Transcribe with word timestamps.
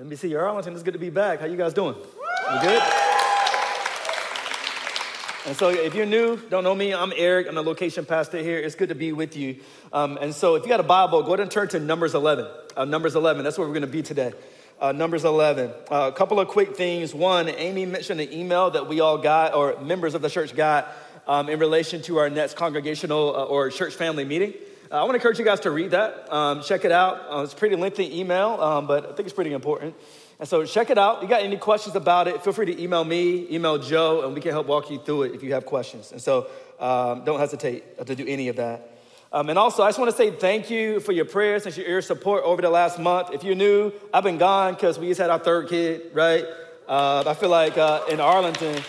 NBC 0.00 0.40
Arlington, 0.40 0.72
it's 0.72 0.82
good 0.82 0.94
to 0.94 0.98
be 0.98 1.10
back. 1.10 1.40
How 1.40 1.46
you 1.46 1.56
guys 1.56 1.74
doing? 1.74 1.94
You 1.94 2.60
good? 2.62 2.82
And 5.44 5.54
so, 5.54 5.68
if 5.68 5.94
you're 5.94 6.06
new, 6.06 6.38
don't 6.48 6.64
know 6.64 6.74
me, 6.74 6.94
I'm 6.94 7.12
Eric. 7.14 7.46
I'm 7.46 7.56
the 7.56 7.62
location 7.62 8.06
pastor 8.06 8.38
here. 8.38 8.58
It's 8.58 8.74
good 8.74 8.88
to 8.88 8.94
be 8.94 9.12
with 9.12 9.36
you. 9.36 9.56
Um, 9.92 10.16
and 10.18 10.34
so, 10.34 10.54
if 10.54 10.62
you 10.62 10.70
got 10.70 10.80
a 10.80 10.84
Bible, 10.84 11.22
go 11.22 11.34
ahead 11.34 11.40
and 11.40 11.50
turn 11.50 11.68
to 11.68 11.80
Numbers 11.80 12.14
11. 12.14 12.46
Uh, 12.74 12.86
Numbers 12.86 13.16
11, 13.16 13.44
that's 13.44 13.58
where 13.58 13.66
we're 13.66 13.74
going 13.74 13.82
to 13.82 13.86
be 13.86 14.02
today. 14.02 14.32
Uh, 14.80 14.92
Numbers 14.92 15.26
11. 15.26 15.70
Uh, 15.90 16.10
a 16.10 16.12
couple 16.12 16.40
of 16.40 16.48
quick 16.48 16.74
things. 16.74 17.14
One, 17.14 17.50
Amy 17.50 17.84
mentioned 17.84 18.18
an 18.18 18.32
email 18.32 18.70
that 18.70 18.88
we 18.88 19.00
all 19.00 19.18
got, 19.18 19.52
or 19.52 19.78
members 19.82 20.14
of 20.14 20.22
the 20.22 20.30
church 20.30 20.56
got, 20.56 20.88
um, 21.26 21.50
in 21.50 21.58
relation 21.58 22.00
to 22.02 22.16
our 22.16 22.30
next 22.30 22.56
congregational 22.56 23.36
uh, 23.36 23.44
or 23.44 23.68
church 23.68 23.94
family 23.94 24.24
meeting. 24.24 24.54
Uh, 24.92 24.96
I 24.96 25.04
want 25.04 25.12
to 25.12 25.14
encourage 25.14 25.38
you 25.38 25.44
guys 25.46 25.60
to 25.60 25.70
read 25.70 25.92
that. 25.92 26.30
Um, 26.30 26.62
check 26.62 26.84
it 26.84 26.92
out. 26.92 27.24
Uh, 27.30 27.40
it's 27.44 27.54
a 27.54 27.56
pretty 27.56 27.76
lengthy 27.76 28.20
email, 28.20 28.60
um, 28.60 28.86
but 28.86 29.04
I 29.04 29.14
think 29.14 29.20
it's 29.20 29.32
pretty 29.32 29.54
important. 29.54 29.94
And 30.38 30.46
so 30.46 30.66
check 30.66 30.90
it 30.90 30.98
out. 30.98 31.16
If 31.16 31.22
you 31.22 31.28
got 31.30 31.40
any 31.40 31.56
questions 31.56 31.96
about 31.96 32.28
it, 32.28 32.44
feel 32.44 32.52
free 32.52 32.66
to 32.66 32.82
email 32.82 33.02
me, 33.02 33.46
email 33.50 33.78
Joe, 33.78 34.26
and 34.26 34.34
we 34.34 34.42
can 34.42 34.50
help 34.50 34.66
walk 34.66 34.90
you 34.90 34.98
through 34.98 35.22
it 35.22 35.34
if 35.34 35.42
you 35.42 35.54
have 35.54 35.64
questions. 35.64 36.12
And 36.12 36.20
so 36.20 36.48
um, 36.78 37.24
don't 37.24 37.40
hesitate 37.40 38.04
to 38.06 38.14
do 38.14 38.26
any 38.26 38.48
of 38.48 38.56
that. 38.56 38.98
Um, 39.32 39.48
and 39.48 39.58
also, 39.58 39.82
I 39.82 39.88
just 39.88 39.98
want 39.98 40.10
to 40.10 40.16
say 40.16 40.30
thank 40.30 40.68
you 40.68 41.00
for 41.00 41.12
your 41.12 41.24
prayers 41.24 41.64
and 41.64 41.74
your 41.74 42.02
support 42.02 42.44
over 42.44 42.60
the 42.60 42.68
last 42.68 42.98
month. 42.98 43.30
If 43.32 43.44
you're 43.44 43.54
new, 43.54 43.92
I've 44.12 44.24
been 44.24 44.36
gone 44.36 44.74
because 44.74 44.98
we 44.98 45.08
just 45.08 45.22
had 45.22 45.30
our 45.30 45.38
third 45.38 45.70
kid, 45.70 46.10
right? 46.12 46.44
Uh, 46.86 47.24
I 47.26 47.32
feel 47.32 47.48
like 47.48 47.78
uh, 47.78 48.02
in 48.10 48.20
Arlington, 48.20 48.82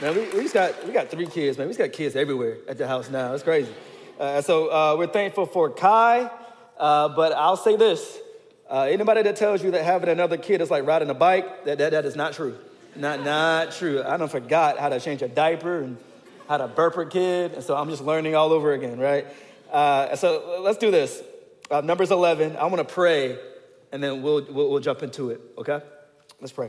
man, 0.00 0.16
we, 0.16 0.22
we, 0.30 0.42
just 0.42 0.54
got, 0.54 0.84
we 0.84 0.92
got 0.92 1.12
three 1.12 1.26
kids, 1.26 1.58
man. 1.58 1.68
We 1.68 1.74
just 1.74 1.78
got 1.78 1.92
kids 1.92 2.16
everywhere 2.16 2.56
at 2.66 2.76
the 2.76 2.88
house 2.88 3.08
now. 3.08 3.32
It's 3.34 3.44
crazy. 3.44 3.72
Uh, 4.18 4.40
so 4.40 4.68
uh, 4.68 4.96
we're 4.96 5.08
thankful 5.08 5.46
for 5.46 5.70
Kai, 5.70 6.30
uh, 6.78 7.08
but 7.08 7.32
I'll 7.32 7.56
say 7.56 7.76
this 7.76 8.18
uh, 8.70 8.82
anybody 8.90 9.22
that 9.22 9.36
tells 9.36 9.62
you 9.62 9.70
that 9.72 9.84
having 9.84 10.08
another 10.08 10.36
kid 10.36 10.60
is 10.60 10.70
like 10.70 10.86
riding 10.86 11.10
a 11.10 11.14
bike, 11.14 11.64
that, 11.64 11.78
that, 11.78 11.90
that 11.90 12.04
is 12.04 12.16
not 12.16 12.32
true. 12.32 12.56
Not, 12.96 13.24
not 13.24 13.72
true. 13.72 14.02
I 14.02 14.16
don't 14.16 14.30
forgot 14.30 14.78
how 14.78 14.88
to 14.88 15.00
change 15.00 15.22
a 15.22 15.28
diaper 15.28 15.82
and 15.82 15.98
how 16.48 16.58
to 16.58 16.68
burp 16.68 16.96
a 16.96 17.06
kid, 17.06 17.52
and 17.54 17.62
so 17.62 17.76
I'm 17.76 17.90
just 17.90 18.02
learning 18.02 18.34
all 18.34 18.52
over 18.52 18.72
again, 18.72 18.98
right? 18.98 19.26
Uh, 19.70 20.14
so 20.16 20.60
let's 20.62 20.78
do 20.78 20.90
this. 20.90 21.22
Uh, 21.70 21.80
Numbers 21.80 22.10
11, 22.10 22.56
I 22.56 22.66
want 22.66 22.86
to 22.86 22.94
pray, 22.94 23.38
and 23.90 24.02
then 24.02 24.22
we'll, 24.22 24.44
we'll, 24.50 24.70
we'll, 24.70 24.80
jump 24.80 25.02
into 25.02 25.30
it, 25.30 25.40
okay? 25.58 25.80
Let's 26.40 26.52
pray. 26.52 26.68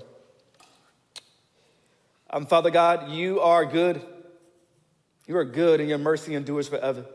Um, 2.29 2.45
Father 2.45 2.71
God, 2.71 3.11
you 3.11 3.39
are 3.41 3.65
good. 3.65 4.01
You 5.27 5.37
are 5.37 5.45
good, 5.45 5.79
and 5.79 5.89
your 5.89 5.97
mercy 5.97 6.33
endures 6.33 6.67
forever. 6.67 7.05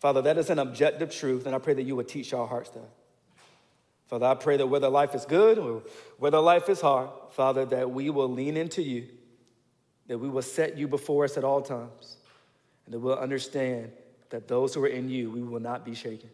Father, 0.00 0.22
that 0.22 0.38
is 0.38 0.48
an 0.48 0.58
objective 0.58 1.14
truth, 1.14 1.46
and 1.46 1.54
I 1.54 1.58
pray 1.58 1.74
that 1.74 1.82
you 1.82 1.94
would 1.94 2.08
teach 2.08 2.32
our 2.32 2.46
hearts 2.46 2.70
that. 2.70 2.88
Father, 4.08 4.26
I 4.26 4.34
pray 4.34 4.56
that 4.56 4.66
whether 4.66 4.88
life 4.88 5.14
is 5.14 5.26
good 5.26 5.58
or 5.58 5.82
whether 6.18 6.40
life 6.40 6.68
is 6.68 6.80
hard, 6.80 7.10
Father, 7.30 7.66
that 7.66 7.90
we 7.90 8.08
will 8.10 8.28
lean 8.28 8.56
into 8.56 8.82
you, 8.82 9.06
that 10.08 10.18
we 10.18 10.28
will 10.28 10.42
set 10.42 10.76
you 10.76 10.88
before 10.88 11.24
us 11.24 11.36
at 11.36 11.44
all 11.44 11.60
times, 11.60 12.16
and 12.86 12.94
that 12.94 12.98
we'll 12.98 13.18
understand 13.18 13.92
that 14.30 14.48
those 14.48 14.74
who 14.74 14.82
are 14.82 14.88
in 14.88 15.08
you, 15.10 15.30
we 15.30 15.42
will 15.42 15.60
not 15.60 15.84
be 15.84 15.94
shaken. 15.94 16.30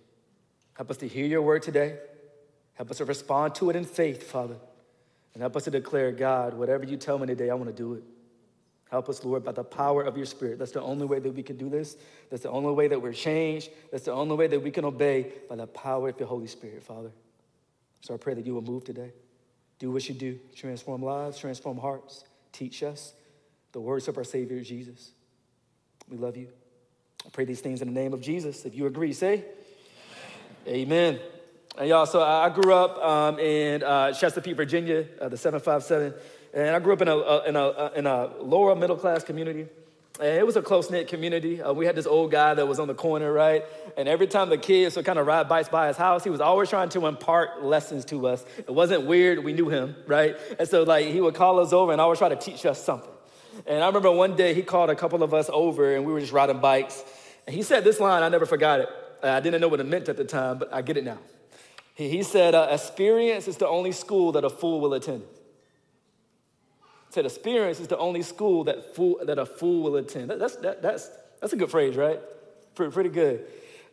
Help 0.75 0.91
us 0.91 0.97
to 0.99 1.09
hear 1.09 1.27
your 1.27 1.43
word 1.43 1.63
today. 1.63 1.99
Help 2.75 2.91
us 2.91 2.99
to 2.99 3.05
respond 3.05 3.55
to 3.57 3.69
it 3.69 3.77
in 3.77 3.85
faith, 3.85 4.31
Father. 4.31 4.57
And 5.35 5.43
help 5.43 5.57
us 5.57 5.65
to 5.65 5.71
declare, 5.71 6.13
God, 6.13 6.55
whatever 6.55 6.85
you 6.85 6.97
tell 6.97 7.19
me 7.19 7.27
today, 7.27 7.51
I 7.51 7.55
want 7.55 7.69
to 7.69 7.77
do 7.77 7.95
it. 7.95 8.05
Help 8.91 9.09
us, 9.09 9.25
Lord, 9.25 9.45
by 9.45 9.53
the 9.53 9.65
power 9.65 10.03
of 10.03 10.17
your 10.17 10.27
Spirit. 10.27 10.59
That's 10.59 10.71
the 10.71 10.83
only 10.83 11.07
way 11.07 11.19
that 11.19 11.33
we 11.33 11.43
can 11.43 11.57
do 11.57 11.69
this. 11.69 11.97
That's 12.31 12.43
the 12.43 12.51
only 12.51 12.73
way 12.73 12.87
that 12.89 13.03
we're 13.03 13.13
changed. 13.13 13.71
That's 13.91 14.05
the 14.05 14.13
only 14.13 14.37
way 14.37 14.47
that 14.47 14.61
we 14.61 14.71
can 14.71 14.85
obey 14.85 15.33
by 15.49 15.57
the 15.57 15.67
power 15.67 16.09
of 16.09 16.19
your 16.19 16.29
Holy 16.29 16.47
Spirit, 16.47 16.83
Father. 16.85 17.11
So 18.01 18.15
I 18.15 18.17
pray 18.17 18.35
that 18.35 18.47
you 18.47 18.55
will 18.55 18.63
move 18.63 18.85
today. 18.85 19.13
Do 19.79 19.91
what 19.91 20.09
you 20.09 20.15
do 20.15 20.39
transform 20.55 21.03
lives, 21.03 21.39
transform 21.39 21.79
hearts, 21.79 22.25
teach 22.53 22.83
us 22.83 23.13
the 23.73 23.81
words 23.81 24.09
of 24.09 24.17
our 24.17 24.25
Savior 24.25 24.61
Jesus. 24.63 25.11
We 26.09 26.17
love 26.17 26.37
you. 26.37 26.49
I 27.27 27.29
pray 27.31 27.45
these 27.45 27.61
things 27.61 27.83
in 27.83 27.93
the 27.93 28.01
name 28.01 28.15
of 28.15 28.21
Jesus. 28.21 28.65
If 28.65 28.75
you 28.75 28.87
agree, 28.87 29.13
say 29.13 29.45
Amen. 30.67 31.15
Amen. 31.15 31.21
And 31.79 31.89
y'all, 31.91 32.07
so 32.07 32.23
I 32.23 32.49
grew 32.49 32.73
up 32.73 32.97
um, 32.99 33.39
in 33.39 33.83
uh, 33.83 34.13
Chesapeake, 34.13 34.57
Virginia, 34.57 35.07
uh, 35.21 35.29
the 35.29 35.37
757. 35.37 36.15
And 36.57 36.75
I 36.75 36.79
grew 36.79 36.95
up 36.95 37.03
in 37.03 37.09
a, 37.09 37.19
in 37.43 37.55
a, 37.55 37.93
in 37.97 38.07
a 38.07 38.31
lower 38.41 38.75
middle 38.75 38.97
class 38.97 39.23
community. 39.23 39.67
And 40.19 40.39
it 40.39 40.47
was 40.47 40.57
a 40.57 40.63
close 40.63 40.91
knit 40.91 41.07
community. 41.07 41.61
Uh, 41.61 41.75
we 41.75 41.85
had 41.85 41.95
this 41.95 42.07
old 42.07 42.31
guy 42.31 42.55
that 42.55 42.67
was 42.67 42.79
on 42.79 42.89
the 42.89 42.95
corner, 42.95 43.31
right? 43.31 43.63
And 43.99 44.09
every 44.09 44.27
time 44.27 44.49
the 44.49 44.57
kids 44.57 44.97
would 44.97 45.05
kind 45.05 45.19
of 45.19 45.27
ride 45.27 45.51
bikes 45.51 45.69
by 45.69 45.89
his 45.89 45.99
house, 45.99 46.25
he 46.25 46.31
was 46.31 46.41
always 46.41 46.71
trying 46.71 46.89
to 46.91 47.07
impart 47.07 47.63
lessons 47.63 48.07
to 48.07 48.27
us. 48.27 48.43
It 48.57 48.71
wasn't 48.71 49.05
weird, 49.05 49.45
we 49.45 49.53
knew 49.53 49.69
him, 49.69 49.97
right? 50.07 50.35
And 50.59 50.67
so, 50.67 50.85
like, 50.85 51.05
he 51.05 51.21
would 51.21 51.35
call 51.35 51.61
us 51.61 51.75
over 51.75 51.93
and 51.93 52.01
always 52.01 52.21
try 52.21 52.31
to 52.31 52.37
teach 52.37 52.65
us 52.65 52.83
something. 52.83 53.11
And 53.67 53.85
I 53.85 53.87
remember 53.89 54.11
one 54.11 54.35
day 54.35 54.55
he 54.55 54.63
called 54.63 54.89
a 54.89 54.97
couple 54.97 55.23
of 55.23 55.35
us 55.35 55.51
over 55.53 55.95
and 55.95 56.07
we 56.07 56.13
were 56.15 56.21
just 56.21 56.33
riding 56.33 56.61
bikes. 56.61 57.05
And 57.47 57.55
he 57.55 57.63
said 57.63 57.85
this 57.85 58.01
line, 58.01 58.23
I 58.23 58.31
never 58.31 58.47
forgot 58.47 58.81
it. 58.81 58.89
Uh, 59.23 59.29
I 59.29 59.41
didn't 59.41 59.61
know 59.61 59.69
what 59.69 59.81
it 59.81 59.87
meant 59.87 60.09
at 60.09 60.17
the 60.17 60.25
time, 60.25 60.57
but 60.57 60.73
I 60.73 60.81
get 60.81 60.97
it 60.97 61.05
now. 61.05 61.19
He, 61.95 62.09
he 62.09 62.23
said, 62.23 62.55
uh, 62.55 62.69
Experience 62.71 63.47
is 63.47 63.59
the 63.59 63.69
only 63.69 63.93
school 63.93 64.33
that 64.33 64.45
a 64.45 64.49
fool 64.49 64.81
will 64.81 64.95
attend 64.95 65.23
said 67.17 67.25
experience 67.25 67.81
is 67.81 67.89
the 67.89 67.97
only 67.97 68.23
school 68.23 68.65
that, 68.65 68.95
fool, 68.95 69.19
that 69.25 69.39
a 69.39 69.47
fool 69.47 69.85
will 69.85 69.97
attend. 69.97 70.29
That, 70.29 70.39
that's, 70.39 70.57
that, 70.57 70.83
that's, 70.83 71.11
that's 71.41 71.53
a 71.55 71.57
good 71.57 71.71
phrase, 71.71 71.97
right? 71.97 72.21
Pretty, 72.75 72.93
pretty 72.93 73.09
good. 73.09 73.47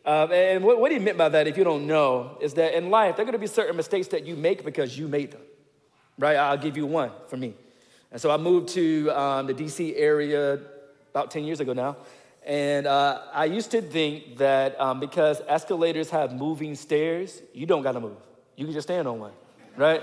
Um, 0.04 0.30
and 0.30 0.62
what, 0.62 0.78
what 0.78 0.92
he 0.92 0.98
meant 0.98 1.16
by 1.16 1.30
that, 1.30 1.46
if 1.46 1.56
you 1.56 1.64
don't 1.64 1.86
know, 1.86 2.36
is 2.42 2.52
that 2.54 2.74
in 2.74 2.90
life, 2.90 3.16
there 3.16 3.22
are 3.22 3.24
going 3.24 3.32
to 3.32 3.38
be 3.38 3.46
certain 3.46 3.76
mistakes 3.76 4.08
that 4.08 4.26
you 4.26 4.36
make 4.36 4.62
because 4.62 4.98
you 4.98 5.08
made 5.08 5.30
them, 5.30 5.40
right? 6.18 6.36
I'll 6.36 6.58
give 6.58 6.76
you 6.76 6.84
one 6.84 7.10
for 7.28 7.38
me. 7.38 7.54
And 8.12 8.20
so 8.20 8.30
I 8.30 8.36
moved 8.36 8.68
to 8.74 9.08
um, 9.10 9.46
the 9.46 9.54
DC 9.54 9.94
area 9.96 10.60
about 11.10 11.30
10 11.30 11.44
years 11.44 11.60
ago 11.60 11.72
now. 11.72 11.96
And 12.44 12.86
uh, 12.86 13.22
I 13.32 13.46
used 13.46 13.70
to 13.70 13.80
think 13.80 14.36
that 14.36 14.78
um, 14.78 15.00
because 15.00 15.40
escalators 15.48 16.10
have 16.10 16.34
moving 16.34 16.74
stairs, 16.74 17.40
you 17.54 17.64
don't 17.64 17.82
got 17.82 17.92
to 17.92 18.00
move. 18.00 18.18
You 18.56 18.66
can 18.66 18.74
just 18.74 18.86
stand 18.86 19.08
on 19.08 19.18
one, 19.18 19.32
right? 19.78 20.02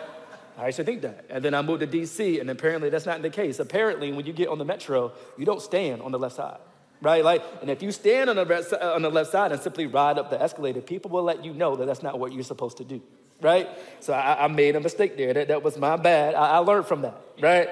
I 0.57 0.67
used 0.67 0.78
to 0.78 0.84
think 0.84 1.01
that. 1.01 1.25
And 1.29 1.44
then 1.44 1.53
I 1.53 1.62
moved 1.62 1.81
to 1.81 1.88
DC, 1.88 2.39
and 2.39 2.50
apparently 2.50 2.89
that's 2.89 3.06
not 3.06 3.22
the 3.22 3.29
case. 3.29 3.59
Apparently, 3.59 4.12
when 4.12 4.25
you 4.25 4.34
get 4.34 4.50
on 4.50 4.57
the 4.57 4.66
metro, 4.66 5.13
you 5.38 5.45
don't 5.45 5.62
stand 5.62 6.01
on 6.01 6.12
the 6.12 6.19
left 6.19 6.35
side, 6.35 6.59
right? 7.01 7.23
Like, 7.23 7.44
and 7.62 7.69
if 7.69 7.81
you 7.81 7.91
stand 7.91 8.29
on 8.29 8.35
the, 8.35 8.94
on 8.94 9.01
the 9.01 9.09
left 9.09 9.31
side 9.31 9.51
and 9.51 9.61
simply 9.61 9.88
ride 9.88 10.17
up 10.17 10.29
the 10.29 10.41
escalator, 10.41 10.81
people 10.81 11.11
will 11.11 11.23
let 11.23 11.44
you 11.44 11.53
know 11.53 11.75
that 11.75 11.85
that's 11.85 12.03
not 12.03 12.19
what 12.19 12.34
you're 12.34 12.44
supposed 12.44 12.78
to 12.78 12.84
do, 12.84 13.01
right? 13.41 13.69
So 14.00 14.13
I, 14.13 14.45
I 14.45 14.47
made 14.47 14.75
a 14.75 14.79
mistake 14.79 15.17
there. 15.17 15.34
That, 15.34 15.47
that 15.47 15.63
was 15.63 15.78
my 15.78 15.95
bad. 15.95 16.35
I, 16.35 16.51
I 16.51 16.57
learned 16.57 16.85
from 16.85 17.01
that, 17.01 17.19
right? 17.41 17.69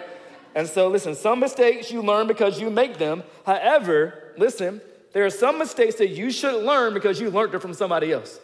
And 0.55 0.67
so, 0.67 0.87
listen, 0.87 1.15
some 1.15 1.39
mistakes 1.39 1.91
you 1.91 2.01
learn 2.01 2.27
because 2.27 2.59
you 2.59 2.69
make 2.69 2.97
them. 2.97 3.23
However, 3.45 4.33
listen, 4.37 4.81
there 5.13 5.25
are 5.25 5.29
some 5.29 5.57
mistakes 5.57 5.95
that 5.95 6.09
you 6.09 6.31
should 6.31 6.63
learn 6.63 6.93
because 6.93 7.19
you 7.19 7.29
learned 7.29 7.51
them 7.51 7.61
from 7.61 7.73
somebody 7.73 8.11
else. 8.11 8.39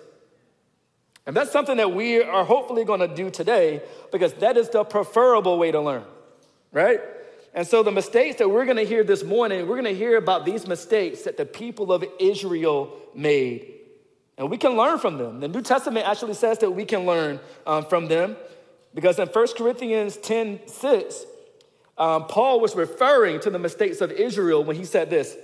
And 1.26 1.36
that's 1.36 1.52
something 1.52 1.78
that 1.78 1.92
we 1.92 2.22
are 2.22 2.46
hopefully 2.46 2.84
going 2.84 3.00
to 3.00 3.08
do 3.08 3.30
today 3.30 3.82
because 4.12 4.34
that 4.36 4.58
is 4.58 4.70
the 4.70 4.84
preferable 4.84 5.58
way 5.58 5.72
to 5.72 5.82
learn, 5.82 6.04
right? 6.72 7.02
And 7.54 7.66
so, 7.66 7.84
the 7.84 7.92
mistakes 7.92 8.38
that 8.38 8.50
we're 8.50 8.66
going 8.66 8.78
to 8.78 8.86
hear 8.86 9.04
this 9.04 9.24
morning, 9.24 9.68
we're 9.68 9.82
going 9.82 9.94
to 9.94 9.98
hear 9.98 10.18
about 10.18 10.46
these 10.46 10.68
mistakes 10.68 11.22
that 11.22 11.38
the 11.38 11.46
people 11.46 11.92
of 11.94 12.04
Israel 12.20 12.96
made. 13.16 13.72
And 14.38 14.52
we 14.52 14.58
can 14.58 14.76
learn 14.76 15.00
from 15.00 15.18
them. 15.18 15.40
The 15.40 15.48
New 15.48 15.62
Testament 15.62 16.06
actually 16.06 16.34
says 16.34 16.60
that 16.60 16.72
we 16.72 16.84
can 16.84 17.06
learn 17.06 17.40
um, 17.66 17.86
from 17.86 18.08
them 18.08 18.36
because 18.94 19.18
in 19.20 19.30
1 19.30 19.48
Corinthians 19.58 20.18
10 20.18 20.68
6, 20.68 21.26
um, 21.98 22.28
Paul 22.28 22.60
was 22.60 22.76
referring 22.76 23.40
to 23.42 23.50
the 23.50 23.60
mistakes 23.60 24.02
of 24.02 24.12
Israel 24.12 24.64
when 24.64 24.76
he 24.76 24.84
said 24.84 25.10
this. 25.10 25.36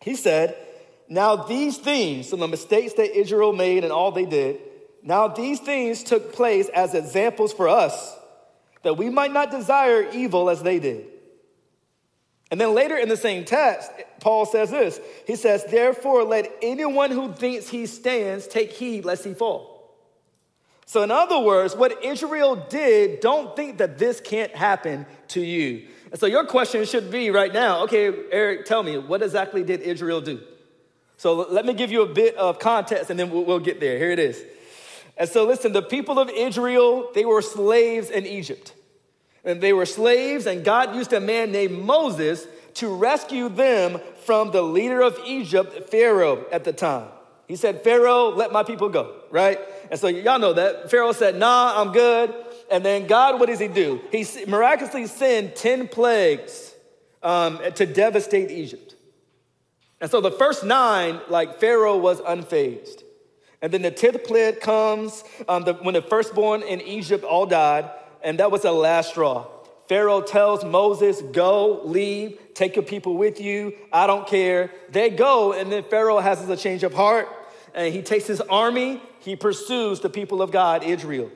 He 0.00 0.14
said, 0.14 0.56
Now 1.08 1.34
these 1.34 1.78
things, 1.78 2.28
so 2.28 2.36
the 2.36 2.46
mistakes 2.46 2.92
that 2.94 3.16
Israel 3.18 3.52
made 3.52 3.82
and 3.82 3.92
all 3.92 4.12
they 4.12 4.24
did, 4.24 4.60
now 5.02 5.28
these 5.28 5.60
things 5.60 6.02
took 6.02 6.32
place 6.32 6.68
as 6.68 6.94
examples 6.94 7.52
for 7.52 7.68
us, 7.68 8.16
that 8.82 8.96
we 8.96 9.10
might 9.10 9.32
not 9.32 9.50
desire 9.50 10.08
evil 10.10 10.50
as 10.50 10.62
they 10.62 10.78
did. 10.78 11.06
And 12.50 12.60
then 12.60 12.74
later 12.74 12.96
in 12.96 13.08
the 13.08 13.16
same 13.16 13.44
text, 13.44 13.90
Paul 14.20 14.44
says 14.44 14.70
this 14.70 15.00
He 15.26 15.36
says, 15.36 15.64
Therefore, 15.64 16.24
let 16.24 16.52
anyone 16.62 17.10
who 17.10 17.32
thinks 17.32 17.68
he 17.68 17.86
stands 17.86 18.46
take 18.46 18.72
heed 18.72 19.04
lest 19.04 19.24
he 19.24 19.34
fall. 19.34 19.70
So, 20.86 21.02
in 21.02 21.12
other 21.12 21.38
words, 21.38 21.76
what 21.76 22.04
Israel 22.04 22.56
did, 22.56 23.20
don't 23.20 23.54
think 23.54 23.78
that 23.78 23.98
this 23.98 24.20
can't 24.20 24.52
happen 24.56 25.06
to 25.28 25.40
you. 25.40 25.86
And 26.10 26.18
so, 26.18 26.26
your 26.26 26.44
question 26.44 26.84
should 26.84 27.12
be 27.12 27.30
right 27.30 27.52
now 27.52 27.84
okay, 27.84 28.12
Eric, 28.32 28.66
tell 28.66 28.82
me, 28.82 28.98
what 28.98 29.22
exactly 29.22 29.62
did 29.62 29.80
Israel 29.82 30.20
do? 30.20 30.40
So, 31.16 31.34
let 31.34 31.64
me 31.64 31.74
give 31.74 31.92
you 31.92 32.02
a 32.02 32.12
bit 32.12 32.34
of 32.36 32.58
context 32.58 33.10
and 33.10 33.20
then 33.20 33.30
we'll, 33.30 33.60
get 33.60 33.78
there. 33.78 33.98
Here 33.98 34.10
it 34.10 34.18
is. 34.18 34.42
And 35.20 35.28
so, 35.28 35.44
listen, 35.44 35.72
the 35.72 35.82
people 35.82 36.18
of 36.18 36.30
Israel, 36.30 37.10
they 37.14 37.26
were 37.26 37.42
slaves 37.42 38.08
in 38.08 38.24
Egypt. 38.24 38.72
And 39.44 39.60
they 39.60 39.74
were 39.74 39.84
slaves, 39.84 40.46
and 40.46 40.64
God 40.64 40.94
used 40.94 41.12
a 41.12 41.20
man 41.20 41.52
named 41.52 41.78
Moses 41.78 42.46
to 42.74 42.88
rescue 42.88 43.50
them 43.50 44.00
from 44.24 44.50
the 44.50 44.62
leader 44.62 45.02
of 45.02 45.18
Egypt, 45.26 45.90
Pharaoh, 45.90 46.46
at 46.50 46.64
the 46.64 46.72
time. 46.72 47.08
He 47.48 47.56
said, 47.56 47.84
Pharaoh, 47.84 48.30
let 48.30 48.50
my 48.50 48.62
people 48.62 48.88
go, 48.88 49.14
right? 49.30 49.58
And 49.90 50.00
so, 50.00 50.08
y'all 50.08 50.38
know 50.38 50.54
that. 50.54 50.90
Pharaoh 50.90 51.12
said, 51.12 51.36
Nah, 51.36 51.78
I'm 51.78 51.92
good. 51.92 52.34
And 52.70 52.82
then 52.82 53.06
God, 53.06 53.38
what 53.38 53.50
does 53.50 53.58
he 53.58 53.68
do? 53.68 54.00
He 54.10 54.26
miraculously 54.46 55.06
sent 55.06 55.54
10 55.54 55.88
plagues 55.88 56.74
um, 57.22 57.60
to 57.74 57.84
devastate 57.84 58.50
Egypt. 58.50 58.94
And 60.00 60.10
so 60.10 60.22
the 60.22 60.30
first 60.30 60.64
nine, 60.64 61.20
like 61.28 61.60
Pharaoh 61.60 61.98
was 61.98 62.22
unfazed. 62.22 63.02
And 63.62 63.72
then 63.72 63.82
the 63.82 63.90
10th 63.90 64.24
plague 64.24 64.60
comes 64.60 65.22
um, 65.48 65.64
the, 65.64 65.74
when 65.74 65.94
the 65.94 66.02
firstborn 66.02 66.62
in 66.62 66.80
Egypt 66.80 67.24
all 67.24 67.46
died, 67.46 67.90
and 68.22 68.38
that 68.38 68.50
was 68.50 68.62
the 68.62 68.72
last 68.72 69.10
straw. 69.10 69.46
Pharaoh 69.86 70.22
tells 70.22 70.64
Moses, 70.64 71.20
Go, 71.20 71.82
leave, 71.84 72.38
take 72.54 72.76
your 72.76 72.84
people 72.84 73.16
with 73.16 73.40
you. 73.40 73.74
I 73.92 74.06
don't 74.06 74.26
care. 74.26 74.70
They 74.90 75.10
go, 75.10 75.52
and 75.52 75.70
then 75.70 75.82
Pharaoh 75.82 76.20
has 76.20 76.48
a 76.48 76.56
change 76.56 76.84
of 76.84 76.94
heart, 76.94 77.28
and 77.74 77.92
he 77.92 78.00
takes 78.02 78.26
his 78.26 78.40
army, 78.40 79.02
he 79.20 79.36
pursues 79.36 80.00
the 80.00 80.08
people 80.08 80.42
of 80.42 80.50
God, 80.50 80.84
Israel. 80.84 81.30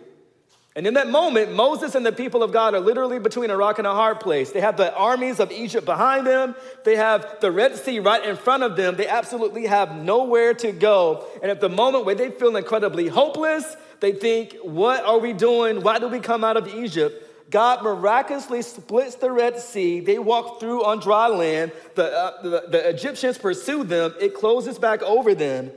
And 0.76 0.88
in 0.88 0.94
that 0.94 1.08
moment, 1.08 1.52
Moses 1.52 1.94
and 1.94 2.04
the 2.04 2.10
people 2.10 2.42
of 2.42 2.50
God 2.50 2.74
are 2.74 2.80
literally 2.80 3.20
between 3.20 3.50
a 3.50 3.56
rock 3.56 3.78
and 3.78 3.86
a 3.86 3.92
hard 3.92 4.18
place. 4.18 4.50
They 4.50 4.60
have 4.60 4.76
the 4.76 4.92
armies 4.94 5.38
of 5.38 5.52
Egypt 5.52 5.86
behind 5.86 6.26
them, 6.26 6.56
they 6.84 6.96
have 6.96 7.36
the 7.40 7.52
Red 7.52 7.76
Sea 7.76 8.00
right 8.00 8.24
in 8.24 8.36
front 8.36 8.64
of 8.64 8.76
them. 8.76 8.96
They 8.96 9.06
absolutely 9.06 9.66
have 9.66 9.94
nowhere 9.94 10.52
to 10.54 10.72
go. 10.72 11.26
And 11.42 11.50
at 11.50 11.60
the 11.60 11.68
moment 11.68 12.06
where 12.06 12.16
they 12.16 12.30
feel 12.30 12.56
incredibly 12.56 13.06
hopeless, 13.06 13.76
they 14.00 14.12
think, 14.12 14.56
What 14.62 15.04
are 15.04 15.18
we 15.18 15.32
doing? 15.32 15.82
Why 15.82 16.00
did 16.00 16.10
we 16.10 16.18
come 16.18 16.42
out 16.42 16.56
of 16.56 16.66
Egypt? 16.66 17.20
God 17.50 17.84
miraculously 17.84 18.62
splits 18.62 19.14
the 19.14 19.30
Red 19.30 19.60
Sea. 19.60 20.00
They 20.00 20.18
walk 20.18 20.58
through 20.58 20.84
on 20.84 20.98
dry 20.98 21.28
land. 21.28 21.70
The, 21.94 22.12
uh, 22.12 22.42
the, 22.42 22.64
the 22.68 22.88
Egyptians 22.88 23.38
pursue 23.38 23.84
them. 23.84 24.12
It 24.20 24.34
closes 24.34 24.78
back 24.78 25.02
over 25.02 25.36
them, 25.36 25.70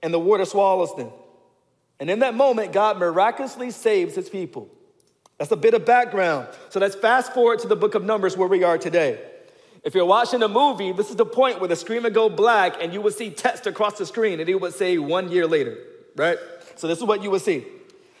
and 0.00 0.14
the 0.14 0.18
water 0.18 0.44
swallows 0.44 0.94
them. 0.94 1.10
And 2.00 2.08
in 2.08 2.20
that 2.20 2.34
moment, 2.34 2.72
God 2.72 2.98
miraculously 2.98 3.70
saves 3.70 4.14
his 4.14 4.28
people. 4.28 4.68
That's 5.38 5.50
a 5.52 5.56
bit 5.56 5.74
of 5.74 5.84
background. 5.84 6.48
So 6.68 6.80
let's 6.80 6.94
fast 6.94 7.32
forward 7.32 7.60
to 7.60 7.68
the 7.68 7.76
book 7.76 7.94
of 7.94 8.04
Numbers 8.04 8.36
where 8.36 8.48
we 8.48 8.64
are 8.64 8.78
today. 8.78 9.20
If 9.84 9.94
you're 9.94 10.04
watching 10.04 10.42
a 10.42 10.48
movie, 10.48 10.92
this 10.92 11.10
is 11.10 11.16
the 11.16 11.24
point 11.24 11.60
where 11.60 11.68
the 11.68 11.76
screen 11.76 12.02
would 12.02 12.14
go 12.14 12.28
black 12.28 12.82
and 12.82 12.92
you 12.92 13.00
would 13.00 13.14
see 13.14 13.30
text 13.30 13.66
across 13.66 13.98
the 13.98 14.06
screen 14.06 14.40
and 14.40 14.48
it 14.48 14.60
would 14.60 14.74
say 14.74 14.98
one 14.98 15.30
year 15.30 15.46
later, 15.46 15.78
right? 16.16 16.36
So 16.76 16.88
this 16.88 16.98
is 16.98 17.04
what 17.04 17.22
you 17.22 17.30
would 17.30 17.42
see. 17.42 17.64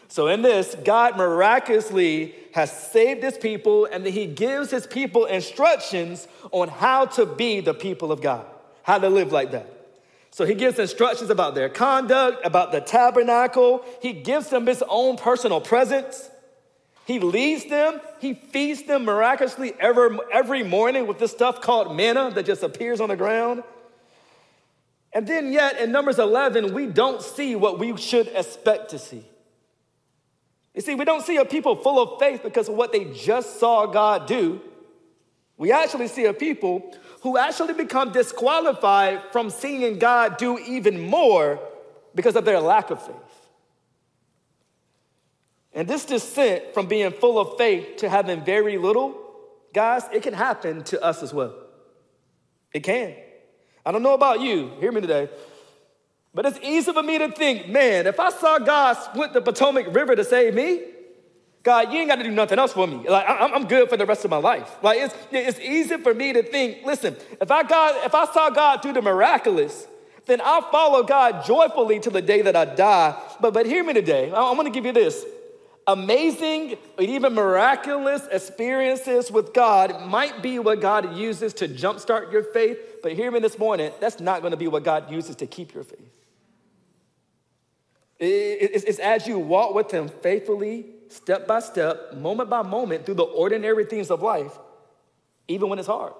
So 0.06 0.28
in 0.28 0.42
this, 0.42 0.76
God 0.84 1.16
miraculously 1.16 2.34
has 2.54 2.72
saved 2.72 3.22
his 3.22 3.36
people 3.36 3.84
and 3.86 4.06
then 4.06 4.12
he 4.12 4.26
gives 4.26 4.70
his 4.70 4.86
people 4.86 5.26
instructions 5.26 6.26
on 6.52 6.68
how 6.68 7.06
to 7.06 7.26
be 7.26 7.60
the 7.60 7.74
people 7.74 8.12
of 8.12 8.22
God, 8.22 8.46
how 8.82 8.98
to 8.98 9.08
live 9.08 9.32
like 9.32 9.50
that. 9.50 9.77
So 10.30 10.44
he 10.44 10.54
gives 10.54 10.78
instructions 10.78 11.30
about 11.30 11.54
their 11.54 11.68
conduct, 11.68 12.44
about 12.44 12.72
the 12.72 12.80
tabernacle. 12.80 13.84
He 14.00 14.12
gives 14.12 14.50
them 14.50 14.66
his 14.66 14.82
own 14.88 15.16
personal 15.16 15.60
presence. 15.60 16.30
He 17.06 17.18
leads 17.18 17.64
them. 17.64 18.00
He 18.20 18.34
feeds 18.34 18.82
them 18.82 19.04
miraculously 19.04 19.72
every, 19.80 20.18
every 20.30 20.62
morning 20.62 21.06
with 21.06 21.18
this 21.18 21.30
stuff 21.30 21.60
called 21.60 21.96
manna 21.96 22.30
that 22.34 22.44
just 22.44 22.62
appears 22.62 23.00
on 23.00 23.08
the 23.08 23.16
ground. 23.16 23.62
And 25.12 25.26
then, 25.26 25.52
yet, 25.52 25.80
in 25.80 25.90
Numbers 25.90 26.18
11, 26.18 26.74
we 26.74 26.86
don't 26.86 27.22
see 27.22 27.56
what 27.56 27.78
we 27.78 27.96
should 27.96 28.28
expect 28.28 28.90
to 28.90 28.98
see. 28.98 29.24
You 30.74 30.82
see, 30.82 30.94
we 30.94 31.06
don't 31.06 31.24
see 31.24 31.38
a 31.38 31.44
people 31.44 31.76
full 31.76 32.00
of 32.00 32.20
faith 32.20 32.42
because 32.42 32.68
of 32.68 32.74
what 32.74 32.92
they 32.92 33.06
just 33.06 33.58
saw 33.58 33.86
God 33.86 34.26
do. 34.26 34.60
We 35.56 35.72
actually 35.72 36.08
see 36.08 36.26
a 36.26 36.34
people 36.34 36.94
who 37.22 37.36
actually 37.36 37.74
become 37.74 38.12
disqualified 38.12 39.22
from 39.32 39.50
seeing 39.50 39.98
God 39.98 40.36
do 40.36 40.58
even 40.58 41.00
more 41.00 41.60
because 42.14 42.36
of 42.36 42.44
their 42.44 42.60
lack 42.60 42.90
of 42.90 43.04
faith. 43.04 43.16
And 45.72 45.86
this 45.86 46.04
descent 46.04 46.74
from 46.74 46.86
being 46.86 47.10
full 47.12 47.38
of 47.38 47.56
faith 47.58 47.98
to 47.98 48.08
having 48.08 48.44
very 48.44 48.78
little, 48.78 49.16
guys, 49.72 50.02
it 50.12 50.22
can 50.22 50.34
happen 50.34 50.82
to 50.84 51.02
us 51.02 51.22
as 51.22 51.32
well. 51.32 51.54
It 52.72 52.80
can. 52.80 53.14
I 53.84 53.92
don't 53.92 54.02
know 54.02 54.14
about 54.14 54.40
you, 54.40 54.72
hear 54.80 54.92
me 54.92 55.00
today, 55.00 55.28
but 56.34 56.46
it's 56.46 56.58
easy 56.62 56.92
for 56.92 57.02
me 57.02 57.18
to 57.18 57.30
think, 57.32 57.68
man, 57.68 58.06
if 58.06 58.20
I 58.20 58.30
saw 58.30 58.58
God 58.58 58.94
split 58.94 59.32
the 59.32 59.40
Potomac 59.40 59.94
River 59.94 60.14
to 60.14 60.24
save 60.24 60.54
me, 60.54 60.82
God, 61.62 61.92
you 61.92 61.98
ain't 61.98 62.08
got 62.08 62.16
to 62.16 62.24
do 62.24 62.30
nothing 62.30 62.58
else 62.58 62.72
for 62.72 62.86
me. 62.86 63.08
Like, 63.08 63.24
I'm 63.28 63.66
good 63.66 63.88
for 63.88 63.96
the 63.96 64.06
rest 64.06 64.24
of 64.24 64.30
my 64.30 64.36
life. 64.36 64.76
Like, 64.82 65.00
it's, 65.00 65.14
it's 65.30 65.58
easy 65.60 65.96
for 65.98 66.14
me 66.14 66.32
to 66.32 66.42
think, 66.42 66.84
listen, 66.84 67.16
if 67.40 67.50
I, 67.50 67.62
God, 67.62 68.06
if 68.06 68.14
I 68.14 68.32
saw 68.32 68.50
God 68.50 68.80
do 68.80 68.92
the 68.92 69.02
miraculous, 69.02 69.86
then 70.26 70.40
I'll 70.42 70.62
follow 70.62 71.02
God 71.02 71.44
joyfully 71.44 71.98
to 72.00 72.10
the 72.10 72.22
day 72.22 72.42
that 72.42 72.54
I 72.54 72.64
die. 72.64 73.20
But, 73.40 73.54
but 73.54 73.66
hear 73.66 73.82
me 73.82 73.92
today. 73.92 74.30
I, 74.30 74.36
I 74.36 74.52
want 74.52 74.66
to 74.66 74.70
give 74.70 74.86
you 74.86 74.92
this. 74.92 75.24
Amazing, 75.86 76.76
even 76.98 77.34
miraculous 77.34 78.26
experiences 78.30 79.30
with 79.32 79.54
God 79.54 80.06
might 80.06 80.42
be 80.42 80.58
what 80.58 80.82
God 80.82 81.16
uses 81.16 81.54
to 81.54 81.68
jumpstart 81.68 82.30
your 82.30 82.44
faith. 82.44 82.78
But 83.02 83.12
hear 83.12 83.30
me 83.30 83.40
this 83.40 83.58
morning, 83.58 83.90
that's 83.98 84.20
not 84.20 84.42
going 84.42 84.50
to 84.50 84.58
be 84.58 84.68
what 84.68 84.84
God 84.84 85.10
uses 85.10 85.36
to 85.36 85.46
keep 85.46 85.74
your 85.74 85.84
faith. 85.84 86.14
It's 88.20 88.98
as 88.98 89.26
you 89.26 89.38
walk 89.38 89.74
with 89.74 89.90
Him 89.90 90.08
faithfully 90.08 90.86
step 91.08 91.46
by 91.46 91.60
step, 91.60 92.14
moment 92.14 92.50
by 92.50 92.62
moment, 92.62 93.06
through 93.06 93.14
the 93.14 93.24
ordinary 93.24 93.84
things 93.84 94.10
of 94.10 94.22
life, 94.22 94.56
even 95.46 95.68
when 95.68 95.78
it's 95.78 95.88
hard. 95.88 96.12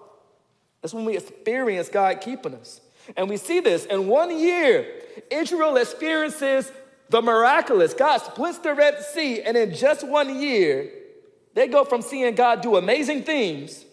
That's 0.80 0.94
when 0.94 1.04
we 1.04 1.16
experience 1.16 1.88
God 1.88 2.20
keeping 2.20 2.54
us. 2.54 2.80
And 3.16 3.28
we 3.28 3.36
see 3.36 3.60
this 3.60 3.84
in 3.86 4.06
one 4.06 4.38
year, 4.38 4.86
Israel 5.30 5.76
experiences 5.76 6.70
the 7.08 7.22
miraculous. 7.22 7.94
God 7.94 8.18
splits 8.18 8.58
the 8.58 8.74
Red 8.74 9.02
Sea, 9.02 9.42
and 9.42 9.56
in 9.56 9.74
just 9.74 10.06
one 10.06 10.40
year, 10.40 10.90
they 11.54 11.66
go 11.66 11.84
from 11.84 12.02
seeing 12.02 12.34
God 12.34 12.60
do 12.60 12.76
amazing 12.76 13.22
things 13.22 13.84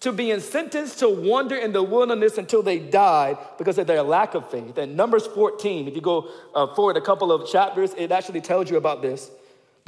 to 0.00 0.12
being 0.12 0.38
sentenced 0.38 1.00
to 1.00 1.08
wander 1.08 1.56
in 1.56 1.72
the 1.72 1.82
wilderness 1.82 2.38
until 2.38 2.62
they 2.62 2.78
died 2.78 3.36
because 3.58 3.78
of 3.78 3.86
their 3.88 4.02
lack 4.02 4.34
of 4.34 4.48
faith. 4.48 4.78
And 4.78 4.96
Numbers 4.96 5.26
14, 5.26 5.88
if 5.88 5.94
you 5.94 6.00
go 6.00 6.28
uh, 6.54 6.72
forward 6.74 6.96
a 6.96 7.00
couple 7.00 7.32
of 7.32 7.50
chapters, 7.50 7.92
it 7.94 8.12
actually 8.12 8.40
tells 8.40 8.70
you 8.70 8.76
about 8.76 9.02
this. 9.02 9.30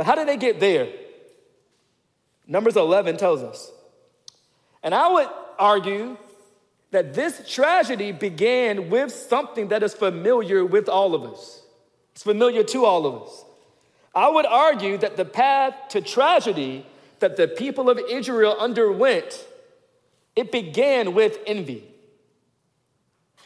But 0.00 0.06
how 0.06 0.14
did 0.14 0.28
they 0.28 0.38
get 0.38 0.60
there? 0.60 0.88
Numbers 2.46 2.74
11 2.74 3.18
tells 3.18 3.42
us. 3.42 3.70
And 4.82 4.94
I 4.94 5.12
would 5.12 5.28
argue 5.58 6.16
that 6.90 7.12
this 7.12 7.42
tragedy 7.46 8.10
began 8.10 8.88
with 8.88 9.12
something 9.12 9.68
that 9.68 9.82
is 9.82 9.92
familiar 9.92 10.64
with 10.64 10.88
all 10.88 11.14
of 11.14 11.30
us. 11.30 11.62
It's 12.12 12.22
familiar 12.22 12.62
to 12.62 12.86
all 12.86 13.04
of 13.04 13.24
us. 13.24 13.44
I 14.14 14.30
would 14.30 14.46
argue 14.46 14.96
that 14.96 15.18
the 15.18 15.26
path 15.26 15.74
to 15.90 16.00
tragedy 16.00 16.86
that 17.18 17.36
the 17.36 17.46
people 17.46 17.90
of 17.90 18.00
Israel 18.08 18.56
underwent, 18.58 19.46
it 20.34 20.50
began 20.50 21.12
with 21.12 21.36
envy. 21.46 21.84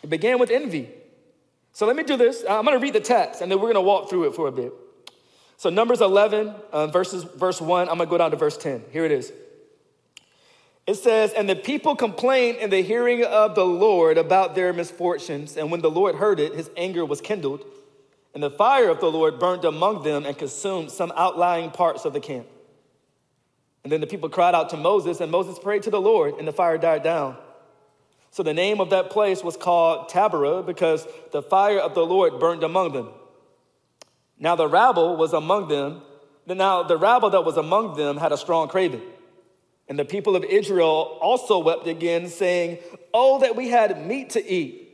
It 0.05 0.09
began 0.09 0.39
with 0.39 0.53
envy. 0.53 0.89
So 1.73 1.85
let 1.85 1.97
me 1.97 2.05
do 2.05 2.17
this. 2.17 2.45
I'm 2.49 2.65
going 2.65 2.79
to 2.79 2.81
read 2.81 2.95
the 2.95 3.01
text 3.01 3.41
and 3.41 3.51
then 3.51 3.59
we're 3.59 3.73
going 3.73 3.75
to 3.75 3.81
walk 3.81 4.09
through 4.09 4.29
it 4.29 4.37
for 4.37 4.47
a 4.47 4.53
bit. 4.53 4.73
So 5.57 5.71
Numbers 5.71 6.01
11, 6.01 6.55
uh, 6.73 6.87
verses, 6.89 7.25
verse 7.25 7.61
1, 7.61 7.89
I'm 7.89 7.99
to 7.99 8.07
go 8.07 8.19
down 8.19 8.31
to 8.33 8.37
verse 8.37 8.57
10. 8.57 8.85
Here 8.91 9.05
it 9.05 9.13
is. 9.13 9.33
It 10.87 10.95
says, 10.95 11.33
And 11.33 11.49
the 11.49 11.57
people 11.57 11.97
complained 11.97 12.59
in 12.59 12.71
the 12.71 12.83
hearing 12.83 13.25
of 13.25 13.55
the 13.55 13.65
Lord 13.65 14.19
about 14.19 14.55
their 14.55 14.73
misfortunes. 14.73 15.57
And 15.57 15.71
when 15.71 15.81
the 15.81 15.91
Lord 15.91 16.17
heard 16.17 16.41
it, 16.41 16.55
his 16.55 16.71
anger 16.77 17.05
was 17.05 17.21
kindled. 17.21 17.65
And 18.35 18.43
the 18.43 18.51
fire 18.51 18.91
of 18.91 19.01
the 19.01 19.11
Lord 19.11 19.39
burned 19.39 19.65
among 19.65 20.03
them 20.03 20.27
and 20.27 20.37
consumed 20.37 20.91
some 20.91 21.13
outlying 21.17 21.71
parts 21.71 22.05
of 22.05 22.13
the 22.13 22.21
camp. 22.21 22.47
And 23.85 23.93
then 23.93 24.01
the 24.01 24.07
people 24.07 24.29
cried 24.29 24.55
out 24.55 24.71
to 24.71 24.77
Moses, 24.77 25.21
and 25.21 25.31
Moses 25.31 25.59
prayed 25.59 25.83
to 25.85 25.91
the 25.91 26.01
Lord, 26.01 26.35
and 26.39 26.49
the 26.49 26.53
fire 26.53 26.79
died 26.79 27.03
down. 27.03 27.37
So 28.31 28.43
the 28.43 28.55
name 28.55 28.81
of 28.81 28.91
that 28.91 29.11
place 29.11 29.45
was 29.45 29.57
called 29.57 30.09
Taberah 30.09 30.67
because 30.67 31.07
the 31.31 31.43
fire 31.43 31.79
of 31.79 31.95
the 31.95 32.05
Lord 32.05 32.41
burned 32.41 32.65
among 32.65 32.93
them. 32.93 33.11
Now 34.39 34.57
the 34.57 34.69
rabble 34.69 35.17
was 35.17 35.33
among 35.33 35.69
them. 35.69 36.03
Now 36.47 36.83
the 36.83 36.97
rabble 36.97 37.31
that 37.31 37.45
was 37.45 37.57
among 37.57 37.97
them 37.97 38.17
had 38.17 38.33
a 38.33 38.37
strong 38.37 38.69
craving. 38.69 39.03
And 39.89 39.99
the 39.99 40.05
people 40.05 40.35
of 40.35 40.45
Israel 40.45 41.19
also 41.21 41.59
wept 41.59 41.87
again, 41.87 42.29
saying, 42.29 42.79
Oh, 43.13 43.41
that 43.41 43.55
we 43.55 43.69
had 43.69 44.07
meat 44.07 44.31
to 44.31 44.45
eat. 44.45 44.85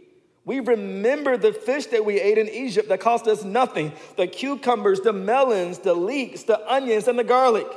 We 0.45 0.61
remember 0.61 1.37
the 1.37 1.53
fish 1.53 1.87
that 1.87 2.05
we 2.05 2.21
ate 2.21 2.39
in 2.39 2.49
Egypt 2.49 2.89
that 2.89 3.01
cost 3.01 3.27
us 3.27 3.45
nothing 3.45 3.93
the 4.17 4.27
cucumbers, 4.27 5.01
the 5.01 5.13
melons, 5.13 5.79
the 5.79 5.95
leeks, 5.95 6.45
the 6.45 6.61
onions, 6.73 7.09
and 7.09 7.19
the 7.19 7.25
garlic. 7.25 7.69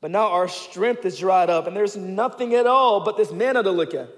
But 0.00 0.10
now 0.10 0.28
our 0.28 0.48
strength 0.48 1.04
is 1.04 1.18
dried 1.18 1.50
up, 1.50 1.66
and 1.66 1.76
there's 1.76 1.96
nothing 1.96 2.54
at 2.54 2.66
all 2.66 3.00
but 3.00 3.16
this 3.16 3.32
manna 3.32 3.62
to 3.62 3.70
look 3.70 3.94
at. 3.94 4.08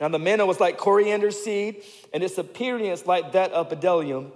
Now 0.00 0.08
the 0.08 0.18
manna 0.18 0.46
was 0.46 0.60
like 0.60 0.78
coriander 0.78 1.30
seed, 1.30 1.82
and 2.14 2.22
its 2.22 2.38
appearance 2.38 3.06
like 3.06 3.32
that 3.32 3.52
of 3.52 3.68
bdellium. 3.68 4.30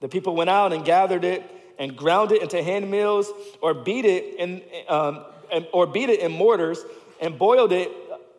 The 0.00 0.08
people 0.08 0.36
went 0.36 0.50
out 0.50 0.72
and 0.72 0.84
gathered 0.84 1.24
it 1.24 1.42
and 1.78 1.96
ground 1.96 2.32
it 2.32 2.42
into 2.42 2.62
hand 2.62 2.90
mills 2.90 3.30
or 3.60 3.74
beat 3.74 4.04
it 4.04 4.34
in, 4.38 4.62
um, 4.88 5.24
or 5.72 5.86
beat 5.86 6.08
it 6.08 6.20
in 6.20 6.32
mortars 6.32 6.84
and 7.20 7.38
boiled 7.38 7.72
it 7.72 7.90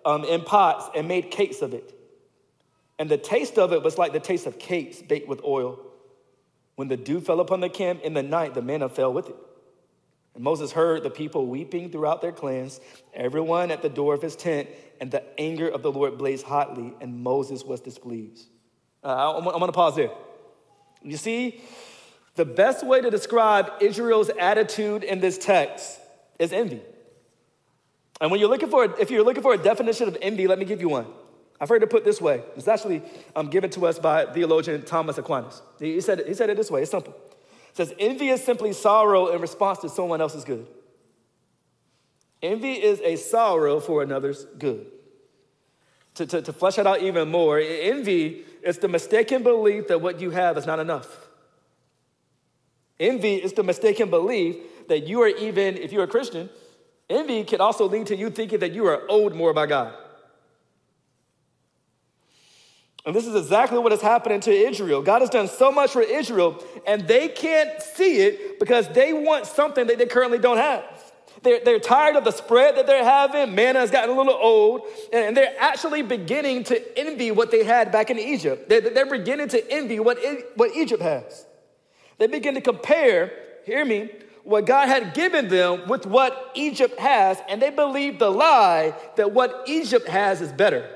um, 0.05 0.23
in 0.23 0.41
pots 0.41 0.89
and 0.95 1.07
made 1.07 1.31
cakes 1.31 1.61
of 1.61 1.73
it. 1.73 1.93
And 2.99 3.09
the 3.09 3.17
taste 3.17 3.57
of 3.57 3.73
it 3.73 3.83
was 3.83 3.97
like 3.97 4.13
the 4.13 4.19
taste 4.19 4.47
of 4.47 4.57
cakes 4.57 5.01
baked 5.01 5.27
with 5.27 5.43
oil. 5.43 5.79
When 6.75 6.87
the 6.87 6.97
dew 6.97 7.19
fell 7.19 7.39
upon 7.39 7.59
the 7.59 7.69
camp 7.69 8.01
in 8.03 8.13
the 8.13 8.23
night, 8.23 8.53
the 8.53 8.61
manna 8.61 8.89
fell 8.89 9.11
with 9.13 9.29
it. 9.29 9.35
And 10.35 10.43
Moses 10.43 10.71
heard 10.71 11.01
the 11.01 11.09
people 11.09 11.47
weeping 11.47 11.91
throughout 11.91 12.21
their 12.21 12.31
clans, 12.31 12.79
everyone 13.13 13.71
at 13.71 13.81
the 13.81 13.89
door 13.89 14.13
of 14.13 14.21
his 14.21 14.35
tent, 14.35 14.69
and 15.01 15.09
the 15.09 15.23
anger 15.39 15.67
of 15.67 15.81
the 15.81 15.91
Lord 15.91 16.17
blazed 16.17 16.45
hotly, 16.45 16.93
and 17.01 17.23
Moses 17.23 17.63
was 17.63 17.81
displeased. 17.81 18.47
Uh, 19.03 19.37
I'm, 19.37 19.47
I'm 19.47 19.59
gonna 19.59 19.71
pause 19.71 19.95
there. 19.95 20.11
You 21.03 21.17
see, 21.17 21.61
the 22.35 22.45
best 22.45 22.85
way 22.85 23.01
to 23.01 23.09
describe 23.09 23.71
Israel's 23.81 24.29
attitude 24.39 25.03
in 25.03 25.19
this 25.19 25.37
text 25.37 25.99
is 26.39 26.53
envy. 26.53 26.81
And 28.19 28.31
when 28.31 28.39
you're 28.39 28.49
looking 28.49 28.69
for, 28.69 28.83
if 28.99 29.11
you're 29.11 29.23
looking 29.23 29.43
for 29.43 29.53
a 29.53 29.57
definition 29.57 30.07
of 30.07 30.17
envy, 30.21 30.47
let 30.47 30.59
me 30.59 30.65
give 30.65 30.81
you 30.81 30.89
one. 30.89 31.07
I've 31.59 31.69
heard 31.69 31.81
it 31.81 31.89
put 31.89 32.03
this 32.03 32.21
way. 32.21 32.43
It's 32.55 32.67
actually 32.67 33.01
um, 33.35 33.49
given 33.49 33.69
to 33.71 33.87
us 33.87 33.97
by 33.97 34.25
theologian 34.25 34.83
Thomas 34.83 35.17
Aquinas. 35.17 35.61
He 35.79 35.99
said, 36.01 36.23
he 36.27 36.33
said 36.33 36.49
it 36.49 36.57
this 36.57 36.69
way 36.69 36.83
it's 36.83 36.91
simple. 36.91 37.13
It 37.69 37.77
says, 37.77 37.93
Envy 37.99 38.29
is 38.29 38.43
simply 38.43 38.73
sorrow 38.73 39.27
in 39.27 39.41
response 39.41 39.79
to 39.79 39.89
someone 39.89 40.21
else's 40.21 40.43
good. 40.43 40.67
Envy 42.41 42.73
is 42.73 43.01
a 43.01 43.15
sorrow 43.15 43.79
for 43.79 44.03
another's 44.03 44.45
good. 44.57 44.91
To, 46.17 46.25
to, 46.25 46.41
to 46.41 46.53
flesh 46.53 46.79
it 46.79 46.87
out 46.87 47.01
even 47.01 47.29
more, 47.29 47.59
envy 47.59 48.43
is 48.63 48.79
the 48.79 48.87
mistaken 48.87 49.43
belief 49.43 49.87
that 49.87 50.01
what 50.01 50.19
you 50.19 50.31
have 50.31 50.57
is 50.57 50.65
not 50.65 50.79
enough. 50.79 51.27
Envy 52.99 53.35
is 53.35 53.53
the 53.53 53.63
mistaken 53.63 54.09
belief 54.09 54.55
that 54.87 55.07
you 55.07 55.21
are 55.21 55.27
even, 55.27 55.77
if 55.77 55.91
you're 55.91 56.05
a 56.05 56.07
Christian, 56.07 56.49
envy 57.07 57.43
can 57.43 57.61
also 57.61 57.87
lead 57.87 58.07
to 58.07 58.15
you 58.15 58.31
thinking 58.31 58.59
that 58.59 58.71
you 58.71 58.87
are 58.87 59.03
owed 59.07 59.35
more 59.35 59.53
by 59.53 59.67
God. 59.67 59.93
And 63.05 63.15
this 63.15 63.27
is 63.27 63.35
exactly 63.35 63.77
what 63.77 63.93
is 63.93 64.01
happening 64.01 64.39
to 64.41 64.51
Israel. 64.51 65.03
God 65.03 65.21
has 65.21 65.29
done 65.29 65.47
so 65.47 65.71
much 65.71 65.91
for 65.91 66.01
Israel, 66.01 66.61
and 66.87 67.07
they 67.07 67.27
can't 67.29 67.79
see 67.81 68.21
it 68.21 68.59
because 68.59 68.89
they 68.89 69.13
want 69.13 69.45
something 69.45 69.85
that 69.85 69.99
they 69.99 70.07
currently 70.07 70.39
don't 70.39 70.57
have. 70.57 70.96
They're, 71.43 71.59
they're 71.63 71.79
tired 71.79 72.15
of 72.15 72.23
the 72.23 72.31
spread 72.31 72.77
that 72.77 72.87
they're 72.87 73.03
having. 73.03 73.53
Manna 73.53 73.79
has 73.79 73.91
gotten 73.91 74.09
a 74.09 74.17
little 74.17 74.33
old, 74.33 74.81
and 75.13 75.35
they're 75.35 75.55
actually 75.59 76.01
beginning 76.01 76.63
to 76.65 76.99
envy 76.99 77.31
what 77.31 77.51
they 77.51 77.63
had 77.63 77.91
back 77.91 78.09
in 78.09 78.17
Egypt. 78.17 78.69
They're, 78.69 78.81
they're 78.81 79.09
beginning 79.09 79.49
to 79.49 79.71
envy 79.71 79.99
what, 79.99 80.19
what 80.55 80.75
Egypt 80.75 81.01
has. 81.01 81.45
They 82.17 82.27
begin 82.27 82.55
to 82.55 82.61
compare, 82.61 83.31
hear 83.65 83.85
me, 83.85 84.09
what 84.43 84.65
God 84.65 84.87
had 84.87 85.13
given 85.13 85.49
them 85.49 85.87
with 85.87 86.05
what 86.05 86.51
Egypt 86.55 86.99
has, 86.99 87.37
and 87.49 87.61
they 87.61 87.69
believe 87.69 88.17
the 88.17 88.31
lie 88.31 88.95
that 89.17 89.31
what 89.31 89.63
Egypt 89.67 90.07
has 90.07 90.41
is 90.41 90.51
better. 90.51 90.89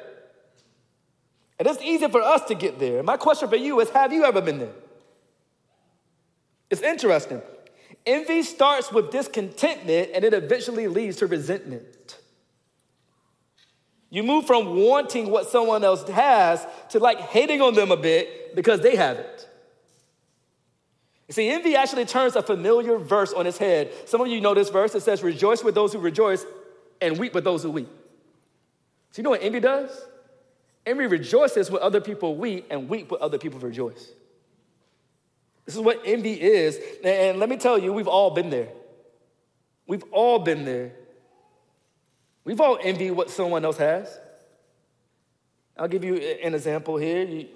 And 1.59 1.67
it's 1.67 1.81
easy 1.83 2.07
for 2.07 2.21
us 2.21 2.45
to 2.45 2.55
get 2.55 2.79
there. 2.79 3.03
My 3.03 3.17
question 3.17 3.49
for 3.49 3.57
you 3.57 3.79
is 3.81 3.89
Have 3.89 4.11
you 4.13 4.23
ever 4.23 4.41
been 4.41 4.57
there? 4.57 4.73
It's 6.71 6.81
interesting. 6.81 7.41
Envy 8.05 8.43
starts 8.43 8.91
with 8.91 9.11
discontentment 9.11 10.09
and 10.13 10.23
it 10.23 10.33
eventually 10.33 10.87
leads 10.87 11.17
to 11.17 11.27
resentment. 11.27 12.17
You 14.09 14.23
move 14.23 14.45
from 14.45 14.75
wanting 14.75 15.29
what 15.29 15.47
someone 15.47 15.83
else 15.83 16.07
has 16.09 16.65
to 16.89 16.99
like 16.99 17.19
hating 17.19 17.61
on 17.61 17.73
them 17.73 17.91
a 17.91 17.97
bit 17.97 18.55
because 18.55 18.81
they 18.81 18.95
have 18.95 19.17
it. 19.17 19.47
You 21.29 21.33
see, 21.33 21.47
envy 21.47 21.77
actually 21.77 22.03
turns 22.03 22.35
a 22.35 22.41
familiar 22.41 22.97
verse 22.97 23.31
on 23.31 23.47
its 23.47 23.57
head. 23.57 23.93
Some 24.05 24.19
of 24.19 24.27
you 24.27 24.41
know 24.41 24.53
this 24.53 24.69
verse. 24.69 24.93
It 24.95 25.01
says, 25.01 25.23
Rejoice 25.23 25.63
with 25.63 25.75
those 25.75 25.93
who 25.93 25.99
rejoice 25.99 26.45
and 26.99 27.17
weep 27.17 27.33
with 27.33 27.45
those 27.45 27.63
who 27.63 27.71
weep. 27.71 27.87
So, 29.11 29.19
you 29.21 29.23
know 29.23 29.29
what 29.29 29.41
envy 29.41 29.61
does? 29.61 29.91
Envy 30.85 31.05
rejoices 31.05 31.71
when 31.71 31.81
other 31.81 32.01
people 32.01 32.35
weep 32.35 32.67
and 32.69 32.89
weep 32.89 33.11
when 33.11 33.21
other 33.21 33.37
people 33.37 33.61
rejoice. 33.61 34.11
This 35.65 35.75
is 35.75 35.81
what 35.81 36.01
envy 36.05 36.33
is. 36.33 36.79
And 37.03 37.39
let 37.39 37.49
me 37.49 37.57
tell 37.57 37.77
you, 37.77 37.93
we've 37.93 38.07
all 38.07 38.31
been 38.31 38.49
there. 38.49 38.69
We've 39.87 40.03
all 40.11 40.39
been 40.39 40.65
there. 40.65 40.93
We've 42.43 42.59
all 42.59 42.79
envied 42.81 43.11
what 43.11 43.29
someone 43.29 43.63
else 43.63 43.77
has. 43.77 44.19
I'll 45.77 45.87
give 45.87 46.03
you 46.03 46.15
an 46.15 46.53
example 46.55 46.97
here. 46.97 47.23
You, 47.25 47.47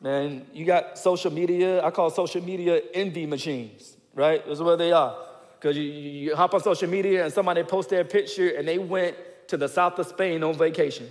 man, 0.00 0.46
you 0.52 0.64
got 0.64 0.98
social 0.98 1.32
media. 1.32 1.84
I 1.84 1.90
call 1.90 2.10
social 2.10 2.42
media 2.42 2.80
envy 2.92 3.26
machines, 3.26 3.96
right? 4.14 4.44
This 4.44 4.54
is 4.54 4.62
what 4.62 4.76
they 4.76 4.92
are. 4.92 5.16
Because 5.58 5.76
you, 5.76 5.84
you 5.84 6.36
hop 6.36 6.52
on 6.54 6.62
social 6.62 6.88
media 6.88 7.24
and 7.24 7.32
somebody 7.32 7.62
posts 7.62 7.90
their 7.90 8.04
picture 8.04 8.48
and 8.50 8.66
they 8.66 8.78
went 8.78 9.16
to 9.48 9.56
the 9.56 9.68
south 9.68 9.98
of 9.98 10.06
Spain 10.06 10.42
on 10.42 10.54
vacation. 10.54 11.08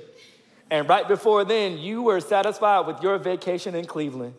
And 0.69 0.87
right 0.87 1.07
before 1.07 1.43
then, 1.45 1.77
you 1.77 2.01
were 2.03 2.19
satisfied 2.19 2.87
with 2.87 3.01
your 3.01 3.17
vacation 3.17 3.75
in 3.75 3.85
Cleveland. 3.85 4.35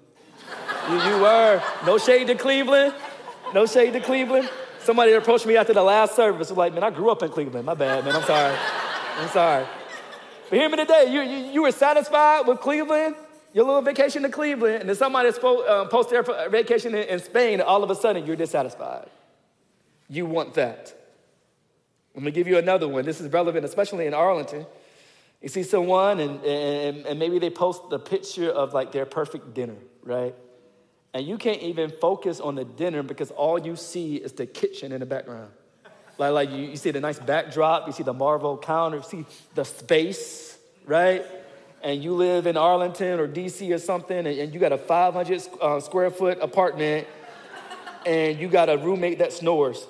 You, 0.90 0.96
you 0.96 1.22
were. 1.22 1.62
No 1.86 1.98
shade 1.98 2.26
to 2.28 2.34
Cleveland. 2.34 2.94
No 3.52 3.66
shade 3.66 3.92
to 3.92 4.00
Cleveland. 4.00 4.48
Somebody 4.80 5.12
approached 5.12 5.46
me 5.46 5.56
after 5.56 5.72
the 5.72 5.82
last 5.82 6.14
service, 6.14 6.50
was 6.50 6.58
like, 6.58 6.74
man, 6.74 6.84
I 6.84 6.90
grew 6.90 7.10
up 7.10 7.22
in 7.22 7.30
Cleveland. 7.30 7.64
My 7.64 7.74
bad, 7.74 8.04
man. 8.04 8.14
I'm 8.14 8.22
sorry. 8.22 8.56
I'm 9.18 9.28
sorry. 9.28 9.66
But 10.50 10.58
hear 10.58 10.68
me 10.68 10.76
today. 10.76 11.06
You, 11.10 11.22
you, 11.22 11.52
you 11.52 11.62
were 11.62 11.72
satisfied 11.72 12.46
with 12.46 12.60
Cleveland, 12.60 13.16
your 13.52 13.64
little 13.64 13.80
vacation 13.80 14.22
to 14.24 14.28
Cleveland, 14.28 14.80
and 14.80 14.88
then 14.88 14.96
somebody 14.96 15.30
spo- 15.30 15.68
um, 15.68 15.88
post 15.88 16.10
their 16.10 16.22
vacation 16.50 16.94
in, 16.94 17.08
in 17.08 17.18
Spain, 17.20 17.54
and 17.54 17.62
all 17.62 17.82
of 17.82 17.90
a 17.90 17.94
sudden 17.94 18.26
you're 18.26 18.36
dissatisfied. 18.36 19.08
You 20.08 20.26
want 20.26 20.54
that. 20.54 20.94
Let 22.14 22.24
me 22.24 22.30
give 22.30 22.46
you 22.46 22.58
another 22.58 22.86
one. 22.86 23.04
This 23.04 23.20
is 23.20 23.32
relevant, 23.32 23.64
especially 23.64 24.06
in 24.06 24.14
Arlington. 24.14 24.66
You 25.40 25.48
see 25.48 25.62
someone, 25.62 26.20
and, 26.20 26.44
and, 26.44 27.06
and 27.06 27.18
maybe 27.18 27.38
they 27.38 27.50
post 27.50 27.88
the 27.90 27.98
picture 27.98 28.50
of 28.50 28.74
like 28.74 28.92
their 28.92 29.06
perfect 29.06 29.54
dinner, 29.54 29.76
right? 30.02 30.34
And 31.14 31.24
you 31.24 31.38
can't 31.38 31.62
even 31.62 31.90
focus 31.90 32.40
on 32.40 32.56
the 32.56 32.64
dinner 32.64 33.04
because 33.04 33.30
all 33.30 33.56
you 33.56 33.76
see 33.76 34.16
is 34.16 34.32
the 34.32 34.46
kitchen 34.46 34.90
in 34.90 34.98
the 34.98 35.06
background. 35.06 35.52
Like, 36.18 36.32
like 36.32 36.50
you, 36.50 36.64
you 36.64 36.76
see 36.76 36.90
the 36.90 37.00
nice 37.00 37.20
backdrop, 37.20 37.86
you 37.86 37.92
see 37.92 38.02
the 38.02 38.12
marble 38.12 38.58
counter, 38.58 38.96
you 38.96 39.02
see 39.04 39.24
the 39.54 39.64
space, 39.64 40.58
right? 40.86 41.24
And 41.82 42.02
you 42.02 42.14
live 42.14 42.48
in 42.48 42.56
Arlington 42.56 43.20
or 43.20 43.28
DC 43.28 43.72
or 43.72 43.78
something, 43.78 44.18
and, 44.18 44.26
and 44.26 44.52
you 44.52 44.58
got 44.58 44.72
a 44.72 44.78
500 44.78 45.42
uh, 45.60 45.78
square 45.78 46.10
foot 46.10 46.38
apartment, 46.40 47.06
and 48.04 48.38
you 48.38 48.48
got 48.48 48.68
a 48.68 48.76
roommate 48.76 49.18
that 49.18 49.32
snores. 49.32 49.86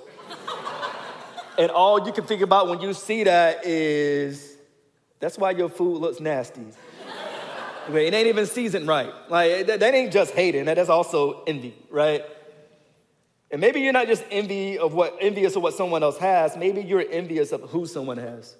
and 1.58 1.70
all 1.70 2.06
you 2.06 2.12
can 2.12 2.24
think 2.24 2.42
about 2.42 2.68
when 2.68 2.80
you 2.80 2.92
see 2.92 3.24
that 3.24 3.64
is 3.64 4.58
that's 5.20 5.38
why 5.38 5.52
your 5.52 5.70
food 5.70 6.00
looks 6.02 6.20
nasty. 6.20 6.66
It 7.88 8.14
ain't 8.14 8.28
even 8.28 8.46
seasoned 8.46 8.86
right. 8.86 9.12
Like 9.28 9.66
that, 9.66 9.82
ain't 9.82 10.12
just 10.12 10.34
hating. 10.34 10.66
That 10.66 10.78
is 10.78 10.88
also 10.88 11.42
envy, 11.44 11.74
right? 11.90 12.24
And 13.50 13.60
maybe 13.60 13.80
you're 13.80 13.92
not 13.92 14.06
just 14.06 14.24
envy 14.30 14.78
of 14.78 14.94
what 14.94 15.16
envious 15.20 15.56
of 15.56 15.62
what 15.62 15.74
someone 15.74 16.02
else 16.02 16.18
has. 16.18 16.56
Maybe 16.56 16.82
you're 16.82 17.04
envious 17.08 17.52
of 17.52 17.62
who 17.62 17.86
someone 17.86 18.18
has. 18.18 18.56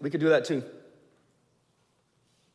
We 0.00 0.10
could 0.10 0.20
do 0.20 0.30
that 0.30 0.44
too. 0.44 0.62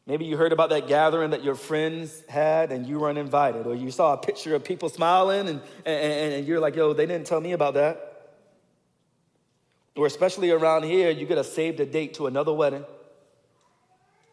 Maybe 0.05 0.25
you 0.25 0.37
heard 0.37 0.53
about 0.53 0.69
that 0.69 0.87
gathering 0.87 1.31
that 1.31 1.43
your 1.43 1.55
friends 1.55 2.23
had 2.29 2.71
and 2.71 2.87
you 2.87 2.99
weren't 2.99 3.17
invited, 3.17 3.67
or 3.67 3.75
you 3.75 3.91
saw 3.91 4.13
a 4.13 4.17
picture 4.17 4.55
of 4.55 4.63
people 4.63 4.87
smiling 4.87 5.49
and, 5.49 5.61
and, 5.85 6.33
and 6.33 6.47
you're 6.47 6.61
like, 6.61 6.75
yo, 6.75 6.93
they 6.93 7.05
didn't 7.05 7.27
tell 7.27 7.41
me 7.41 7.51
about 7.51 7.73
that 7.73 8.07
or 9.97 10.05
especially 10.05 10.51
around 10.51 10.83
here, 10.83 11.09
you 11.09 11.25
get 11.25 11.37
a 11.37 11.43
save 11.43 11.77
the 11.77 11.85
date 11.85 12.13
to 12.15 12.27
another 12.27 12.53
wedding. 12.53 12.85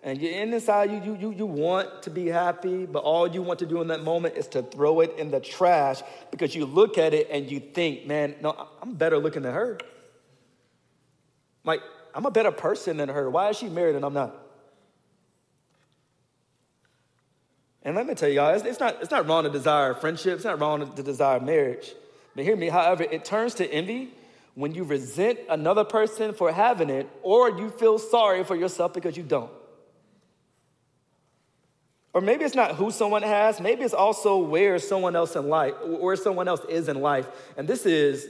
And 0.05 0.21
you're 0.21 0.33
inside, 0.33 0.91
you, 0.91 1.01
you, 1.03 1.17
you, 1.19 1.33
you 1.33 1.47
want 1.47 2.03
to 2.03 2.11
be 2.11 2.27
happy, 2.27 2.85
but 2.85 2.99
all 2.99 3.27
you 3.27 3.41
want 3.41 3.61
to 3.61 3.67
do 3.67 3.81
in 3.81 3.89
that 3.89 4.05
moment 4.05 4.37
is 4.37 4.47
to 4.49 4.63
throw 4.63 5.01
it 5.01 5.19
in 5.19 5.31
the 5.31 5.41
trash 5.41 6.03
because 6.31 6.55
you 6.55 6.67
look 6.67 6.99
at 6.99 7.15
it 7.15 7.29
and 7.31 7.51
you 7.51 7.59
think, 7.59 8.07
man, 8.07 8.35
no, 8.43 8.69
I'm 8.83 8.93
better 8.93 9.17
looking 9.17 9.43
than 9.43 9.55
her. 9.55 9.79
Like, 11.65 11.81
I'm 12.15 12.27
a 12.27 12.31
better 12.31 12.51
person 12.51 12.99
than 12.99 13.09
her. 13.09 13.31
Why 13.31 13.49
is 13.49 13.57
she 13.57 13.71
married 13.71 13.97
and 13.97 14.05
I'm 14.05 14.13
not? 14.13 14.37
And 17.83 17.97
let 17.97 18.07
me 18.07 18.15
tell 18.15 18.29
y'all, 18.29 18.55
it's, 18.55 18.65
it's, 18.65 18.81
not, 18.81 18.99
it's 19.01 19.11
not 19.11 19.27
wrong 19.27 19.45
to 19.45 19.51
desire 19.51 19.95
friendship, 19.95 20.35
it's 20.35 20.45
not 20.45 20.61
wrong 20.61 20.95
to 20.95 21.03
desire 21.03 21.41
marriage. 21.41 21.95
But 22.37 22.45
hear 22.45 22.57
me, 22.57 22.69
however, 22.69 23.05
it 23.05 23.25
turns 23.25 23.55
to 23.55 23.73
envy 23.73 24.11
when 24.55 24.75
you 24.75 24.85
resent 24.85 25.39
another 25.49 25.85
person 25.85 26.35
for 26.35 26.53
having 26.53 26.91
it, 26.91 27.09
or 27.23 27.49
you 27.59 27.71
feel 27.71 27.99
sorry 27.99 28.45
for 28.45 28.55
yourself 28.55 28.93
because 28.93 29.17
you 29.17 29.23
don't. 29.23 29.51
Or 32.15 32.21
maybe 32.21 32.45
it's 32.45 32.55
not 32.55 32.77
who 32.77 32.93
someone 32.93 33.23
has, 33.23 33.61
maybe 33.61 33.83
it's 33.83 33.93
also 33.93 34.39
where 34.39 34.79
someone 34.79 35.17
else 35.17 35.35
in 35.35 35.49
life, 35.49 35.75
where 35.85 36.15
someone 36.15 36.47
else 36.47 36.65
is 36.69 36.89
in 36.89 37.01
life. 37.01 37.27
And 37.57 37.67
this 37.67 37.85
is 37.85 38.29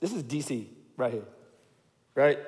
this 0.00 0.12
is 0.12 0.22
DC 0.22 0.66
right 0.96 1.12
here. 1.12 1.24
Right? 2.14 2.38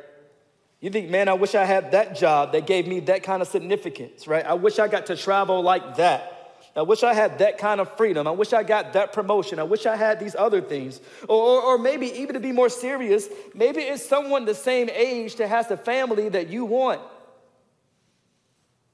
You 0.81 0.91
think, 0.91 1.11
man, 1.11 1.29
I 1.29 1.35
wish 1.35 1.55
I 1.55 1.65
had 1.65 1.93
that 1.93 2.17
job 2.17 2.53
that 2.53 2.67
gave 2.67 2.87
me 2.87 3.01
that 3.01 3.23
kind 3.23 3.43
of 3.43 3.49
significance, 3.49 4.27
right? 4.27 4.45
I 4.45 4.55
wish 4.55 4.79
I 4.79 4.89
got 4.89 5.07
to 5.07 5.17
travel 5.17 5.63
like 5.63 5.97
that. 5.97 6.39
I 6.75 6.83
wish 6.83 7.03
I 7.03 7.13
had 7.13 7.39
that 7.39 7.59
kind 7.59 7.81
of 7.81 7.97
freedom. 7.97 8.27
I 8.27 8.31
wish 8.31 8.53
I 8.53 8.63
got 8.63 8.95
that 8.95 9.13
promotion. 9.13 9.59
I 9.59 9.65
wish 9.65 9.85
I 9.85 9.95
had 9.95 10.19
these 10.19 10.35
other 10.35 10.61
things. 10.61 11.01
Or, 11.29 11.37
or, 11.37 11.63
or, 11.63 11.79
maybe, 11.79 12.07
even 12.21 12.35
to 12.35 12.41
be 12.41 12.51
more 12.51 12.71
serious, 12.71 13.29
maybe 13.55 13.83
it's 13.83 14.05
someone 14.05 14.45
the 14.45 14.55
same 14.55 14.89
age 14.89 15.37
that 15.37 15.49
has 15.49 15.69
the 15.69 15.77
family 15.77 16.31
that 16.31 16.49
you 16.49 16.65
want. 16.65 17.01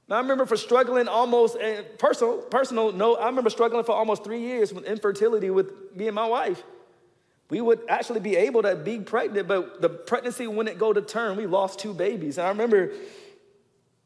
Now, 0.09 0.15
I 0.15 0.21
remember 0.21 0.47
for 0.47 0.57
struggling 0.57 1.07
almost, 1.07 1.55
and 1.55 1.85
personal, 1.99 2.39
personal 2.39 2.91
note, 2.91 3.17
I 3.17 3.27
remember 3.27 3.51
struggling 3.51 3.83
for 3.83 3.91
almost 3.91 4.23
three 4.23 4.39
years 4.39 4.73
with 4.73 4.85
infertility 4.85 5.51
with 5.51 5.71
me 5.95 6.07
and 6.07 6.15
my 6.15 6.25
wife. 6.25 6.63
We 7.51 7.61
would 7.61 7.81
actually 7.87 8.19
be 8.19 8.35
able 8.35 8.63
to 8.63 8.75
be 8.75 8.99
pregnant, 8.99 9.47
but 9.47 9.81
the 9.81 9.89
pregnancy 9.89 10.47
wouldn't 10.47 10.79
go 10.79 10.93
to 10.93 11.01
term. 11.01 11.37
We 11.37 11.45
lost 11.45 11.79
two 11.79 11.93
babies. 11.93 12.39
And 12.39 12.47
I 12.47 12.49
remember, 12.49 12.91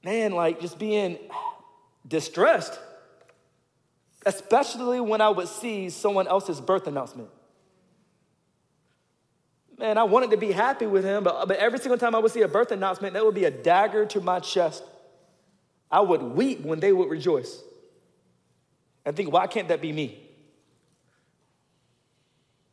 man, 0.04 0.34
like 0.34 0.60
just 0.60 0.78
being 0.78 1.18
distressed, 2.06 2.78
especially 4.26 5.00
when 5.00 5.22
I 5.22 5.30
would 5.30 5.48
see 5.48 5.90
someone 5.90 6.28
else's 6.28 6.60
birth 6.60 6.86
announcement. 6.88 7.30
Man, 9.78 9.98
I 9.98 10.04
wanted 10.04 10.32
to 10.32 10.38
be 10.38 10.52
happy 10.52 10.86
with 10.86 11.06
him, 11.06 11.24
but, 11.24 11.48
but 11.48 11.58
every 11.58 11.80
single 11.80 11.98
time 11.98 12.14
I 12.14 12.20
would 12.20 12.32
see 12.32 12.42
a 12.42 12.48
birth 12.48 12.72
announcement, 12.72 13.14
that 13.14 13.26
would 13.26 13.36
be 13.36 13.46
a 13.46 13.52
dagger 13.52 14.06
to 14.08 14.22
my 14.22 14.40
chest. 14.40 14.84
I 15.94 16.02
would 16.02 16.24
weep 16.24 16.62
when 16.62 16.80
they 16.80 16.92
would 16.92 17.08
rejoice. 17.08 17.62
And 19.06 19.16
think, 19.16 19.32
why 19.32 19.46
can't 19.46 19.68
that 19.68 19.80
be 19.80 19.94
me? 19.94 20.28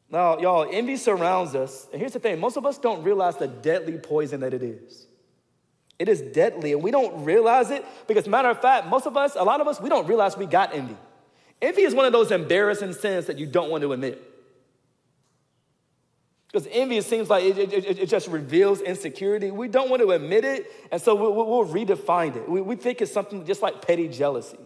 Now, 0.09 0.39
y'all, 0.39 0.67
envy 0.73 0.97
surrounds 0.97 1.55
us. 1.55 1.87
And 1.93 2.01
here's 2.01 2.15
the 2.15 2.19
thing 2.19 2.41
most 2.41 2.57
of 2.57 2.65
us 2.65 2.79
don't 2.79 3.03
realize 3.03 3.37
the 3.37 3.47
deadly 3.47 3.99
poison 3.99 4.41
that 4.41 4.55
it 4.55 4.63
is. 4.63 5.07
It 5.99 6.09
is 6.09 6.23
deadly, 6.23 6.73
and 6.73 6.83
we 6.83 6.91
don't 6.91 7.25
realize 7.25 7.71
it 7.71 7.85
because, 8.09 8.27
matter 8.27 8.49
of 8.49 8.63
fact, 8.63 8.87
most 8.87 9.07
of 9.07 9.19
us, 9.19 9.37
a 9.37 9.45
lot 9.45 9.61
of 9.61 9.69
us, 9.69 9.79
we 9.79 9.91
don't 9.91 10.07
realize 10.07 10.35
we 10.39 10.47
got 10.47 10.75
envy. 10.75 10.97
Envy 11.61 11.83
is 11.83 11.95
one 11.95 12.07
of 12.07 12.13
those 12.13 12.31
embarrassing 12.31 12.95
sins 12.95 13.27
that 13.27 13.39
you 13.39 13.45
don't 13.45 13.71
want 13.71 13.83
to 13.83 13.93
admit. 13.93 14.19
Because 16.53 16.67
envy, 16.73 17.01
seems 17.01 17.31
like 17.31 17.45
it, 17.45 17.59
it, 17.59 17.99
it, 18.01 18.09
just 18.09 18.27
reveals 18.27 18.81
insecurity. 18.81 19.53
We 19.53 19.69
don't 19.69 19.89
want 19.89 20.03
to 20.03 20.11
admit 20.11 20.45
it, 20.45 20.67
and 20.91 21.01
so 21.01 21.15
we'll, 21.15 21.33
we'll 21.33 21.65
redefine 21.65 22.35
it. 22.35 22.49
We, 22.49 22.61
we 22.61 22.75
think 22.75 23.01
it's 23.01 23.13
something 23.13 23.47
just 23.47 23.63
like 23.63 23.87
petty 23.87 24.09
jealousy 24.09 24.59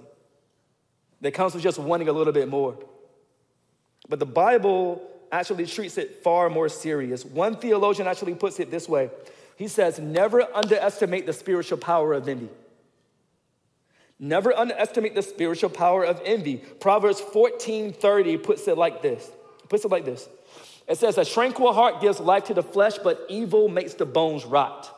that 1.20 1.32
comes 1.32 1.52
with 1.52 1.62
just 1.62 1.78
wanting 1.78 2.08
a 2.08 2.12
little 2.12 2.32
bit 2.32 2.48
more. 2.48 2.78
But 4.08 4.18
the 4.18 4.26
Bible 4.26 5.02
actually 5.30 5.66
treats 5.66 5.98
it 5.98 6.22
far 6.22 6.48
more 6.48 6.70
serious. 6.70 7.24
One 7.24 7.56
theologian 7.56 8.08
actually 8.08 8.34
puts 8.34 8.60
it 8.60 8.70
this 8.70 8.88
way 8.88 9.10
He 9.56 9.68
says, 9.68 9.98
Never 9.98 10.42
underestimate 10.54 11.26
the 11.26 11.32
spiritual 11.34 11.78
power 11.78 12.14
of 12.14 12.28
envy. 12.28 12.48
Never 14.18 14.56
underestimate 14.56 15.14
the 15.14 15.22
spiritual 15.22 15.70
power 15.70 16.04
of 16.04 16.22
envy. 16.24 16.56
Proverbs 16.56 17.20
14 17.20 17.92
30 17.92 18.38
puts 18.38 18.66
it 18.68 18.78
like 18.78 19.02
this. 19.02 19.30
Puts 19.68 19.84
it 19.84 19.90
like 19.90 20.04
this. 20.04 20.28
It 20.86 20.98
says, 20.98 21.18
A 21.18 21.24
tranquil 21.24 21.72
heart 21.72 22.00
gives 22.00 22.20
life 22.20 22.44
to 22.44 22.54
the 22.54 22.62
flesh, 22.62 22.98
but 22.98 23.24
evil 23.28 23.68
makes 23.68 23.94
the 23.94 24.06
bones 24.06 24.44
rot. 24.44 24.90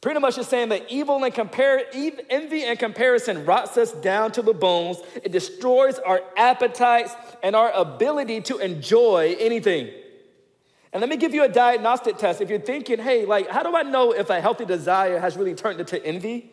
Pretty 0.00 0.18
much 0.18 0.36
it's 0.36 0.48
saying 0.48 0.70
that 0.70 0.90
evil 0.90 1.22
and 1.22 1.32
compare, 1.32 1.84
envy 1.94 2.64
and 2.64 2.76
comparison 2.76 3.44
rots 3.44 3.76
us 3.78 3.92
down 3.92 4.32
to 4.32 4.42
the 4.42 4.52
bones. 4.52 4.98
It 5.22 5.30
destroys 5.30 6.00
our 6.00 6.20
appetites 6.36 7.14
and 7.40 7.54
our 7.54 7.70
ability 7.70 8.40
to 8.42 8.58
enjoy 8.58 9.36
anything. 9.38 9.90
And 10.92 11.00
let 11.00 11.08
me 11.08 11.16
give 11.16 11.32
you 11.32 11.44
a 11.44 11.48
diagnostic 11.48 12.18
test. 12.18 12.40
If 12.40 12.50
you're 12.50 12.58
thinking, 12.58 12.98
hey, 12.98 13.24
like, 13.24 13.48
how 13.48 13.62
do 13.62 13.76
I 13.76 13.82
know 13.82 14.12
if 14.12 14.28
a 14.28 14.40
healthy 14.40 14.64
desire 14.64 15.20
has 15.20 15.36
really 15.36 15.54
turned 15.54 15.78
into 15.78 16.04
envy? 16.04 16.50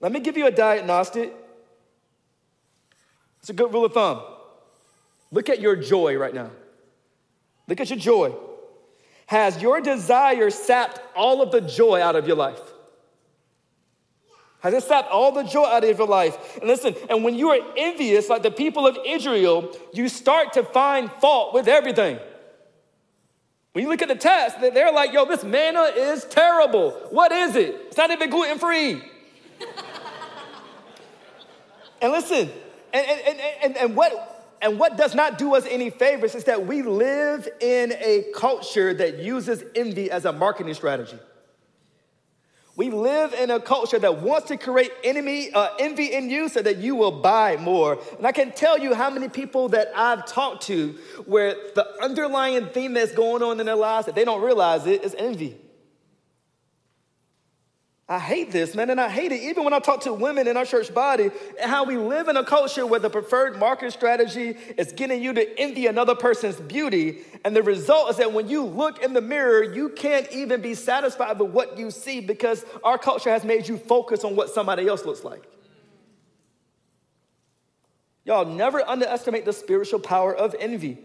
Let 0.00 0.12
me 0.12 0.20
give 0.20 0.36
you 0.36 0.46
a 0.46 0.52
diagnostic. 0.52 1.34
It's 3.40 3.50
a 3.50 3.54
good 3.54 3.72
rule 3.72 3.84
of 3.84 3.92
thumb. 3.92 4.22
Look 5.32 5.48
at 5.48 5.60
your 5.60 5.74
joy 5.74 6.16
right 6.16 6.32
now. 6.32 6.50
Look 7.68 7.80
at 7.80 7.90
your 7.90 7.98
joy. 7.98 8.34
Has 9.26 9.60
your 9.60 9.80
desire 9.80 10.50
sapped 10.50 11.00
all 11.16 11.42
of 11.42 11.50
the 11.50 11.60
joy 11.60 12.00
out 12.00 12.16
of 12.16 12.26
your 12.26 12.36
life? 12.36 12.60
Has 14.60 14.72
it 14.72 14.82
sapped 14.82 15.10
all 15.10 15.32
the 15.32 15.42
joy 15.42 15.64
out 15.64 15.84
of 15.84 15.98
your 15.98 16.06
life? 16.06 16.56
And 16.56 16.66
listen, 16.66 16.94
and 17.10 17.22
when 17.22 17.34
you 17.34 17.50
are 17.50 17.58
envious, 17.76 18.30
like 18.30 18.42
the 18.42 18.50
people 18.50 18.86
of 18.86 18.96
Israel, 19.06 19.76
you 19.92 20.08
start 20.08 20.54
to 20.54 20.62
find 20.62 21.10
fault 21.12 21.52
with 21.52 21.68
everything. 21.68 22.18
When 23.72 23.84
you 23.84 23.90
look 23.90 24.02
at 24.02 24.08
the 24.08 24.14
test, 24.14 24.60
they're 24.60 24.92
like, 24.92 25.12
yo, 25.12 25.26
this 25.26 25.44
manna 25.44 25.82
is 25.82 26.24
terrible. 26.24 26.92
What 27.10 27.32
is 27.32 27.56
it? 27.56 27.74
It's 27.88 27.96
not 27.96 28.10
even 28.10 28.30
gluten 28.30 28.58
free. 28.58 29.02
and 32.00 32.12
listen, 32.12 32.50
and, 32.92 33.06
and, 33.06 33.40
and, 33.62 33.76
and, 33.76 33.96
what, 33.96 34.33
and 34.64 34.78
what 34.78 34.96
does 34.96 35.14
not 35.14 35.36
do 35.36 35.54
us 35.54 35.66
any 35.68 35.90
favors 35.90 36.34
is 36.34 36.44
that 36.44 36.66
we 36.66 36.80
live 36.80 37.46
in 37.60 37.92
a 37.92 38.24
culture 38.34 38.94
that 38.94 39.18
uses 39.18 39.62
envy 39.74 40.10
as 40.10 40.24
a 40.24 40.32
marketing 40.32 40.72
strategy. 40.72 41.18
We 42.74 42.88
live 42.88 43.34
in 43.34 43.50
a 43.50 43.60
culture 43.60 43.98
that 43.98 44.22
wants 44.22 44.48
to 44.48 44.56
create 44.56 44.90
enemy, 45.04 45.52
uh, 45.52 45.68
envy 45.78 46.14
in 46.14 46.30
you 46.30 46.48
so 46.48 46.62
that 46.62 46.78
you 46.78 46.96
will 46.96 47.20
buy 47.20 47.58
more. 47.58 48.00
And 48.16 48.26
I 48.26 48.32
can 48.32 48.52
tell 48.52 48.78
you 48.78 48.94
how 48.94 49.10
many 49.10 49.28
people 49.28 49.68
that 49.68 49.92
I've 49.94 50.24
talked 50.24 50.62
to 50.62 50.98
where 51.26 51.54
the 51.74 51.86
underlying 52.02 52.66
theme 52.68 52.94
that's 52.94 53.12
going 53.12 53.42
on 53.42 53.60
in 53.60 53.66
their 53.66 53.76
lives 53.76 54.06
that 54.06 54.14
they 54.14 54.24
don't 54.24 54.42
realize 54.42 54.86
it 54.86 55.04
is 55.04 55.14
envy. 55.18 55.58
I 58.06 58.18
hate 58.18 58.52
this, 58.52 58.74
man, 58.74 58.90
and 58.90 59.00
I 59.00 59.08
hate 59.08 59.32
it 59.32 59.40
even 59.40 59.64
when 59.64 59.72
I 59.72 59.78
talk 59.78 60.02
to 60.02 60.12
women 60.12 60.46
in 60.46 60.58
our 60.58 60.66
church 60.66 60.92
body 60.92 61.30
and 61.58 61.70
how 61.70 61.84
we 61.84 61.96
live 61.96 62.28
in 62.28 62.36
a 62.36 62.44
culture 62.44 62.86
where 62.86 63.00
the 63.00 63.08
preferred 63.08 63.58
market 63.58 63.94
strategy 63.94 64.58
is 64.76 64.92
getting 64.92 65.22
you 65.22 65.32
to 65.32 65.58
envy 65.58 65.86
another 65.86 66.14
person's 66.14 66.60
beauty. 66.60 67.22
And 67.46 67.56
the 67.56 67.62
result 67.62 68.10
is 68.10 68.18
that 68.18 68.34
when 68.34 68.46
you 68.46 68.62
look 68.62 69.02
in 69.02 69.14
the 69.14 69.22
mirror, 69.22 69.62
you 69.62 69.88
can't 69.88 70.30
even 70.32 70.60
be 70.60 70.74
satisfied 70.74 71.40
with 71.40 71.50
what 71.52 71.78
you 71.78 71.90
see 71.90 72.20
because 72.20 72.66
our 72.82 72.98
culture 72.98 73.30
has 73.30 73.42
made 73.42 73.68
you 73.68 73.78
focus 73.78 74.22
on 74.22 74.36
what 74.36 74.50
somebody 74.50 74.86
else 74.86 75.06
looks 75.06 75.24
like. 75.24 75.42
Y'all 78.26 78.44
never 78.44 78.86
underestimate 78.86 79.46
the 79.46 79.52
spiritual 79.54 80.00
power 80.00 80.34
of 80.34 80.54
envy. 80.58 80.98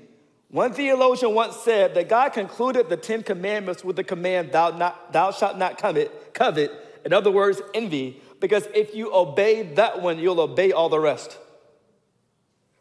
One 0.50 0.74
theologian 0.74 1.34
once 1.34 1.56
said 1.58 1.96
that 1.96 2.10
God 2.10 2.30
concluded 2.34 2.90
the 2.90 2.98
Ten 2.98 3.24
Commandments 3.24 3.86
with 3.86 3.96
the 3.96 4.04
command, 4.04 4.52
Thou, 4.52 4.72
not, 4.72 5.14
thou 5.14 5.32
shalt 5.32 5.58
not 5.58 5.78
covet, 5.78 6.34
covet 6.34 6.88
in 7.06 7.14
other 7.14 7.32
words, 7.32 7.62
envy, 7.74 8.22
because 8.40 8.68
if 8.74 8.96
you 8.96 9.14
obey 9.14 9.64
that 9.74 10.02
one, 10.02 10.20
you'll 10.20 10.40
obey 10.40 10.72
all 10.72 10.90
the 10.90 11.00
rest. 11.00 11.38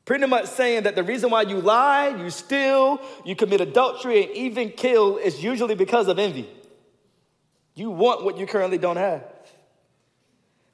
Pretty 0.04 0.26
much 0.26 0.46
saying 0.46 0.84
that 0.84 0.94
the 0.94 1.02
reason 1.02 1.30
why 1.30 1.42
you 1.42 1.60
lie, 1.60 2.08
you 2.08 2.30
steal, 2.30 3.00
you 3.24 3.36
commit 3.36 3.60
adultery, 3.60 4.24
and 4.24 4.32
even 4.34 4.70
kill 4.70 5.18
is 5.18 5.42
usually 5.42 5.74
because 5.74 6.08
of 6.08 6.18
envy. 6.18 6.48
You 7.74 7.90
want 7.90 8.24
what 8.24 8.38
you 8.38 8.46
currently 8.46 8.78
don't 8.78 8.96
have. 8.96 9.24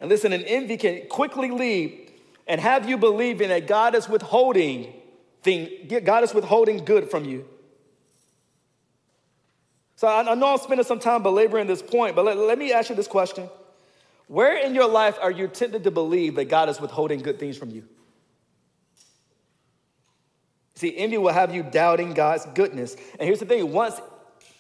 And 0.00 0.08
listen, 0.08 0.32
an 0.32 0.42
envy 0.42 0.76
can 0.76 1.08
quickly 1.08 1.50
lead 1.50 2.12
and 2.46 2.60
have 2.60 2.88
you 2.88 2.96
believing 2.96 3.48
that 3.48 3.66
God 3.66 3.94
is 3.94 4.08
withholding 4.08 4.92
thing, 5.42 5.68
God 6.04 6.24
is 6.24 6.34
withholding 6.34 6.84
good 6.84 7.10
from 7.10 7.24
you. 7.24 7.48
So 10.04 10.08
I, 10.08 10.32
I 10.32 10.34
know 10.34 10.52
I'm 10.52 10.58
spending 10.58 10.84
some 10.84 10.98
time 10.98 11.22
belaboring 11.22 11.66
this 11.66 11.80
point, 11.80 12.14
but 12.14 12.26
let, 12.26 12.36
let 12.36 12.58
me 12.58 12.74
ask 12.74 12.90
you 12.90 12.94
this 12.94 13.06
question. 13.06 13.48
Where 14.26 14.54
in 14.58 14.74
your 14.74 14.86
life 14.86 15.16
are 15.18 15.30
you 15.30 15.48
tempted 15.48 15.82
to 15.84 15.90
believe 15.90 16.34
that 16.34 16.44
God 16.50 16.68
is 16.68 16.78
withholding 16.78 17.20
good 17.20 17.38
things 17.38 17.56
from 17.56 17.70
you? 17.70 17.84
See, 20.74 20.94
envy 20.94 21.16
will 21.16 21.32
have 21.32 21.54
you 21.54 21.62
doubting 21.62 22.12
God's 22.12 22.44
goodness. 22.54 22.94
And 23.18 23.22
here's 23.22 23.38
the 23.38 23.46
thing 23.46 23.72
once 23.72 23.98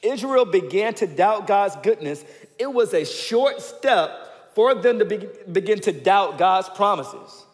Israel 0.00 0.46
began 0.46 0.94
to 0.94 1.06
doubt 1.06 1.46
God's 1.46 1.76
goodness, 1.76 2.24
it 2.58 2.72
was 2.72 2.94
a 2.94 3.04
short 3.04 3.60
step 3.60 4.54
for 4.54 4.74
them 4.74 4.98
to 4.98 5.04
be, 5.04 5.28
begin 5.52 5.78
to 5.80 5.92
doubt 5.92 6.38
God's 6.38 6.70
promises. 6.70 7.44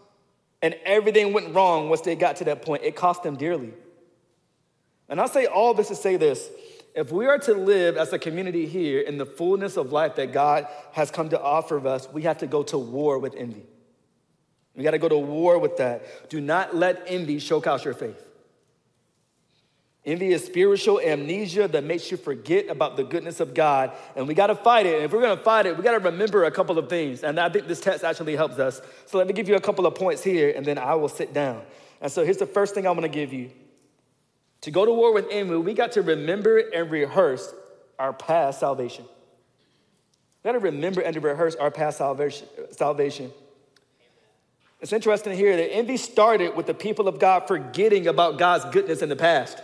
And 0.62 0.76
everything 0.85 1.33
went 1.33 1.57
wrong 1.57 1.88
once 1.88 2.03
they 2.03 2.14
got 2.14 2.37
to 2.37 2.44
that 2.44 2.62
point. 2.62 2.85
It 2.85 2.94
cost 2.94 3.24
them 3.24 3.35
dearly. 3.35 3.72
And 5.09 5.20
I 5.20 5.26
say 5.26 5.46
all 5.46 5.74
this 5.74 5.88
to 5.88 5.96
say 5.96 6.16
this 6.16 6.48
if 6.94 7.12
we 7.12 7.26
are 7.26 7.38
to 7.38 7.55
live 7.55 7.96
as 7.96 8.12
a 8.12 8.18
community 8.18 8.66
here 8.66 9.00
in 9.00 9.18
the 9.18 9.26
fullness 9.26 9.76
of 9.76 9.92
life 9.92 10.16
that 10.16 10.33
God 10.33 10.66
has 10.92 11.11
come 11.11 11.29
to 11.31 11.40
offer 11.40 11.87
us, 11.87 12.09
we 12.12 12.22
have 12.22 12.38
to 12.38 12.46
go 12.46 12.62
to 12.64 12.79
war 12.79 13.18
with 13.18 13.35
envy. 13.35 13.66
We 14.74 14.85
got 14.85 14.92
to 14.92 14.98
go 14.98 15.09
to 15.09 15.18
war 15.18 15.59
with 15.59 15.76
that. 15.79 16.31
Do 16.31 16.40
not 16.40 16.74
let 16.74 17.03
envy 17.07 17.38
choke 17.38 17.66
out 17.66 17.85
your 17.85 17.94
faith. 17.94 18.20
Envy 20.07 20.33
is 20.33 20.44
spiritual 20.44 20.98
amnesia 20.98 21.68
that 21.68 21.85
makes 21.85 22.11
you 22.11 22.16
forget 22.16 22.68
about 22.68 22.96
the 22.96 23.05
goodness 23.05 23.38
of 23.40 23.53
God. 23.53 23.92
And 24.16 24.26
we 24.26 24.33
got 24.33 24.46
to 24.46 24.55
fight 24.55 24.87
it. 24.87 24.94
And 24.94 25.05
if 25.05 25.12
we're 25.12 25.20
going 25.20 25.37
to 25.37 25.44
fight 25.44 25.66
it, 25.66 25.76
we 25.76 25.85
got 25.85 25.92
to 25.92 25.98
remember 25.98 26.44
a 26.44 26.50
couple 26.50 26.79
of 26.79 26.88
things. 26.88 27.22
And 27.22 27.38
I 27.38 27.50
think 27.50 27.66
this 27.66 27.81
text 27.81 28.03
actually 28.03 28.35
helps 28.35 28.59
us. 28.59 28.81
So 29.05 29.18
let 29.18 29.26
me 29.26 29.35
give 29.35 29.48
you 29.48 29.57
a 29.57 29.61
couple 29.61 29.87
of 29.87 29.94
points 29.94 30.24
here, 30.24 30.55
and 30.57 30.64
then 30.64 30.79
I 30.79 30.94
will 30.94 31.09
sit 31.09 31.35
down. 31.35 31.62
And 32.00 32.11
so 32.11 32.24
here's 32.24 32.38
the 32.38 32.46
first 32.46 32.74
thing 32.74 32.87
I'm 32.87 32.96
going 32.96 33.03
to 33.03 33.14
give 33.14 33.33
you 33.33 33.50
to 34.62 34.70
go 34.70 34.85
to 34.85 34.92
war 34.92 35.12
with 35.12 35.27
envy, 35.31 35.57
we 35.57 35.75
got 35.75 35.92
to 35.92 36.03
remember 36.03 36.59
and 36.59 36.90
rehearse 36.90 37.53
our 37.99 38.12
past 38.12 38.61
salvation. 38.61 39.05
We 40.42 40.49
got 40.49 40.53
to 40.53 40.59
remember 40.59 41.01
and 41.01 41.14
to 41.14 41.20
rehearse 41.20 41.55
our 41.55 41.70
past 41.70 41.99
salvation. 41.99 43.33
It's 44.81 44.92
interesting 44.92 45.37
hear 45.37 45.57
that 45.57 45.73
envy 45.73 45.99
started 45.99 46.57
with 46.57 46.66
the 46.66 46.75
people 46.75 47.09
of 47.09 47.18
God 47.18 47.46
forgetting 47.46 48.07
about 48.07 48.38
God's 48.38 48.64
goodness 48.66 49.03
in 49.03 49.09
the 49.11 49.16
past. 49.16 49.62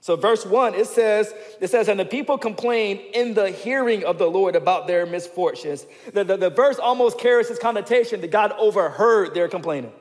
So 0.00 0.16
verse 0.16 0.46
one, 0.46 0.74
it 0.74 0.86
says, 0.86 1.34
it 1.60 1.68
says, 1.68 1.88
and 1.88 2.00
the 2.00 2.04
people 2.04 2.38
complained 2.38 3.00
in 3.12 3.34
the 3.34 3.50
hearing 3.50 4.04
of 4.04 4.16
the 4.16 4.30
Lord 4.30 4.56
about 4.56 4.86
their 4.86 5.04
misfortunes. 5.04 5.84
The, 6.14 6.24
the, 6.24 6.36
the 6.36 6.50
verse 6.50 6.78
almost 6.78 7.18
carries 7.18 7.48
this 7.48 7.58
connotation 7.58 8.22
that 8.22 8.30
God 8.30 8.52
overheard 8.52 9.34
their 9.34 9.48
complaining. 9.48 9.92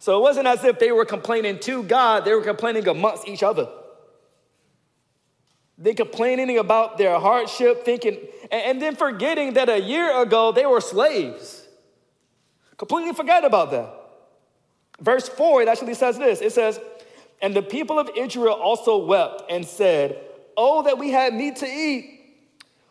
So 0.00 0.16
it 0.18 0.22
wasn't 0.22 0.46
as 0.46 0.64
if 0.64 0.78
they 0.78 0.92
were 0.92 1.04
complaining 1.04 1.58
to 1.60 1.82
God, 1.82 2.24
they 2.24 2.32
were 2.34 2.42
complaining 2.42 2.88
amongst 2.88 3.28
each 3.28 3.42
other. 3.42 3.68
They 5.76 5.94
complaining 5.94 6.58
about 6.58 6.96
their 6.98 7.18
hardship, 7.20 7.84
thinking, 7.84 8.18
and 8.50 8.80
then 8.80 8.96
forgetting 8.96 9.54
that 9.54 9.68
a 9.68 9.78
year 9.78 10.22
ago 10.22 10.52
they 10.52 10.64
were 10.64 10.80
slaves. 10.80 11.66
Completely 12.78 13.12
forget 13.12 13.44
about 13.44 13.70
that. 13.72 13.94
Verse 15.00 15.28
4, 15.28 15.62
it 15.62 15.68
actually 15.68 15.94
says 15.94 16.16
this 16.16 16.40
it 16.40 16.52
says, 16.52 16.80
And 17.42 17.54
the 17.54 17.62
people 17.62 17.98
of 17.98 18.10
Israel 18.16 18.54
also 18.54 19.04
wept 19.04 19.42
and 19.50 19.66
said, 19.66 20.18
Oh, 20.56 20.82
that 20.82 20.96
we 20.96 21.10
had 21.10 21.34
meat 21.34 21.56
to 21.56 21.66
eat. 21.66 22.20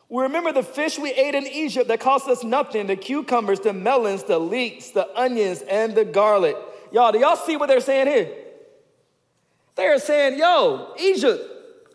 We 0.09 0.23
remember 0.23 0.51
the 0.51 0.63
fish 0.63 0.99
we 0.99 1.11
ate 1.11 1.33
in 1.33 1.47
Egypt 1.47 1.87
that 1.87 1.99
cost 1.99 2.27
us 2.27 2.43
nothing 2.43 2.85
the 2.85 2.95
cucumbers, 2.95 3.59
the 3.59 3.73
melons, 3.73 4.23
the 4.23 4.39
leeks, 4.39 4.91
the 4.91 5.07
onions, 5.19 5.63
and 5.63 5.95
the 5.95 6.05
garlic. 6.05 6.55
Y'all, 6.91 7.11
do 7.11 7.19
y'all 7.19 7.35
see 7.35 7.57
what 7.57 7.67
they're 7.67 7.81
saying 7.81 8.07
here? 8.07 8.29
They're 9.75 9.99
saying, 9.99 10.37
Yo, 10.37 10.93
Egypt, 10.99 11.41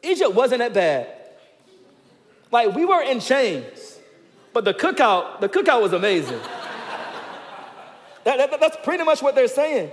Egypt 0.03 0.35
wasn't 0.35 0.61
that 0.61 0.75
bad. 0.75 1.09
Like 2.51 2.75
we 2.75 2.85
were 2.85 3.03
in 3.03 3.21
chains, 3.21 3.99
but 4.53 4.65
the 4.65 4.75
cookout, 4.75 5.41
the 5.41 5.49
cookout 5.49 5.83
was 5.83 5.93
amazing. 5.93 6.39
that, 8.25 8.39
that, 8.39 8.61
that's 8.61 8.77
pretty 8.85 9.05
much 9.05 9.23
what 9.23 9.35
they're 9.35 9.49
saying. 9.49 9.91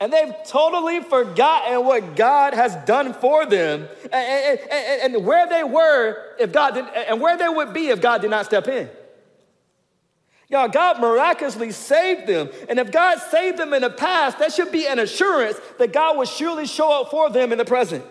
And 0.00 0.12
they've 0.12 0.34
totally 0.46 1.00
forgotten 1.00 1.84
what 1.84 2.16
God 2.16 2.54
has 2.54 2.76
done 2.86 3.14
for 3.14 3.46
them 3.46 3.88
and, 4.04 4.14
and, 4.14 4.60
and, 4.70 5.14
and, 5.14 5.26
where 5.26 5.48
they 5.48 5.64
were 5.64 6.34
if 6.38 6.52
God 6.52 6.74
did, 6.74 6.84
and 6.86 7.20
where 7.20 7.38
they 7.38 7.48
would 7.48 7.72
be 7.72 7.88
if 7.88 8.00
God 8.00 8.20
did 8.20 8.30
not 8.30 8.44
step 8.44 8.68
in. 8.68 8.90
Y'all, 10.48 10.68
God 10.68 11.00
miraculously 11.00 11.72
saved 11.72 12.26
them. 12.28 12.50
And 12.68 12.78
if 12.78 12.92
God 12.92 13.18
saved 13.18 13.58
them 13.58 13.74
in 13.74 13.82
the 13.82 13.90
past, 13.90 14.38
that 14.38 14.52
should 14.52 14.70
be 14.70 14.86
an 14.86 15.00
assurance 15.00 15.58
that 15.78 15.92
God 15.92 16.16
will 16.16 16.24
surely 16.24 16.66
show 16.66 17.00
up 17.00 17.10
for 17.10 17.30
them 17.30 17.50
in 17.50 17.58
the 17.58 17.64
present. 17.64 18.04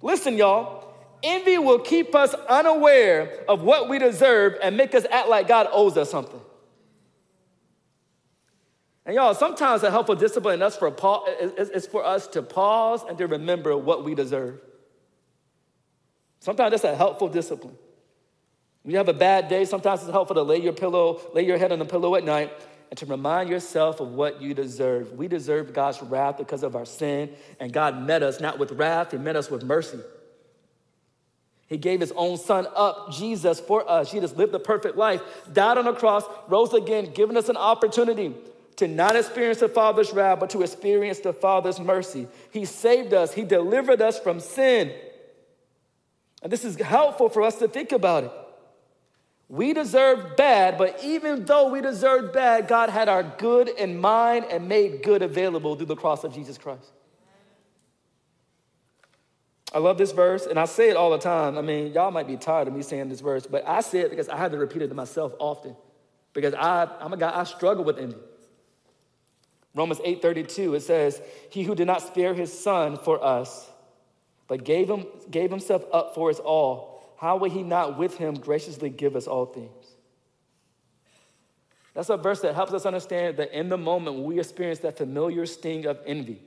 Listen, 0.00 0.36
y'all, 0.36 0.94
envy 1.24 1.58
will 1.58 1.80
keep 1.80 2.14
us 2.14 2.34
unaware 2.48 3.44
of 3.48 3.62
what 3.62 3.88
we 3.88 3.98
deserve 3.98 4.54
and 4.62 4.76
make 4.76 4.94
us 4.94 5.04
act 5.10 5.28
like 5.28 5.48
God 5.48 5.66
owes 5.72 5.96
us 5.96 6.08
something. 6.08 6.40
And 9.04 9.16
y'all, 9.16 9.34
sometimes 9.34 9.82
a 9.82 9.90
helpful 9.90 10.14
discipline 10.14 10.62
is 10.62 10.76
for, 10.76 10.94
is 11.40 11.86
for 11.86 12.04
us 12.04 12.28
to 12.28 12.42
pause 12.42 13.02
and 13.08 13.18
to 13.18 13.26
remember 13.26 13.76
what 13.76 14.04
we 14.04 14.14
deserve. 14.14 14.60
Sometimes 16.40 16.70
that's 16.70 16.84
a 16.84 16.94
helpful 16.94 17.28
discipline. 17.28 17.76
When 18.82 18.92
you 18.92 18.98
have 18.98 19.08
a 19.08 19.14
bad 19.14 19.48
day, 19.48 19.64
sometimes 19.64 20.02
it's 20.02 20.10
helpful 20.10 20.34
to 20.36 20.42
lay 20.42 20.58
your 20.58 20.72
pillow, 20.72 21.20
lay 21.34 21.44
your 21.44 21.58
head 21.58 21.72
on 21.72 21.78
the 21.78 21.84
pillow 21.84 22.14
at 22.14 22.24
night 22.24 22.52
and 22.90 22.98
to 22.98 23.06
remind 23.06 23.50
yourself 23.50 24.00
of 24.00 24.08
what 24.08 24.40
you 24.40 24.54
deserve. 24.54 25.12
We 25.12 25.28
deserve 25.28 25.74
God's 25.74 26.02
wrath 26.02 26.38
because 26.38 26.62
of 26.62 26.74
our 26.74 26.86
sin, 26.86 27.30
and 27.60 27.72
God 27.72 28.02
met 28.02 28.22
us 28.22 28.40
not 28.40 28.58
with 28.58 28.72
wrath, 28.72 29.10
He 29.10 29.18
met 29.18 29.36
us 29.36 29.50
with 29.50 29.62
mercy. 29.62 29.98
He 31.68 31.76
gave 31.76 32.00
his 32.00 32.12
own 32.12 32.38
son 32.38 32.66
up, 32.74 33.12
Jesus, 33.12 33.60
for 33.60 33.88
us. 33.88 34.10
Jesus 34.10 34.34
lived 34.34 34.52
the 34.52 34.58
perfect 34.58 34.96
life, 34.96 35.20
died 35.52 35.76
on 35.76 35.84
the 35.84 35.92
cross, 35.92 36.24
rose 36.48 36.72
again, 36.72 37.12
giving 37.12 37.36
us 37.36 37.50
an 37.50 37.58
opportunity 37.58 38.34
to 38.76 38.88
not 38.88 39.16
experience 39.16 39.60
the 39.60 39.68
Father's 39.68 40.12
wrath, 40.12 40.40
but 40.40 40.48
to 40.50 40.62
experience 40.62 41.18
the 41.18 41.34
Father's 41.34 41.78
mercy. 41.78 42.26
He 42.52 42.64
saved 42.64 43.12
us, 43.12 43.34
He 43.34 43.44
delivered 43.44 44.00
us 44.00 44.18
from 44.18 44.40
sin. 44.40 44.92
And 46.42 46.50
this 46.50 46.64
is 46.64 46.80
helpful 46.80 47.28
for 47.28 47.42
us 47.42 47.56
to 47.56 47.68
think 47.68 47.92
about 47.92 48.24
it. 48.24 48.32
We 49.48 49.72
deserve 49.72 50.36
bad, 50.36 50.76
but 50.76 51.02
even 51.02 51.46
though 51.46 51.70
we 51.70 51.80
deserved 51.80 52.34
bad, 52.34 52.68
God 52.68 52.90
had 52.90 53.08
our 53.08 53.22
good 53.22 53.68
in 53.68 53.98
mind 53.98 54.44
and 54.50 54.68
made 54.68 55.02
good 55.02 55.22
available 55.22 55.74
through 55.74 55.86
the 55.86 55.96
cross 55.96 56.22
of 56.22 56.34
Jesus 56.34 56.58
Christ. 56.58 56.92
I 59.72 59.78
love 59.78 59.98
this 59.98 60.12
verse, 60.12 60.46
and 60.46 60.58
I 60.58 60.66
say 60.66 60.90
it 60.90 60.96
all 60.96 61.10
the 61.10 61.18
time. 61.18 61.56
I 61.58 61.62
mean, 61.62 61.92
y'all 61.92 62.10
might 62.10 62.26
be 62.26 62.36
tired 62.36 62.68
of 62.68 62.74
me 62.74 62.82
saying 62.82 63.08
this 63.08 63.20
verse, 63.20 63.46
but 63.46 63.66
I 63.66 63.80
say 63.80 64.00
it 64.00 64.10
because 64.10 64.28
I 64.28 64.36
had 64.36 64.52
to 64.52 64.58
repeat 64.58 64.82
it 64.82 64.88
to 64.88 64.94
myself 64.94 65.32
often. 65.38 65.76
Because 66.32 66.54
I, 66.54 66.88
I'm 67.00 67.12
a 67.12 67.16
guy, 67.16 67.32
I 67.34 67.44
struggle 67.44 67.84
with 67.84 67.98
envy. 67.98 68.16
Romans 69.74 70.00
8:32 70.00 70.76
it 70.76 70.82
says, 70.82 71.20
"He 71.50 71.62
who 71.62 71.74
did 71.74 71.86
not 71.86 72.02
spare 72.02 72.34
his 72.34 72.52
son 72.52 72.96
for 72.96 73.22
us, 73.22 73.70
but 74.46 74.64
gave 74.64 74.88
him 74.90 75.06
gave 75.30 75.50
himself 75.50 75.84
up 75.92 76.14
for 76.14 76.30
us 76.30 76.38
all, 76.38 76.97
how 77.18 77.36
will 77.36 77.50
he 77.50 77.62
not 77.62 77.98
with 77.98 78.16
him 78.16 78.34
graciously 78.34 78.90
give 78.90 79.14
us 79.14 79.26
all 79.26 79.46
things?" 79.46 79.96
That's 81.94 82.10
a 82.10 82.16
verse 82.16 82.40
that 82.42 82.54
helps 82.54 82.72
us 82.72 82.86
understand 82.86 83.38
that 83.38 83.52
in 83.52 83.68
the 83.68 83.76
moment 83.76 84.20
we 84.20 84.38
experience 84.38 84.78
that 84.80 84.96
familiar 84.96 85.46
sting 85.46 85.84
of 85.84 85.98
envy, 86.06 86.40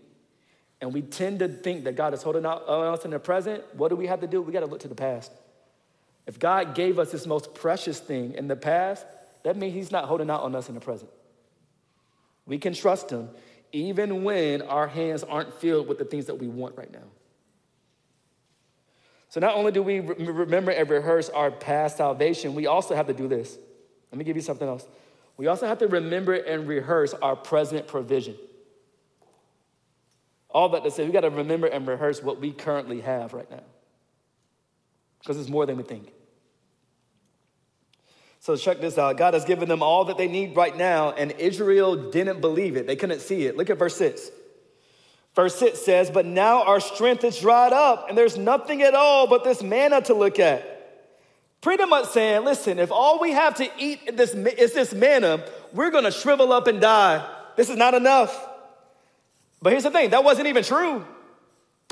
and 0.80 0.94
we 0.94 1.02
tend 1.02 1.40
to 1.40 1.48
think 1.48 1.84
that 1.84 1.96
God 1.96 2.14
is 2.14 2.24
holding 2.24 2.46
out 2.46 2.68
on 2.68 2.94
us 2.94 3.06
in 3.06 3.12
the 3.12 3.20
present, 3.20 3.64
what 3.76 3.90
do 3.90 3.96
we 3.96 4.08
have 4.08 4.22
to 4.22 4.28
do? 4.28 4.42
We 4.42 4.52
got 4.54 4.62
to 4.62 4.66
look 4.66 4.80
to 4.80 4.88
the 4.88 4.96
past. 4.96 5.32
If 6.26 6.40
God 6.40 6.74
gave 6.74 6.98
us 7.00 7.12
this 7.12 7.28
most 7.28 7.54
precious 7.54 8.00
thing 8.00 8.34
in 8.36 8.48
the 8.48 8.56
past, 8.56 9.06
that 9.44 9.58
means 9.58 9.74
He's 9.74 9.92
not 9.92 10.06
holding 10.06 10.30
out 10.30 10.42
on 10.42 10.56
us 10.56 10.70
in 10.70 10.76
the 10.76 10.82
present. 10.82 11.12
We 12.46 12.58
can 12.58 12.74
trust 12.74 13.10
Him 13.10 13.30
even 13.72 14.24
when 14.24 14.62
our 14.62 14.88
hands 14.88 15.24
aren't 15.24 15.54
filled 15.56 15.88
with 15.88 15.98
the 15.98 16.06
things 16.06 16.26
that 16.26 16.36
we 16.36 16.48
want 16.48 16.78
right 16.78 16.92
now. 16.92 17.08
So, 19.32 19.40
not 19.40 19.56
only 19.56 19.72
do 19.72 19.82
we 19.82 20.02
remember 20.02 20.72
and 20.72 20.90
rehearse 20.90 21.30
our 21.30 21.52
past 21.52 21.96
salvation, 21.96 22.54
we 22.54 22.68
also 22.68 22.96
have 22.96 23.08
to 23.08 23.14
do 23.14 23.30
this. 23.30 23.58
Let 24.12 24.20
me 24.20 24.26
give 24.26 24.36
you 24.36 24.42
something 24.42 24.68
else. 24.68 24.86
We 25.38 25.48
also 25.48 25.68
have 25.68 25.78
to 25.78 25.88
remember 25.88 26.34
and 26.34 26.68
rehearse 26.68 27.14
our 27.14 27.38
present 27.38 27.88
provision. 27.88 28.36
All 30.50 30.68
that 30.70 30.84
to 30.84 30.92
say, 30.92 31.06
we 31.06 31.14
got 31.14 31.22
to 31.22 31.30
remember 31.30 31.68
and 31.68 31.88
rehearse 31.88 32.22
what 32.22 32.42
we 32.42 32.52
currently 32.52 33.00
have 33.00 33.32
right 33.34 33.50
now. 33.50 33.64
Because 35.20 35.40
it's 35.40 35.50
more 35.50 35.66
than 35.66 35.78
we 35.78 35.84
think. 35.84 36.12
So 38.42 38.58
check 38.58 38.82
this 38.82 38.98
out. 38.98 39.16
God 39.16 39.34
has 39.34 39.46
given 39.46 39.70
them 39.70 39.82
all 39.82 40.04
that 40.06 40.18
they 40.18 40.28
need 40.28 40.58
right 40.58 40.76
now, 40.76 41.12
and 41.12 41.32
Israel 41.32 42.12
didn't 42.12 42.42
believe 42.42 42.76
it. 42.76 42.86
They 42.86 42.98
couldn't 42.98 43.22
see 43.22 43.46
it. 43.46 43.56
Look 43.56 43.70
at 43.70 43.80
verse 43.80 43.96
6. 43.96 44.30
Verse 45.36 45.56
6 45.56 45.80
says, 45.80 46.12
But 46.12 46.26
now 46.26 46.64
our 46.64 46.80
strength 46.80 47.24
is 47.24 47.40
dried 47.40 47.74
up, 47.74 48.10
and 48.10 48.18
there's 48.18 48.38
nothing 48.38 48.82
at 48.82 48.94
all 48.94 49.28
but 49.28 49.44
this 49.44 49.64
manna 49.64 50.02
to 50.02 50.14
look 50.14 50.40
at. 50.40 50.68
Pretty 51.62 51.86
much 51.86 52.10
saying, 52.10 52.44
listen, 52.44 52.80
if 52.80 52.92
all 52.92 53.20
we 53.20 53.32
have 53.32 53.56
to 53.56 53.70
eat 53.78 54.02
is 54.08 54.74
this 54.74 54.94
manna, 54.94 55.46
we're 55.74 55.92
gonna 55.92 56.12
shrivel 56.12 56.52
up 56.52 56.68
and 56.68 56.82
die. 56.82 57.26
This 57.56 57.70
is 57.70 57.78
not 57.78 57.94
enough. 57.94 58.48
But 59.62 59.72
here's 59.72 59.84
the 59.84 59.92
thing 59.92 60.10
that 60.10 60.24
wasn't 60.24 60.48
even 60.48 60.64
true. 60.64 61.06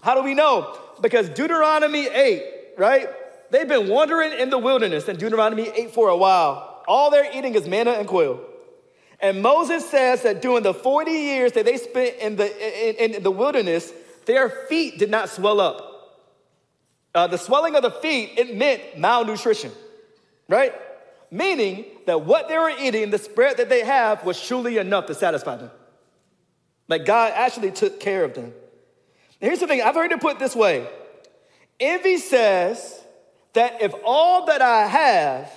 How 0.02 0.16
do 0.16 0.24
we 0.24 0.34
know? 0.34 0.78
Because 1.02 1.30
Deuteronomy 1.30 2.08
8, 2.08 2.44
right? 2.78 3.10
They've 3.52 3.68
been 3.68 3.88
wandering 3.88 4.34
in 4.34 4.50
the 4.50 4.58
wilderness 4.58 5.08
in 5.08 5.18
Deuteronomy 5.18 5.70
8 5.70 5.92
for 5.92 6.10
a 6.10 6.18
while. 6.18 6.84
All 6.88 7.12
they're 7.12 7.30
eating 7.38 7.54
is 7.56 7.68
manna 7.68 7.92
and 7.92 8.08
quail. 8.08 8.40
And 9.22 9.42
Moses 9.42 9.90
says 9.90 10.24
that 10.24 10.42
during 10.42 10.64
the 10.64 10.74
40 10.74 11.12
years 11.12 11.52
that 11.54 11.66
they 11.66 11.78
spent 11.78 12.16
in 12.18 12.36
the, 12.38 13.06
in, 13.06 13.16
in 13.16 13.24
the 13.24 13.32
wilderness, 13.32 13.92
their 14.26 14.50
feet 14.50 14.98
did 14.98 15.10
not 15.10 15.30
swell 15.30 15.60
up. 15.60 15.86
Uh, 17.14 17.28
the 17.28 17.38
swelling 17.38 17.76
of 17.76 17.82
the 17.82 17.92
feet, 17.92 18.34
it 18.38 18.56
meant 18.56 18.98
malnutrition, 18.98 19.72
right? 20.48 20.74
Meaning 21.32 21.86
that 22.06 22.22
what 22.22 22.48
they 22.48 22.58
were 22.58 22.70
eating, 22.70 23.10
the 23.10 23.18
spread 23.18 23.58
that 23.58 23.68
they 23.68 23.84
have, 23.84 24.24
was 24.24 24.42
truly 24.46 24.78
enough 24.78 25.08
to 25.08 25.16
satisfy 25.16 25.58
them. 25.58 25.72
Like 26.88 27.06
God 27.06 27.34
actually 27.36 27.72
took 27.72 28.00
care 28.00 28.24
of 28.24 28.34
them. 28.34 28.46
And 28.46 28.54
here's 29.48 29.60
the 29.60 29.68
thing 29.68 29.82
I've 29.82 29.96
heard 29.96 30.12
it 30.12 30.22
put 30.22 30.40
this 30.40 30.56
way 30.56 30.88
envy 31.80 32.18
says 32.18 33.00
that 33.54 33.82
if 33.82 33.94
all 34.06 34.46
that 34.48 34.62
I 34.62 34.86
have, 34.86 35.52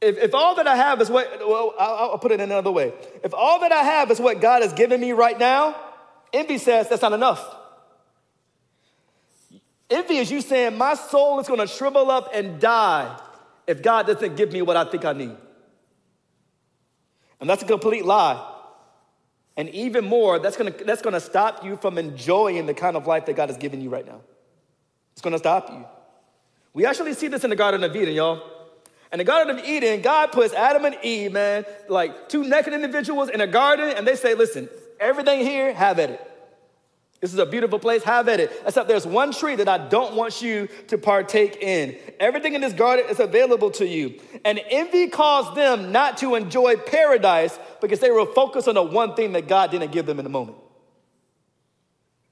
if, 0.00 0.18
if 0.18 0.34
all 0.34 0.54
that 0.56 0.66
I 0.66 0.76
have 0.76 1.00
is 1.00 1.08
what, 1.08 1.38
well, 1.40 1.74
I'll, 1.78 2.10
I'll 2.10 2.18
put 2.18 2.32
it 2.32 2.40
another 2.40 2.70
way. 2.70 2.92
If 3.24 3.32
all 3.32 3.60
that 3.60 3.72
I 3.72 3.82
have 3.82 4.10
is 4.10 4.20
what 4.20 4.40
God 4.40 4.62
has 4.62 4.72
given 4.72 5.00
me 5.00 5.12
right 5.12 5.38
now, 5.38 5.76
envy 6.32 6.58
says 6.58 6.88
that's 6.88 7.02
not 7.02 7.12
enough. 7.12 7.54
Envy 9.88 10.18
is 10.18 10.30
you 10.30 10.40
saying, 10.40 10.76
my 10.76 10.94
soul 10.94 11.40
is 11.40 11.48
gonna 11.48 11.66
shrivel 11.66 12.10
up 12.10 12.30
and 12.34 12.60
die 12.60 13.18
if 13.66 13.82
God 13.82 14.06
doesn't 14.06 14.36
give 14.36 14.52
me 14.52 14.62
what 14.62 14.76
I 14.76 14.84
think 14.84 15.04
I 15.04 15.12
need. 15.12 15.36
And 17.40 17.48
that's 17.48 17.62
a 17.62 17.66
complete 17.66 18.04
lie. 18.04 18.54
And 19.56 19.70
even 19.70 20.04
more, 20.04 20.38
that's 20.38 20.56
gonna, 20.56 20.72
that's 20.72 21.00
gonna 21.00 21.20
stop 21.20 21.64
you 21.64 21.76
from 21.76 21.96
enjoying 21.96 22.66
the 22.66 22.74
kind 22.74 22.96
of 22.96 23.06
life 23.06 23.26
that 23.26 23.36
God 23.36 23.48
has 23.48 23.56
given 23.56 23.80
you 23.80 23.88
right 23.88 24.06
now. 24.06 24.20
It's 25.12 25.22
gonna 25.22 25.38
stop 25.38 25.70
you. 25.70 25.84
We 26.74 26.84
actually 26.84 27.14
see 27.14 27.28
this 27.28 27.44
in 27.44 27.50
the 27.50 27.56
Garden 27.56 27.82
of 27.82 27.96
Eden, 27.96 28.14
y'all. 28.14 28.55
In 29.16 29.18
the 29.18 29.24
Garden 29.24 29.58
of 29.58 29.64
Eden, 29.64 30.02
God 30.02 30.30
puts 30.30 30.52
Adam 30.52 30.84
and 30.84 30.94
Eve, 31.02 31.32
man, 31.32 31.64
like 31.88 32.28
two 32.28 32.44
naked 32.44 32.74
individuals 32.74 33.30
in 33.30 33.40
a 33.40 33.46
garden, 33.46 33.88
and 33.96 34.06
they 34.06 34.14
say, 34.14 34.34
listen, 34.34 34.68
everything 35.00 35.40
here, 35.40 35.72
have 35.72 35.98
at 35.98 36.10
it. 36.10 36.32
This 37.22 37.32
is 37.32 37.38
a 37.38 37.46
beautiful 37.46 37.78
place, 37.78 38.02
have 38.02 38.28
at 38.28 38.40
it. 38.40 38.52
Except 38.66 38.88
there's 38.88 39.06
one 39.06 39.32
tree 39.32 39.56
that 39.56 39.70
I 39.70 39.78
don't 39.88 40.16
want 40.16 40.42
you 40.42 40.68
to 40.88 40.98
partake 40.98 41.62
in. 41.62 41.96
Everything 42.20 42.52
in 42.52 42.60
this 42.60 42.74
garden 42.74 43.06
is 43.08 43.18
available 43.18 43.70
to 43.70 43.86
you. 43.86 44.20
And 44.44 44.60
envy 44.68 45.08
caused 45.08 45.56
them 45.56 45.92
not 45.92 46.18
to 46.18 46.34
enjoy 46.34 46.76
paradise 46.76 47.58
because 47.80 48.00
they 48.00 48.10
were 48.10 48.26
focused 48.26 48.68
on 48.68 48.74
the 48.74 48.82
one 48.82 49.14
thing 49.14 49.32
that 49.32 49.48
God 49.48 49.70
didn't 49.70 49.92
give 49.92 50.04
them 50.04 50.18
in 50.18 50.24
the 50.24 50.30
moment. 50.30 50.58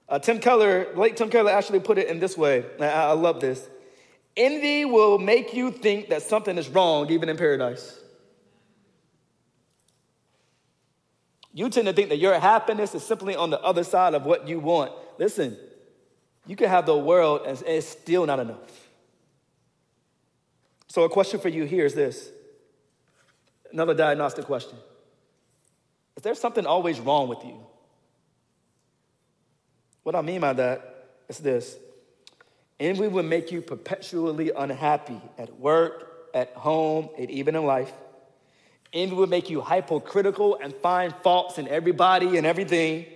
Uh, 0.07 0.19
Tim 0.19 0.39
Keller, 0.39 0.95
late 0.97 1.17
Tim 1.17 1.31
Keller 1.31 1.51
actually 1.51 1.81
put 1.81 1.97
it 1.97 2.09
in 2.09 2.21
this 2.21 2.37
way. 2.37 2.67
I, 2.79 2.85
I 2.85 3.13
love 3.13 3.41
this. 3.41 3.71
Envy 4.37 4.85
will 4.85 5.19
make 5.19 5.55
you 5.55 5.71
think 5.71 6.09
that 6.09 6.23
something 6.23 6.59
is 6.59 6.69
wrong 6.69 7.11
even 7.11 7.29
in 7.29 7.37
paradise. 7.37 8.01
You 11.53 11.71
tend 11.71 11.87
to 11.87 11.93
think 11.93 12.09
that 12.09 12.19
your 12.19 12.39
happiness 12.39 12.95
is 12.97 13.05
simply 13.05 13.37
on 13.37 13.51
the 13.51 13.61
other 13.61 13.85
side 13.85 14.15
of 14.15 14.27
what 14.27 14.49
you 14.49 14.59
want. 14.59 14.93
Listen, 15.19 15.57
you 16.47 16.57
can 16.57 16.69
have 16.69 16.85
the 16.85 16.99
world 16.99 17.43
and 17.47 17.63
it's 17.65 17.87
still 17.87 18.27
not 18.27 18.41
enough. 18.41 18.89
So, 20.89 21.05
a 21.05 21.09
question 21.09 21.39
for 21.39 21.49
you 21.49 21.65
here 21.65 21.87
is 21.87 21.95
this 21.95 22.31
another 23.73 23.95
diagnostic 23.95 24.45
question 24.45 24.79
Is 26.17 26.23
there 26.23 26.35
something 26.35 26.67
always 26.67 26.99
wrong 26.99 27.29
with 27.29 27.45
you? 27.45 27.59
What 30.03 30.15
I 30.17 30.23
mean 30.23 30.41
by 30.41 30.53
that 30.55 31.09
is 31.29 31.39
this 31.39 31.77
envy 32.81 33.09
will 33.09 33.23
make 33.23 33.53
you 33.53 33.61
perpetually 33.61 34.51
unhappy 34.57 35.21
at 35.39 35.59
work, 35.59 36.31
at 36.35 36.53
home, 36.55 37.09
and 37.19 37.31
even 37.31 37.57
in 37.57 37.65
life. 37.65 37.93
Envy 38.93 39.15
will 39.15 39.27
make 39.27 39.51
you 39.51 39.61
hypocritical 39.61 40.59
and 40.63 40.75
find 40.77 41.15
faults 41.23 41.59
in 41.59 41.69
everybody 41.69 42.37
and 42.37 42.47
everything. 42.47 43.07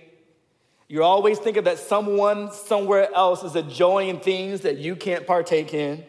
You're 0.87 1.03
always 1.03 1.37
thinking 1.37 1.65
that 1.65 1.77
someone 1.77 2.51
somewhere 2.51 3.13
else 3.13 3.43
is 3.43 3.55
enjoying 3.55 4.19
things 4.19 4.61
that 4.61 4.77
you 4.77 4.95
can't 4.95 5.27
partake 5.27 5.73
in. 5.73 6.03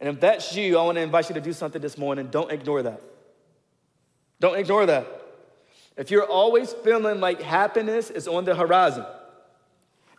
And 0.00 0.08
if 0.08 0.20
that's 0.20 0.54
you, 0.54 0.78
I 0.78 0.84
want 0.84 0.96
to 0.96 1.02
invite 1.02 1.28
you 1.28 1.34
to 1.34 1.40
do 1.40 1.52
something 1.52 1.82
this 1.82 1.98
morning. 1.98 2.28
Don't 2.28 2.52
ignore 2.52 2.82
that. 2.82 3.00
Don't 4.38 4.58
ignore 4.58 4.86
that. 4.86 5.06
If 5.96 6.10
you're 6.10 6.26
always 6.26 6.72
feeling 6.72 7.20
like 7.20 7.40
happiness 7.40 8.10
is 8.10 8.28
on 8.28 8.44
the 8.44 8.54
horizon, 8.54 9.06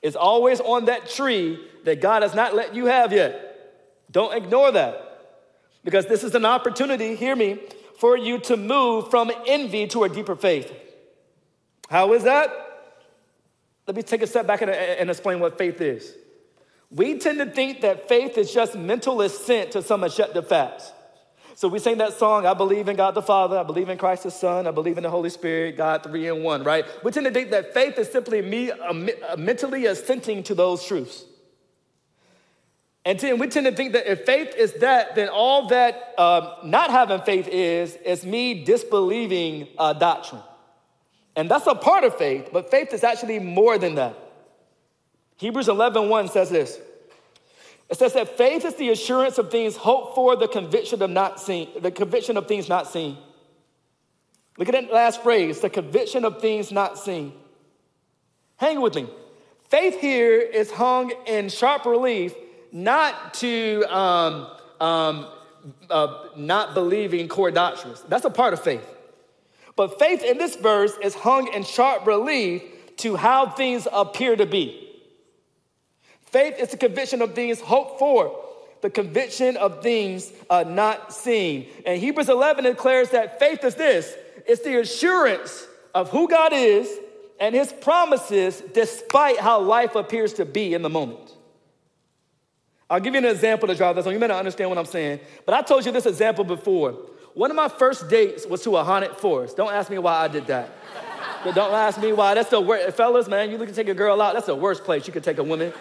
it's 0.08 0.16
always 0.16 0.62
on 0.62 0.86
that 0.86 1.10
tree 1.10 1.60
that 1.84 2.00
God 2.00 2.24
has 2.24 2.34
not 2.34 2.56
let 2.56 2.74
you 2.74 2.86
have 2.86 3.12
yet, 3.12 3.84
don't 4.10 4.34
ignore 4.34 4.72
that. 4.72 5.04
Because 5.84 6.06
this 6.06 6.24
is 6.24 6.34
an 6.34 6.46
opportunity, 6.46 7.14
hear 7.14 7.36
me, 7.36 7.60
for 8.00 8.18
you 8.18 8.40
to 8.40 8.56
move 8.56 9.12
from 9.12 9.30
envy 9.46 9.86
to 9.88 10.06
a 10.06 10.10
deeper 10.10 10.38
faith. 10.38 10.72
How 11.90 12.14
is 12.14 12.24
that? 12.24 12.50
Let 13.86 13.98
me 13.98 14.02
take 14.02 14.22
a 14.22 14.28
step 14.28 14.48
back 14.48 14.62
and, 14.62 14.72
and 14.72 15.10
explain 15.10 15.42
what 15.42 15.58
faith 15.58 15.82
is. 15.82 16.14
We 16.90 17.20
tend 17.20 17.40
to 17.40 17.46
think 17.46 17.82
that 17.82 18.08
faith 18.08 18.38
is 18.38 18.54
just 18.54 18.76
mental 18.76 19.20
assent 19.20 19.72
to 19.72 19.82
some 19.82 20.06
objective 20.06 20.48
facts. 20.48 20.90
So 21.58 21.68
we 21.68 21.80
sing 21.80 21.98
that 21.98 22.14
song, 22.14 22.46
I 22.46 22.54
believe 22.54 22.88
in 22.88 22.96
God 22.96 23.16
the 23.16 23.22
Father, 23.24 23.58
I 23.58 23.64
believe 23.64 23.90
in 23.90 23.98
Christ 23.98 24.22
the 24.22 24.30
Son, 24.30 24.68
I 24.68 24.72
believe 24.72 24.98
in 24.98 25.02
the 25.02 25.10
Holy 25.10 25.32
Spirit, 25.32 25.76
God 25.76 26.04
three 26.04 26.28
in 26.28 26.44
one, 26.44 26.64
right? 26.64 26.86
We 27.04 27.10
tend 27.10 27.26
to 27.26 27.32
think 27.32 27.50
that 27.50 27.74
faith 27.74 27.98
is 27.98 28.12
simply 28.12 28.44
me 28.44 28.70
uh, 28.70 28.94
uh 28.94 29.38
mentally 29.38 29.88
assenting 29.88 30.44
to 30.44 30.54
those 30.54 30.86
truths. 30.86 31.26
And 33.04 33.20
then 33.20 33.40
we 33.40 33.48
tend 33.48 33.66
to 33.66 33.72
think 33.72 33.94
that 33.94 34.06
if 34.06 34.24
faith 34.24 34.54
is 34.56 34.74
that, 34.74 35.16
then 35.16 35.30
all 35.30 35.68
that 35.70 36.14
um, 36.20 36.48
not 36.64 36.92
having 36.92 37.22
faith 37.22 37.48
is, 37.48 37.96
is 38.06 38.24
me 38.24 38.64
disbelieving 38.64 39.68
a 39.80 39.96
doctrine. 39.96 40.44
And 41.36 41.50
that's 41.50 41.66
a 41.66 41.74
part 41.74 42.04
of 42.04 42.16
faith, 42.20 42.50
but 42.54 42.70
faith 42.70 42.94
is 42.94 43.04
actually 43.04 43.40
more 43.40 43.80
than 43.80 43.96
that. 43.96 44.16
Hebrews 45.38 45.70
11 45.70 46.08
1 46.08 46.28
says 46.28 46.52
this. 46.52 46.80
It 47.90 47.98
says 47.98 48.14
that 48.14 48.38
faith 48.38 48.66
is 48.66 48.76
the 48.76 48.90
assurance 48.90 49.38
of 49.38 49.50
things 49.50 49.78
hoped 49.78 50.16
for, 50.16 50.36
the 50.36 50.48
conviction 50.48 51.02
of 51.02 51.10
not 51.10 51.40
seen, 51.40 51.70
the 51.80 51.92
conviction 51.92 52.36
of 52.36 52.48
things 52.48 52.68
not 52.68 52.88
seen. 52.88 53.18
Look 54.58 54.68
at 54.68 54.74
that 54.74 54.92
last 54.92 55.24
phrase, 55.24 55.62
the 55.62 55.70
conviction 55.70 56.26
of 56.26 56.42
things 56.42 56.72
not 56.72 56.98
seen. 56.98 57.34
Hang 58.58 58.82
with 58.82 58.96
me. 58.96 59.08
Faith 59.70 60.00
here 60.00 60.40
is 60.40 60.72
hung 60.72 61.12
in 61.26 61.50
sharp 61.50 61.86
relief 61.86 62.34
not 62.72 63.34
to 63.36 63.84
um, 63.90 64.48
um, 64.80 65.28
uh, 65.90 66.26
not 66.36 66.74
believing 66.74 67.28
core 67.28 67.52
doctrines. 67.52 68.04
That's 68.08 68.26
a 68.26 68.30
part 68.30 68.54
of 68.54 68.64
faith. 68.64 68.86
But 69.76 70.00
faith 70.00 70.24
in 70.24 70.38
this 70.38 70.56
verse 70.56 70.94
is 71.04 71.14
hung 71.14 71.54
in 71.54 71.64
sharp 71.64 72.06
relief 72.08 72.64
to 72.98 73.16
how 73.16 73.50
things 73.50 73.88
appear 73.92 74.36
to 74.36 74.46
be. 74.46 74.87
Faith 76.28 76.56
is 76.60 76.70
the 76.70 76.78
conviction 76.78 77.22
of 77.22 77.34
things 77.34 77.60
hoped 77.60 78.00
for, 78.00 78.38
the 78.82 78.90
conviction 78.90 79.58
of 79.58 79.82
things 79.82 80.32
uh, 80.50 80.64
not 80.64 81.14
seen. 81.14 81.68
And 81.86 82.00
Hebrews 82.00 82.30
11 82.30 82.66
declares 82.66 83.10
that 83.10 83.40
faith 83.40 83.64
is 83.64 83.76
this 83.76 84.16
it's 84.46 84.64
the 84.64 84.80
assurance 84.80 85.68
of 85.94 86.10
who 86.10 86.28
God 86.28 86.54
is 86.54 86.90
and 87.40 87.54
his 87.54 87.72
promises 87.72 88.62
despite 88.74 89.40
how 89.40 89.60
life 89.60 89.96
appears 89.96 90.34
to 90.34 90.46
be 90.46 90.74
in 90.74 90.82
the 90.82 90.90
moment. 90.90 91.34
I'll 92.90 93.00
give 93.00 93.14
you 93.14 93.20
an 93.20 93.26
example 93.26 93.68
to 93.68 93.76
drive 93.76 93.96
this 93.96 94.06
on. 94.06 94.14
You 94.14 94.20
may 94.20 94.28
not 94.28 94.40
understand 94.40 94.70
what 94.70 94.80
I'm 94.80 94.86
saying, 94.86 95.20
but 95.46 95.54
I 95.54 95.62
told 95.62 95.86
you 95.86 95.92
this 95.92 96.06
example 96.06 96.44
before. 96.44 96.96
One 97.34 97.52
of 97.52 97.58
my 97.58 97.68
first 97.68 98.10
dates 98.10 98.46
was 98.46 98.64
to 98.64 98.78
a 98.78 98.84
haunted 98.84 99.18
forest. 99.18 99.58
Don't 99.58 99.74
ask 99.74 99.90
me 99.90 99.98
why 99.98 100.24
I 100.24 100.28
did 100.28 100.48
that. 100.48 100.70
but 101.44 101.54
don't 101.54 101.74
ask 101.74 102.00
me 102.00 102.14
why. 102.14 102.34
That's 102.34 102.50
the 102.50 102.62
worst. 102.62 102.96
Fellas, 102.96 103.28
man, 103.28 103.52
you 103.52 103.58
look 103.58 103.68
to 103.68 103.76
take 103.76 103.90
a 103.90 103.94
girl 103.94 104.22
out, 104.22 104.34
that's 104.34 104.48
the 104.48 104.56
worst 104.56 104.84
place 104.86 105.06
you 105.06 105.14
could 105.14 105.24
take 105.24 105.38
a 105.38 105.44
woman. 105.44 105.74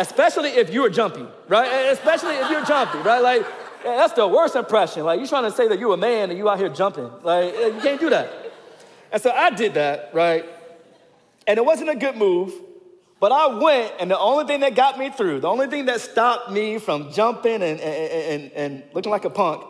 Especially 0.00 0.48
if 0.48 0.70
you're 0.70 0.88
jumpy, 0.88 1.26
right? 1.46 1.90
Especially 1.92 2.34
if 2.36 2.48
you're 2.50 2.64
jumpy, 2.64 2.96
right? 3.00 3.20
Like, 3.22 3.46
that's 3.84 4.14
the 4.14 4.26
worst 4.26 4.56
impression. 4.56 5.04
Like, 5.04 5.18
you're 5.18 5.28
trying 5.28 5.44
to 5.44 5.50
say 5.50 5.68
that 5.68 5.78
you're 5.78 5.92
a 5.92 5.98
man 5.98 6.30
and 6.30 6.38
you 6.38 6.48
out 6.48 6.58
here 6.58 6.70
jumping. 6.70 7.10
Like, 7.22 7.52
you 7.54 7.80
can't 7.82 8.00
do 8.00 8.08
that. 8.08 8.32
And 9.12 9.20
so 9.20 9.30
I 9.30 9.50
did 9.50 9.74
that, 9.74 10.08
right? 10.14 10.46
And 11.46 11.58
it 11.58 11.64
wasn't 11.66 11.90
a 11.90 11.96
good 11.96 12.16
move. 12.16 12.50
But 13.20 13.30
I 13.30 13.48
went, 13.48 13.92
and 14.00 14.10
the 14.10 14.18
only 14.18 14.46
thing 14.46 14.60
that 14.60 14.74
got 14.74 14.98
me 14.98 15.10
through, 15.10 15.40
the 15.40 15.48
only 15.48 15.66
thing 15.66 15.84
that 15.84 16.00
stopped 16.00 16.50
me 16.50 16.78
from 16.78 17.12
jumping 17.12 17.62
and, 17.62 17.78
and, 17.78 17.82
and, 17.82 18.52
and 18.52 18.82
looking 18.94 19.12
like 19.12 19.26
a 19.26 19.30
punk 19.30 19.66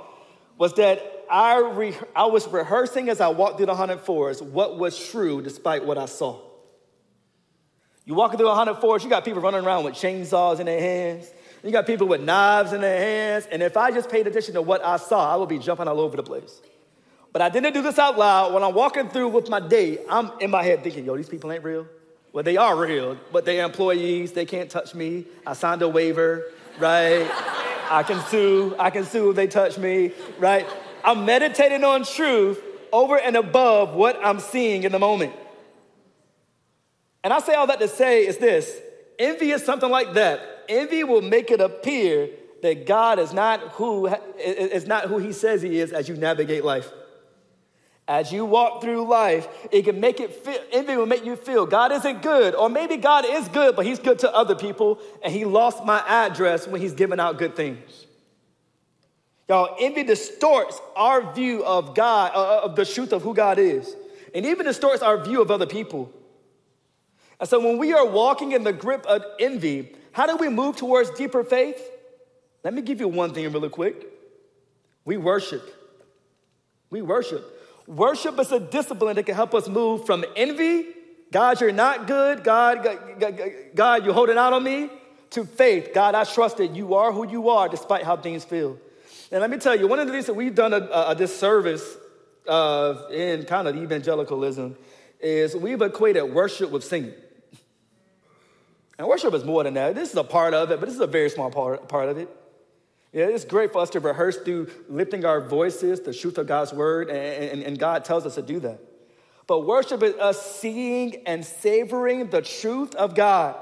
was 0.58 0.74
that 0.74 1.24
I, 1.28 1.58
re- 1.58 1.98
I 2.14 2.26
was 2.26 2.46
rehearsing 2.46 3.08
as 3.08 3.20
I 3.20 3.26
walked 3.28 3.56
through 3.56 3.66
the 3.66 3.74
haunted 3.74 3.98
forest 3.98 4.42
what 4.42 4.78
was 4.78 4.96
true 5.10 5.42
despite 5.42 5.84
what 5.84 5.98
I 5.98 6.06
saw. 6.06 6.40
You 8.10 8.16
walking 8.16 8.38
through 8.38 8.48
a 8.48 8.54
haunted 8.56 8.78
forest, 8.78 9.04
you 9.04 9.08
got 9.08 9.24
people 9.24 9.40
running 9.40 9.64
around 9.64 9.84
with 9.84 9.94
chainsaws 9.94 10.58
in 10.58 10.66
their 10.66 10.80
hands. 10.80 11.30
You 11.62 11.70
got 11.70 11.86
people 11.86 12.08
with 12.08 12.20
knives 12.20 12.72
in 12.72 12.80
their 12.80 12.98
hands. 12.98 13.46
And 13.52 13.62
if 13.62 13.76
I 13.76 13.92
just 13.92 14.10
paid 14.10 14.26
attention 14.26 14.54
to 14.54 14.62
what 14.62 14.84
I 14.84 14.96
saw, 14.96 15.32
I 15.32 15.36
would 15.36 15.48
be 15.48 15.60
jumping 15.60 15.86
all 15.86 16.00
over 16.00 16.16
the 16.16 16.24
place. 16.24 16.60
But 17.32 17.40
I 17.40 17.50
didn't 17.50 17.72
do 17.72 17.82
this 17.82 18.00
out 18.00 18.18
loud. 18.18 18.52
When 18.52 18.64
I'm 18.64 18.74
walking 18.74 19.08
through 19.10 19.28
with 19.28 19.48
my 19.48 19.60
date, 19.60 20.00
I'm 20.10 20.32
in 20.40 20.50
my 20.50 20.64
head 20.64 20.82
thinking, 20.82 21.04
yo, 21.04 21.16
these 21.16 21.28
people 21.28 21.52
ain't 21.52 21.62
real. 21.62 21.86
Well, 22.32 22.42
they 22.42 22.56
are 22.56 22.76
real, 22.76 23.16
but 23.30 23.44
they're 23.44 23.64
employees. 23.64 24.32
They 24.32 24.44
can't 24.44 24.68
touch 24.68 24.92
me. 24.92 25.26
I 25.46 25.52
signed 25.52 25.82
a 25.82 25.88
waiver, 25.88 26.46
right? 26.80 27.30
I 27.90 28.02
can 28.02 28.20
sue. 28.26 28.74
I 28.76 28.90
can 28.90 29.04
sue 29.04 29.30
if 29.30 29.36
they 29.36 29.46
touch 29.46 29.78
me, 29.78 30.10
right? 30.40 30.66
I'm 31.04 31.26
meditating 31.26 31.84
on 31.84 32.02
truth 32.02 32.60
over 32.92 33.16
and 33.16 33.36
above 33.36 33.94
what 33.94 34.18
I'm 34.20 34.40
seeing 34.40 34.82
in 34.82 34.90
the 34.90 34.98
moment. 34.98 35.32
And 37.22 37.32
I 37.32 37.40
say 37.40 37.54
all 37.54 37.66
that 37.66 37.80
to 37.80 37.88
say 37.88 38.26
is 38.26 38.38
this 38.38 38.80
envy 39.18 39.50
is 39.50 39.64
something 39.64 39.90
like 39.90 40.14
that. 40.14 40.40
Envy 40.68 41.04
will 41.04 41.22
make 41.22 41.50
it 41.50 41.60
appear 41.60 42.30
that 42.62 42.86
God 42.86 43.18
is 43.18 43.32
not 43.32 43.60
who 43.72 44.06
is 44.38 44.86
not 44.86 45.04
who 45.04 45.18
he 45.18 45.32
says 45.32 45.62
he 45.62 45.78
is 45.80 45.92
as 45.92 46.08
you 46.08 46.16
navigate 46.16 46.64
life. 46.64 46.90
As 48.08 48.32
you 48.32 48.44
walk 48.44 48.82
through 48.82 49.08
life, 49.08 49.46
it 49.70 49.82
can 49.82 50.00
make 50.00 50.18
it 50.18 50.34
feel, 50.34 50.58
envy 50.72 50.96
will 50.96 51.06
make 51.06 51.24
you 51.24 51.36
feel 51.36 51.64
God 51.64 51.92
isn't 51.92 52.22
good. 52.22 52.56
Or 52.56 52.68
maybe 52.68 52.96
God 52.96 53.24
is 53.24 53.46
good, 53.48 53.76
but 53.76 53.86
he's 53.86 54.00
good 54.00 54.18
to 54.20 54.34
other 54.34 54.56
people, 54.56 54.98
and 55.22 55.32
he 55.32 55.44
lost 55.44 55.84
my 55.84 56.02
address 56.08 56.66
when 56.66 56.80
he's 56.80 56.92
giving 56.92 57.20
out 57.20 57.38
good 57.38 57.54
things. 57.54 58.06
Y'all, 59.48 59.76
envy 59.80 60.02
distorts 60.02 60.80
our 60.96 61.32
view 61.32 61.64
of 61.64 61.94
God, 61.94 62.32
uh, 62.34 62.58
uh, 62.58 62.60
of 62.64 62.74
the 62.74 62.84
truth 62.84 63.12
of 63.12 63.22
who 63.22 63.32
God 63.32 63.60
is, 63.60 63.94
and 64.34 64.44
even 64.44 64.66
distorts 64.66 65.02
our 65.02 65.22
view 65.24 65.40
of 65.40 65.52
other 65.52 65.66
people. 65.66 66.12
And 67.40 67.48
so 67.48 67.58
when 67.58 67.78
we 67.78 67.92
are 67.92 68.06
walking 68.06 68.52
in 68.52 68.62
the 68.62 68.72
grip 68.72 69.04
of 69.06 69.24
envy, 69.40 69.96
how 70.12 70.26
do 70.26 70.36
we 70.36 70.48
move 70.48 70.76
towards 70.76 71.10
deeper 71.10 71.42
faith? 71.42 71.80
Let 72.62 72.74
me 72.74 72.82
give 72.82 73.00
you 73.00 73.08
one 73.08 73.32
thing 73.32 73.50
really 73.50 73.70
quick. 73.70 74.06
We 75.04 75.16
worship. 75.16 75.62
We 76.90 77.00
worship. 77.00 77.44
Worship 77.86 78.38
is 78.38 78.52
a 78.52 78.60
discipline 78.60 79.16
that 79.16 79.24
can 79.24 79.34
help 79.34 79.54
us 79.54 79.68
move 79.68 80.04
from 80.04 80.24
envy, 80.36 80.86
God, 81.32 81.60
you're 81.60 81.72
not 81.72 82.06
good, 82.06 82.44
God, 82.44 82.86
God, 83.74 84.04
you're 84.04 84.14
holding 84.14 84.36
out 84.36 84.52
on 84.52 84.62
me, 84.62 84.90
to 85.30 85.44
faith, 85.44 85.90
God, 85.94 86.14
I 86.14 86.24
trust 86.24 86.56
that 86.56 86.74
you 86.74 86.94
are 86.94 87.12
who 87.12 87.28
you 87.28 87.48
are 87.48 87.68
despite 87.68 88.02
how 88.02 88.16
things 88.16 88.44
feel. 88.44 88.78
And 89.30 89.40
let 89.40 89.48
me 89.48 89.58
tell 89.58 89.78
you, 89.78 89.86
one 89.86 90.00
of 90.00 90.08
the 90.08 90.12
things 90.12 90.26
that 90.26 90.34
we've 90.34 90.54
done 90.54 90.72
a, 90.72 90.88
a 91.08 91.14
disservice 91.14 91.96
uh, 92.48 93.06
in 93.12 93.44
kind 93.44 93.68
of 93.68 93.76
evangelicalism 93.76 94.76
is 95.20 95.54
we've 95.54 95.80
equated 95.82 96.24
worship 96.32 96.70
with 96.70 96.82
singing. 96.82 97.14
And 99.00 99.08
worship 99.08 99.32
is 99.32 99.46
more 99.46 99.64
than 99.64 99.72
that. 99.74 99.94
This 99.94 100.10
is 100.10 100.16
a 100.16 100.22
part 100.22 100.52
of 100.52 100.70
it, 100.70 100.78
but 100.78 100.84
this 100.84 100.94
is 100.94 101.00
a 101.00 101.06
very 101.06 101.30
small 101.30 101.50
part, 101.50 101.88
part 101.88 102.10
of 102.10 102.18
it. 102.18 102.28
Yeah, 103.14 103.28
it's 103.28 103.46
great 103.46 103.72
for 103.72 103.80
us 103.80 103.88
to 103.90 104.00
rehearse 104.00 104.36
through 104.36 104.68
lifting 104.90 105.24
our 105.24 105.40
voices, 105.40 106.00
the 106.00 106.12
truth 106.12 106.36
of 106.36 106.46
God's 106.46 106.74
word, 106.74 107.08
and, 107.08 107.50
and, 107.50 107.62
and 107.62 107.78
God 107.78 108.04
tells 108.04 108.26
us 108.26 108.34
to 108.34 108.42
do 108.42 108.60
that. 108.60 108.78
But 109.46 109.60
worship 109.60 110.02
is 110.02 110.16
us 110.16 110.54
seeing 110.54 111.26
and 111.26 111.42
savoring 111.42 112.28
the 112.28 112.42
truth 112.42 112.94
of 112.94 113.14
God. 113.14 113.56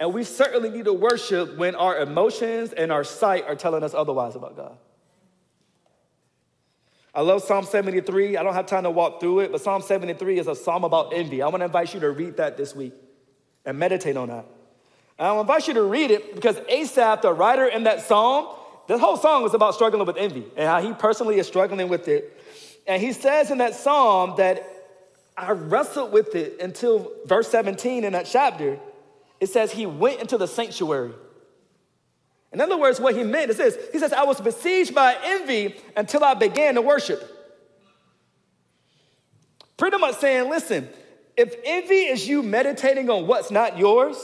And 0.00 0.14
we 0.14 0.24
certainly 0.24 0.70
need 0.70 0.86
to 0.86 0.94
worship 0.94 1.58
when 1.58 1.74
our 1.74 1.98
emotions 1.98 2.72
and 2.72 2.90
our 2.90 3.04
sight 3.04 3.44
are 3.46 3.56
telling 3.56 3.82
us 3.82 3.92
otherwise 3.92 4.36
about 4.36 4.56
God. 4.56 4.78
I 7.14 7.20
love 7.20 7.42
Psalm 7.42 7.66
73. 7.66 8.38
I 8.38 8.42
don't 8.42 8.54
have 8.54 8.64
time 8.64 8.84
to 8.84 8.90
walk 8.90 9.20
through 9.20 9.40
it, 9.40 9.52
but 9.52 9.60
Psalm 9.60 9.82
73 9.82 10.38
is 10.38 10.46
a 10.46 10.54
psalm 10.54 10.84
about 10.84 11.12
envy. 11.12 11.42
I 11.42 11.48
want 11.48 11.60
to 11.60 11.66
invite 11.66 11.92
you 11.92 12.00
to 12.00 12.10
read 12.10 12.38
that 12.38 12.56
this 12.56 12.74
week 12.74 12.94
and 13.66 13.78
meditate 13.78 14.16
on 14.16 14.28
that. 14.28 14.46
And 15.18 15.26
I 15.26 15.40
invite 15.40 15.66
you 15.66 15.74
to 15.74 15.82
read 15.82 16.10
it 16.10 16.34
because 16.34 16.56
Asaph, 16.68 17.22
the 17.22 17.32
writer 17.32 17.66
in 17.66 17.84
that 17.84 18.02
psalm, 18.02 18.54
this 18.86 19.00
whole 19.00 19.16
song 19.16 19.44
is 19.44 19.52
about 19.52 19.74
struggling 19.74 20.06
with 20.06 20.16
envy 20.16 20.46
and 20.56 20.66
how 20.66 20.80
he 20.80 20.92
personally 20.92 21.38
is 21.38 21.46
struggling 21.46 21.88
with 21.88 22.08
it. 22.08 22.40
And 22.86 23.02
he 23.02 23.12
says 23.12 23.50
in 23.50 23.58
that 23.58 23.74
psalm 23.74 24.34
that 24.38 24.64
I 25.36 25.52
wrestled 25.52 26.12
with 26.12 26.34
it 26.34 26.60
until 26.60 27.12
verse 27.26 27.48
17 27.48 28.04
in 28.04 28.12
that 28.14 28.26
chapter. 28.26 28.78
It 29.40 29.48
says 29.48 29.72
he 29.72 29.86
went 29.86 30.20
into 30.20 30.38
the 30.38 30.48
sanctuary. 30.48 31.12
In 32.52 32.60
other 32.60 32.78
words, 32.78 32.98
what 32.98 33.14
he 33.14 33.22
meant 33.24 33.50
is 33.50 33.58
this 33.58 33.76
He 33.92 33.98
says, 33.98 34.12
I 34.12 34.24
was 34.24 34.40
besieged 34.40 34.94
by 34.94 35.16
envy 35.22 35.76
until 35.96 36.24
I 36.24 36.34
began 36.34 36.74
to 36.74 36.82
worship. 36.82 37.22
Pretty 39.76 39.98
much 39.98 40.16
saying, 40.16 40.48
listen, 40.50 40.88
if 41.36 41.54
envy 41.64 42.06
is 42.06 42.26
you 42.26 42.42
meditating 42.42 43.10
on 43.10 43.26
what's 43.26 43.50
not 43.50 43.78
yours, 43.78 44.16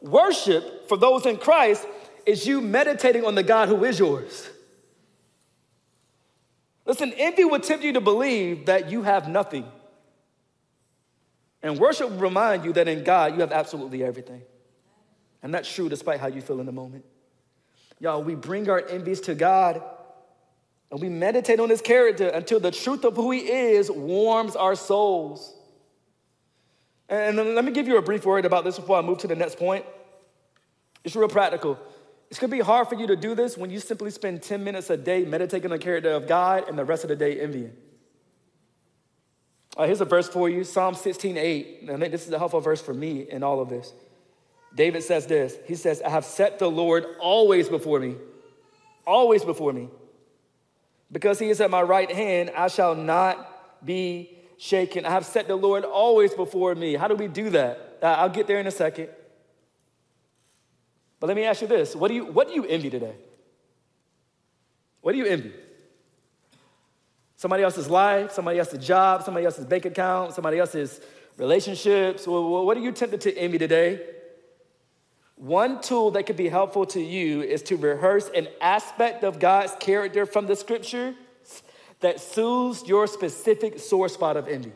worship 0.00 0.88
for 0.88 0.96
those 0.96 1.26
in 1.26 1.36
Christ 1.36 1.86
is 2.24 2.46
you 2.46 2.60
meditating 2.60 3.24
on 3.24 3.34
the 3.34 3.42
God 3.42 3.68
who 3.68 3.84
is 3.84 3.98
yours. 3.98 4.48
Listen, 6.84 7.12
envy 7.16 7.44
will 7.44 7.60
tempt 7.60 7.84
you 7.84 7.92
to 7.94 8.00
believe 8.00 8.66
that 8.66 8.90
you 8.90 9.02
have 9.02 9.28
nothing. 9.28 9.66
And 11.62 11.78
worship 11.78 12.10
will 12.10 12.18
remind 12.18 12.64
you 12.64 12.72
that 12.74 12.86
in 12.86 13.02
God 13.02 13.34
you 13.34 13.40
have 13.40 13.50
absolutely 13.50 14.04
everything. 14.04 14.42
And 15.42 15.52
that's 15.52 15.72
true 15.72 15.88
despite 15.88 16.20
how 16.20 16.28
you 16.28 16.40
feel 16.40 16.60
in 16.60 16.66
the 16.66 16.72
moment. 16.72 17.04
Y'all, 17.98 18.22
we 18.22 18.34
bring 18.34 18.68
our 18.70 18.86
envies 18.86 19.20
to 19.22 19.34
God 19.34 19.82
and 20.90 21.00
we 21.00 21.08
meditate 21.08 21.58
on 21.58 21.68
his 21.68 21.80
character 21.80 22.28
until 22.28 22.60
the 22.60 22.70
truth 22.70 23.04
of 23.04 23.16
who 23.16 23.32
he 23.32 23.40
is 23.40 23.90
warms 23.90 24.54
our 24.54 24.76
souls. 24.76 25.55
And 27.08 27.36
let 27.36 27.64
me 27.64 27.70
give 27.70 27.86
you 27.86 27.98
a 27.98 28.02
brief 28.02 28.24
word 28.24 28.44
about 28.44 28.64
this 28.64 28.76
before 28.76 28.98
I 28.98 29.02
move 29.02 29.18
to 29.18 29.28
the 29.28 29.36
next 29.36 29.58
point. 29.58 29.84
It's 31.04 31.14
real 31.14 31.28
practical. 31.28 31.78
It's 32.30 32.40
gonna 32.40 32.50
be 32.50 32.60
hard 32.60 32.88
for 32.88 32.96
you 32.96 33.06
to 33.06 33.16
do 33.16 33.34
this 33.34 33.56
when 33.56 33.70
you 33.70 33.78
simply 33.78 34.10
spend 34.10 34.42
10 34.42 34.64
minutes 34.64 34.90
a 34.90 34.96
day 34.96 35.24
meditating 35.24 35.66
on 35.66 35.78
the 35.78 35.82
character 35.82 36.10
of 36.10 36.26
God 36.26 36.68
and 36.68 36.76
the 36.76 36.84
rest 36.84 37.04
of 37.04 37.08
the 37.08 37.16
day 37.16 37.40
envying. 37.40 37.72
Uh, 39.76 39.84
here's 39.86 40.00
a 40.00 40.06
verse 40.06 40.28
for 40.28 40.48
you 40.48 40.64
Psalm 40.64 40.94
16 40.94 41.36
8. 41.36 41.80
I 41.92 41.96
think 41.96 42.10
this 42.10 42.26
is 42.26 42.32
a 42.32 42.38
helpful 42.38 42.60
verse 42.60 42.80
for 42.80 42.94
me 42.94 43.26
in 43.30 43.42
all 43.42 43.60
of 43.60 43.68
this. 43.68 43.92
David 44.74 45.02
says 45.02 45.26
this 45.26 45.56
He 45.66 45.74
says, 45.74 46.02
I 46.02 46.10
have 46.10 46.24
set 46.24 46.58
the 46.58 46.70
Lord 46.70 47.04
always 47.20 47.68
before 47.68 48.00
me, 48.00 48.16
always 49.06 49.44
before 49.44 49.72
me. 49.72 49.88
Because 51.12 51.38
he 51.38 51.50
is 51.50 51.60
at 51.60 51.70
my 51.70 51.82
right 51.82 52.10
hand, 52.10 52.50
I 52.56 52.66
shall 52.66 52.96
not 52.96 53.84
be 53.84 54.35
shaken. 54.58 55.04
I 55.04 55.10
have 55.10 55.26
set 55.26 55.48
the 55.48 55.56
Lord 55.56 55.84
always 55.84 56.34
before 56.34 56.74
me. 56.74 56.94
How 56.94 57.08
do 57.08 57.14
we 57.14 57.28
do 57.28 57.50
that? 57.50 57.98
Uh, 58.02 58.06
I'll 58.06 58.28
get 58.28 58.46
there 58.46 58.58
in 58.58 58.66
a 58.66 58.70
second. 58.70 59.08
But 61.20 61.28
let 61.28 61.36
me 61.36 61.44
ask 61.44 61.62
you 61.62 61.68
this 61.68 61.94
what 61.94 62.08
do 62.08 62.14
you, 62.14 62.24
what 62.26 62.48
do 62.48 62.54
you 62.54 62.64
envy 62.64 62.90
today? 62.90 63.14
What 65.00 65.12
do 65.12 65.18
you 65.18 65.26
envy? 65.26 65.52
Somebody 67.36 67.62
else's 67.62 67.88
life, 67.88 68.32
somebody 68.32 68.58
else's 68.58 68.84
job, 68.84 69.22
somebody 69.22 69.44
else's 69.46 69.66
bank 69.66 69.84
account, 69.84 70.32
somebody 70.34 70.58
else's 70.58 71.00
relationships. 71.36 72.26
What 72.26 72.76
are 72.76 72.80
you 72.80 72.92
tempted 72.92 73.20
to 73.22 73.36
envy 73.36 73.58
today? 73.58 74.00
One 75.36 75.82
tool 75.82 76.10
that 76.12 76.24
could 76.24 76.36
be 76.36 76.48
helpful 76.48 76.86
to 76.86 77.00
you 77.00 77.42
is 77.42 77.62
to 77.64 77.76
rehearse 77.76 78.30
an 78.34 78.48
aspect 78.60 79.22
of 79.22 79.38
God's 79.38 79.76
character 79.78 80.24
from 80.24 80.46
the 80.46 80.56
scripture 80.56 81.14
that 82.00 82.20
soothes 82.20 82.86
your 82.86 83.06
specific 83.06 83.78
sore 83.78 84.08
spot 84.08 84.36
of 84.36 84.48
envy. 84.48 84.72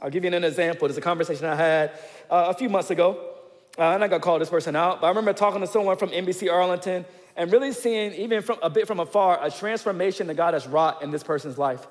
I'll 0.00 0.10
give 0.10 0.24
you 0.24 0.32
an 0.32 0.44
example. 0.44 0.88
There's 0.88 0.98
a 0.98 1.02
conversation 1.02 1.46
I 1.46 1.54
had 1.54 1.90
uh, 2.30 2.46
a 2.48 2.54
few 2.54 2.68
months 2.68 2.90
ago. 2.90 3.32
Uh, 3.78 3.86
I'm 3.86 4.00
not 4.00 4.10
gonna 4.10 4.22
call 4.22 4.38
this 4.38 4.50
person 4.50 4.76
out, 4.76 5.00
but 5.00 5.06
I 5.06 5.10
remember 5.10 5.32
talking 5.32 5.60
to 5.60 5.66
someone 5.66 5.96
from 5.96 6.10
NBC 6.10 6.52
Arlington 6.52 7.04
and 7.36 7.50
really 7.50 7.72
seeing, 7.72 8.12
even 8.14 8.42
from 8.42 8.58
a 8.62 8.70
bit 8.70 8.86
from 8.86 9.00
afar, 9.00 9.38
a 9.42 9.50
transformation 9.50 10.26
that 10.28 10.34
God 10.34 10.54
has 10.54 10.66
wrought 10.66 11.02
in 11.02 11.10
this 11.10 11.22
person's 11.22 11.58
life. 11.58 11.86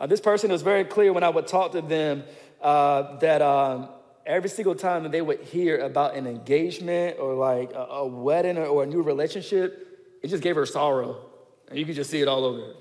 Uh, 0.00 0.06
this 0.06 0.20
person 0.20 0.50
was 0.50 0.62
very 0.62 0.84
clear 0.84 1.12
when 1.12 1.22
I 1.22 1.28
would 1.28 1.46
talk 1.46 1.72
to 1.72 1.80
them 1.80 2.24
uh, 2.60 3.18
that 3.18 3.42
um, 3.42 3.88
every 4.26 4.48
single 4.48 4.74
time 4.74 5.04
that 5.04 5.12
they 5.12 5.22
would 5.22 5.40
hear 5.40 5.78
about 5.78 6.14
an 6.14 6.26
engagement 6.26 7.18
or 7.18 7.34
like 7.34 7.72
a, 7.72 7.78
a 7.78 8.06
wedding 8.06 8.58
or, 8.58 8.66
or, 8.66 8.82
a 8.84 8.86
new 8.86 9.02
relationship, 9.02 10.18
it 10.22 10.28
just 10.28 10.42
gave 10.42 10.56
her 10.56 10.66
sorrow. 10.66 11.27
You 11.72 11.84
could 11.84 11.94
just 11.94 12.10
see 12.10 12.20
it 12.20 12.28
all 12.28 12.44
over, 12.44 12.74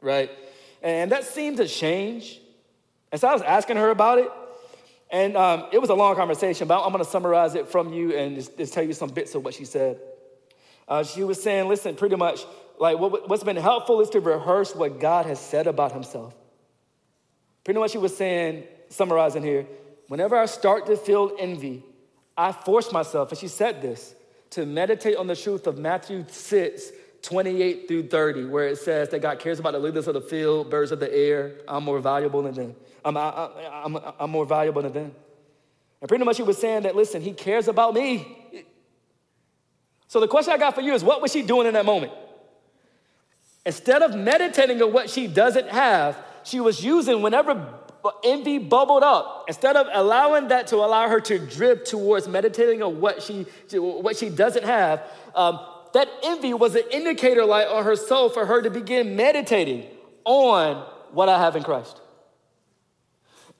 right? 0.00 0.30
And 0.82 1.10
that 1.12 1.24
seemed 1.24 1.56
to 1.58 1.66
change. 1.66 2.40
And 3.10 3.20
so 3.20 3.28
I 3.28 3.32
was 3.32 3.42
asking 3.42 3.76
her 3.76 3.90
about 3.90 4.18
it. 4.18 4.28
And 5.10 5.36
um, 5.36 5.66
it 5.72 5.80
was 5.80 5.90
a 5.90 5.94
long 5.94 6.16
conversation, 6.16 6.66
but 6.66 6.82
I'm 6.82 6.90
going 6.90 7.04
to 7.04 7.08
summarize 7.08 7.54
it 7.54 7.68
from 7.68 7.92
you 7.92 8.16
and 8.16 8.36
just, 8.36 8.56
just, 8.58 8.74
tell 8.74 8.82
you 8.82 8.92
some 8.92 9.10
bits 9.10 9.34
of 9.34 9.44
what 9.44 9.54
she 9.54 9.64
said. 9.64 10.00
Uh, 10.88 11.04
she 11.04 11.22
was 11.22 11.42
saying, 11.42 11.68
listen, 11.68 11.94
pretty 11.94 12.16
much, 12.16 12.40
like 12.78 12.98
what, 12.98 13.28
what's 13.28 13.44
been 13.44 13.56
helpful 13.56 14.00
is 14.00 14.10
to 14.10 14.20
rehearse 14.20 14.74
what 14.74 14.98
God 14.98 15.26
has 15.26 15.38
said 15.38 15.66
about 15.66 15.92
himself. 15.92 16.34
Pretty 17.62 17.78
much, 17.78 17.92
she 17.92 17.98
was 17.98 18.16
saying, 18.16 18.64
summarizing 18.88 19.42
here, 19.42 19.66
whenever 20.08 20.36
I 20.36 20.46
start 20.46 20.86
to 20.86 20.96
feel 20.96 21.32
envy, 21.38 21.82
I 22.36 22.52
force 22.52 22.92
myself, 22.92 23.30
and 23.30 23.38
she 23.38 23.48
said 23.48 23.80
this, 23.80 24.14
to 24.50 24.66
meditate 24.66 25.16
on 25.16 25.26
the 25.26 25.36
truth 25.36 25.66
of 25.66 25.78
Matthew 25.78 26.24
6, 26.28 26.90
28 27.24 27.88
through 27.88 28.08
30, 28.08 28.44
where 28.44 28.68
it 28.68 28.78
says 28.78 29.08
that 29.08 29.20
God 29.20 29.38
cares 29.38 29.58
about 29.58 29.72
the 29.72 29.78
lilies 29.78 30.06
of 30.06 30.14
the 30.14 30.20
field, 30.20 30.70
birds 30.70 30.92
of 30.92 31.00
the 31.00 31.12
air. 31.12 31.52
I'm 31.66 31.82
more 31.82 31.98
valuable 31.98 32.42
than 32.42 32.54
them. 32.54 32.76
I'm, 33.04 33.16
I, 33.16 33.50
am 33.84 33.96
I'm, 33.96 34.12
I'm 34.20 34.30
more 34.30 34.44
valuable 34.44 34.82
than 34.82 34.92
them. 34.92 35.12
And 36.00 36.08
pretty 36.08 36.24
much 36.24 36.36
he 36.36 36.42
was 36.42 36.58
saying 36.58 36.82
that, 36.82 36.94
listen, 36.94 37.22
he 37.22 37.32
cares 37.32 37.66
about 37.66 37.94
me. 37.94 38.64
So 40.06 40.20
the 40.20 40.28
question 40.28 40.52
I 40.52 40.58
got 40.58 40.74
for 40.74 40.82
you 40.82 40.92
is 40.92 41.02
what 41.02 41.22
was 41.22 41.32
she 41.32 41.42
doing 41.42 41.66
in 41.66 41.74
that 41.74 41.86
moment? 41.86 42.12
Instead 43.64 44.02
of 44.02 44.14
meditating 44.14 44.82
on 44.82 44.92
what 44.92 45.08
she 45.08 45.26
doesn't 45.26 45.70
have, 45.70 46.18
she 46.44 46.60
was 46.60 46.84
using 46.84 47.22
whenever 47.22 47.74
envy 48.22 48.58
bubbled 48.58 49.02
up, 49.02 49.46
instead 49.48 49.76
of 49.76 49.86
allowing 49.92 50.48
that 50.48 50.66
to 50.66 50.76
allow 50.76 51.08
her 51.08 51.20
to 51.20 51.38
drift 51.38 51.86
towards 51.86 52.28
meditating 52.28 52.82
on 52.82 53.00
what 53.00 53.22
she, 53.22 53.46
what 53.72 54.16
she 54.16 54.28
doesn't 54.28 54.64
have, 54.64 55.02
um, 55.34 55.58
that 55.94 56.08
envy 56.22 56.52
was 56.52 56.74
an 56.74 56.82
indicator 56.90 57.44
light 57.44 57.68
on 57.68 57.84
her 57.84 57.96
soul 57.96 58.28
for 58.28 58.44
her 58.44 58.60
to 58.62 58.70
begin 58.70 59.16
meditating 59.16 59.86
on 60.24 60.76
what 61.12 61.28
I 61.28 61.38
have 61.38 61.56
in 61.56 61.62
Christ. 61.62 62.00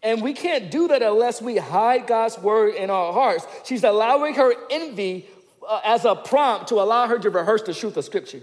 And 0.02 0.20
we 0.20 0.34
can't 0.34 0.70
do 0.70 0.88
that 0.88 1.00
unless 1.02 1.40
we 1.40 1.56
hide 1.56 2.06
God's 2.06 2.38
word 2.38 2.74
in 2.74 2.90
our 2.90 3.12
hearts. 3.12 3.46
She's 3.64 3.84
allowing 3.84 4.34
her 4.34 4.52
envy 4.70 5.26
uh, 5.66 5.80
as 5.84 6.04
a 6.04 6.14
prompt 6.14 6.68
to 6.68 6.74
allow 6.74 7.06
her 7.06 7.18
to 7.18 7.30
rehearse 7.30 7.62
the 7.62 7.72
truth 7.72 7.96
of 7.96 8.04
Scripture. 8.04 8.42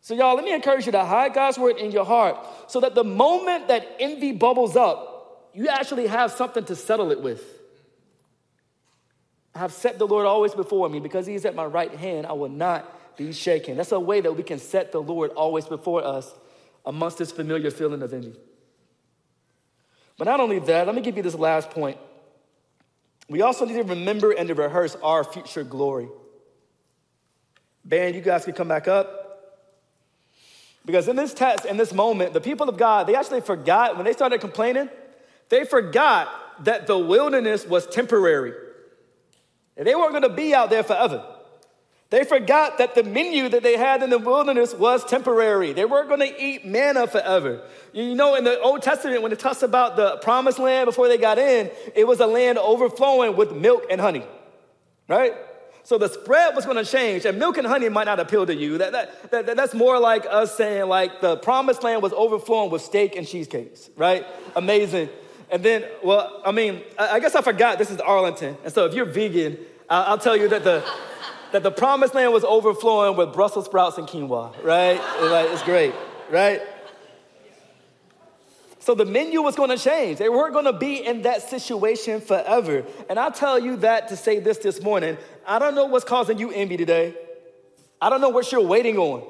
So, 0.00 0.14
y'all, 0.14 0.36
let 0.36 0.44
me 0.44 0.52
encourage 0.52 0.86
you 0.86 0.92
to 0.92 1.04
hide 1.04 1.32
God's 1.32 1.58
word 1.58 1.78
in 1.78 1.90
your 1.90 2.04
heart 2.04 2.36
so 2.68 2.80
that 2.80 2.94
the 2.94 3.02
moment 3.02 3.68
that 3.68 3.96
envy 3.98 4.32
bubbles 4.32 4.76
up, 4.76 5.50
you 5.54 5.68
actually 5.68 6.06
have 6.06 6.30
something 6.30 6.64
to 6.66 6.76
settle 6.76 7.10
it 7.10 7.22
with. 7.22 7.42
I 9.54 9.60
have 9.60 9.72
set 9.72 9.98
the 9.98 10.06
Lord 10.06 10.26
always 10.26 10.54
before 10.54 10.88
me 10.88 11.00
because 11.00 11.26
He 11.26 11.34
is 11.34 11.44
at 11.44 11.54
my 11.54 11.64
right 11.64 11.92
hand, 11.94 12.26
I 12.26 12.32
will 12.32 12.48
not 12.48 13.16
be 13.16 13.32
shaken. 13.32 13.76
That's 13.76 13.92
a 13.92 14.00
way 14.00 14.20
that 14.20 14.32
we 14.32 14.42
can 14.42 14.58
set 14.58 14.90
the 14.90 15.00
Lord 15.00 15.30
always 15.32 15.66
before 15.66 16.04
us 16.04 16.32
amongst 16.84 17.18
this 17.18 17.30
familiar 17.30 17.70
feeling 17.70 18.02
of 18.02 18.12
envy. 18.12 18.34
But 20.18 20.24
not 20.24 20.40
only 20.40 20.58
that, 20.60 20.86
let 20.86 20.94
me 20.94 21.02
give 21.02 21.16
you 21.16 21.22
this 21.22 21.34
last 21.34 21.70
point. 21.70 21.98
We 23.28 23.42
also 23.42 23.64
need 23.64 23.74
to 23.74 23.84
remember 23.84 24.32
and 24.32 24.48
to 24.48 24.54
rehearse 24.54 24.96
our 25.02 25.24
future 25.24 25.64
glory. 25.64 26.08
Band, 27.84 28.14
you 28.14 28.20
guys 28.20 28.44
can 28.44 28.54
come 28.54 28.68
back 28.68 28.88
up. 28.88 29.20
Because 30.84 31.08
in 31.08 31.16
this 31.16 31.32
text, 31.32 31.64
in 31.64 31.76
this 31.76 31.94
moment, 31.94 32.34
the 32.34 32.40
people 32.40 32.68
of 32.68 32.76
God, 32.76 33.06
they 33.06 33.14
actually 33.14 33.40
forgot, 33.40 33.96
when 33.96 34.04
they 34.04 34.12
started 34.12 34.40
complaining, 34.40 34.90
they 35.48 35.64
forgot 35.64 36.28
that 36.64 36.86
the 36.86 36.98
wilderness 36.98 37.66
was 37.66 37.86
temporary. 37.86 38.52
And 39.76 39.86
they 39.86 39.94
weren't 39.94 40.12
gonna 40.12 40.28
be 40.28 40.54
out 40.54 40.70
there 40.70 40.82
forever. 40.82 41.24
They 42.10 42.22
forgot 42.22 42.78
that 42.78 42.94
the 42.94 43.02
menu 43.02 43.48
that 43.48 43.64
they 43.64 43.76
had 43.76 44.00
in 44.02 44.10
the 44.10 44.18
wilderness 44.18 44.72
was 44.72 45.04
temporary. 45.04 45.72
They 45.72 45.84
weren't 45.84 46.06
going 46.06 46.20
to 46.20 46.40
eat 46.40 46.64
manna 46.64 47.08
forever. 47.08 47.62
You 47.92 48.14
know, 48.14 48.36
in 48.36 48.44
the 48.44 48.60
Old 48.60 48.82
Testament, 48.82 49.22
when 49.22 49.32
it 49.32 49.40
talks 49.40 49.62
about 49.64 49.96
the 49.96 50.18
promised 50.18 50.60
land 50.60 50.86
before 50.86 51.08
they 51.08 51.18
got 51.18 51.38
in, 51.38 51.72
it 51.96 52.06
was 52.06 52.20
a 52.20 52.26
land 52.26 52.56
overflowing 52.58 53.34
with 53.36 53.52
milk 53.52 53.86
and 53.90 54.00
honey. 54.00 54.22
right? 55.08 55.34
So 55.82 55.98
the 55.98 56.08
spread 56.08 56.54
was 56.54 56.64
going 56.64 56.76
to 56.76 56.84
change, 56.84 57.24
and 57.26 57.38
milk 57.38 57.58
and 57.58 57.66
honey 57.66 57.88
might 57.88 58.04
not 58.04 58.20
appeal 58.20 58.46
to 58.46 58.54
you. 58.54 58.78
That, 58.78 58.92
that, 58.92 59.30
that, 59.30 59.56
that's 59.56 59.74
more 59.74 59.98
like 59.98 60.24
us 60.30 60.56
saying, 60.56 60.88
like, 60.88 61.20
the 61.20 61.36
promised 61.36 61.82
land 61.82 62.02
was 62.02 62.12
overflowing 62.12 62.70
with 62.70 62.82
steak 62.82 63.16
and 63.16 63.26
cheesecakes, 63.26 63.90
right? 63.96 64.24
Amazing. 64.56 65.08
And 65.54 65.62
then, 65.62 65.84
well, 66.02 66.42
I 66.44 66.50
mean, 66.50 66.82
I, 66.98 67.20
guess 67.20 67.36
I 67.36 67.40
forgot 67.40 67.78
this 67.78 67.88
is 67.88 68.00
Arlington. 68.00 68.56
And 68.64 68.74
so 68.74 68.86
if 68.86 68.94
you're 68.94 69.04
vegan, 69.04 69.56
I'll, 69.88 70.18
tell 70.18 70.36
you 70.36 70.48
that 70.48 70.64
the, 70.64 70.84
that 71.52 71.62
the 71.62 71.70
promised 71.70 72.12
land 72.12 72.32
was 72.32 72.42
overflowing 72.42 73.16
with 73.16 73.32
Brussels 73.32 73.66
sprouts 73.66 73.96
and 73.96 74.08
quinoa, 74.08 74.52
right? 74.64 74.96
Like, 75.20 75.50
it's 75.50 75.62
great, 75.62 75.94
right? 76.28 76.60
So 78.80 78.96
the 78.96 79.04
menu 79.04 79.42
was 79.42 79.54
going 79.54 79.70
to 79.70 79.78
change. 79.78 80.18
They 80.18 80.28
weren't 80.28 80.54
going 80.54 80.64
to 80.64 80.72
be 80.72 80.96
in 81.06 81.22
that 81.22 81.48
situation 81.48 82.20
forever. 82.20 82.84
And 83.08 83.16
I'll 83.16 83.30
tell 83.30 83.56
you 83.56 83.76
that 83.76 84.08
to 84.08 84.16
say 84.16 84.40
this 84.40 84.58
this 84.58 84.82
morning. 84.82 85.16
I 85.46 85.60
don't 85.60 85.76
know 85.76 85.84
what's 85.84 86.04
causing 86.04 86.40
you 86.40 86.50
envy 86.50 86.76
today. 86.76 87.14
I 88.02 88.10
don't 88.10 88.20
know 88.20 88.30
what 88.30 88.50
you're 88.50 88.60
waiting 88.60 88.98
on. 88.98 89.22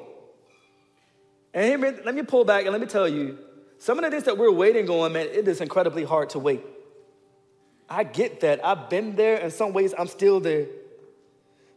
And 1.53 1.83
let 2.03 2.15
me 2.15 2.23
pull 2.23 2.45
back 2.45 2.63
and 2.63 2.71
let 2.71 2.81
me 2.81 2.87
tell 2.87 3.07
you 3.07 3.37
some 3.77 3.97
of 3.99 4.05
the 4.05 4.11
things 4.11 4.23
that 4.23 4.37
we're 4.37 4.51
waiting 4.51 4.89
on, 4.89 5.13
man, 5.13 5.27
it 5.27 5.47
is 5.47 5.61
incredibly 5.61 6.03
hard 6.03 6.29
to 6.31 6.39
wait. 6.39 6.63
I 7.89 8.03
get 8.03 8.39
that. 8.41 8.65
I've 8.65 8.89
been 8.89 9.15
there. 9.15 9.37
In 9.37 9.51
some 9.51 9.73
ways, 9.73 9.93
I'm 9.97 10.07
still 10.07 10.39
there. 10.39 10.67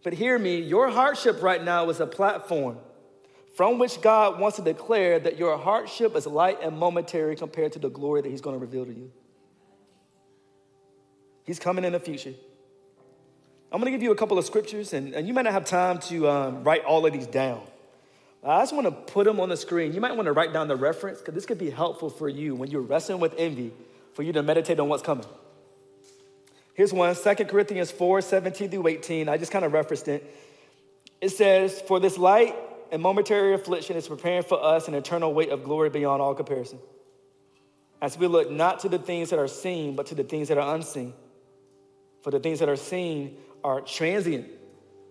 But 0.03 0.15
hear 0.15 0.39
me, 0.39 0.61
your 0.61 0.89
hardship 0.89 1.43
right 1.43 1.63
now 1.63 1.91
is 1.91 2.01
a 2.01 2.07
platform 2.07 2.79
from 3.57 3.79
which 3.79 4.01
God 4.01 4.39
wants 4.39 4.57
to 4.57 4.63
declare 4.63 5.19
that 5.19 5.37
your 5.37 5.59
hardship 5.59 6.15
is 6.15 6.27
light 6.27 6.59
and 6.63 6.79
momentary 6.79 7.35
compared 7.35 7.73
to 7.73 7.79
the 7.79 7.91
glory 7.91 8.23
that 8.23 8.31
He's 8.31 8.41
going 8.41 8.55
to 8.55 8.61
reveal 8.61 8.87
to 8.87 8.93
you. 8.93 9.11
He's 11.45 11.59
coming 11.59 11.85
in 11.85 11.93
the 11.93 12.01
future. 12.01 12.35
I'm 13.73 13.81
going 13.81 13.93
to 13.93 13.99
give 13.99 14.03
you 14.03 14.13
a 14.13 14.17
couple 14.17 14.39
of 14.39 14.45
scriptures, 14.45 14.93
and, 14.93 15.15
and 15.15 15.27
you 15.27 15.35
might 15.35 15.43
not 15.43 15.53
have 15.53 15.65
time 15.65 15.99
to 15.99 16.29
um, 16.29 16.65
write 16.65 16.85
all 16.85 17.05
of 17.05 17.13
these 17.13 17.27
down. 17.27 17.63
I 18.45 18.61
just 18.63 18.73
want 18.73 18.87
to 18.87 18.93
put 18.93 19.25
them 19.25 19.41
on 19.41 19.49
the 19.49 19.57
screen. 19.57 19.93
You 19.93 20.01
might 20.01 20.15
want 20.15 20.27
to 20.27 20.33
write 20.33 20.53
down 20.53 20.69
the 20.69 20.77
reference 20.77 21.19
because 21.19 21.35
this 21.35 21.45
could 21.45 21.59
be 21.59 21.71
helpful 21.71 22.09
for 22.09 22.29
you 22.29 22.55
when 22.55 22.71
you're 22.71 22.83
wrestling 22.83 23.21
with 23.21 23.35
envy, 23.37 23.73
for 24.15 24.23
you 24.23 24.33
to 24.33 24.43
meditate 24.43 24.79
on 24.79 24.89
what's 24.89 25.03
coming. 25.03 25.27
Here's 26.75 26.93
one 26.93 27.15
2 27.17 27.35
Corinthians 27.47 27.91
4 27.91 28.21
17 28.21 28.71
through 28.71 28.87
18. 28.87 29.29
I 29.29 29.37
just 29.37 29.51
kind 29.51 29.65
of 29.65 29.73
referenced 29.73 30.07
it. 30.07 30.33
It 31.21 31.31
says, 31.31 31.81
For 31.81 31.99
this 31.99 32.17
light 32.17 32.55
and 32.93 33.03
momentary 33.03 33.55
affliction 33.55 33.97
is 33.97 34.07
preparing 34.07 34.45
for 34.45 34.63
us 34.63 34.87
an 34.87 34.95
eternal 34.95 35.35
weight 35.35 35.51
of 35.51 35.65
glory 35.65 35.91
beyond 35.91 36.23
all 36.23 36.35
comparison. 36.35 36.79
As 38.01 38.17
we 38.17 38.29
look 38.29 38.51
not 38.51 38.79
to 38.81 38.89
the 38.89 38.99
things 38.99 39.31
that 39.31 39.41
are 39.41 39.49
seen, 39.49 39.97
but 39.97 40.07
to 40.07 40.15
the 40.15 40.23
things 40.23 40.49
that 40.49 40.59
are 40.59 40.75
unseen. 40.77 41.15
For 42.23 42.31
the 42.31 42.39
things 42.39 42.61
that 42.61 42.69
are 42.69 42.77
seen 42.77 43.37
are 43.65 43.81
transient. 43.81 44.47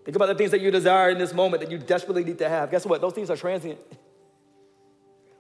Think 0.08 0.16
about 0.16 0.28
the 0.28 0.36
things 0.36 0.52
that 0.52 0.62
you 0.62 0.72
desire 0.72 1.10
in 1.10 1.18
this 1.18 1.34
moment 1.34 1.62
that 1.62 1.70
you 1.70 1.78
desperately 1.78 2.24
need 2.24 2.38
to 2.38 2.48
have. 2.48 2.72
Guess 2.72 2.86
what? 2.86 3.02
Those 3.02 3.12
things 3.12 3.30
are 3.30 3.36
transient. 3.36 3.78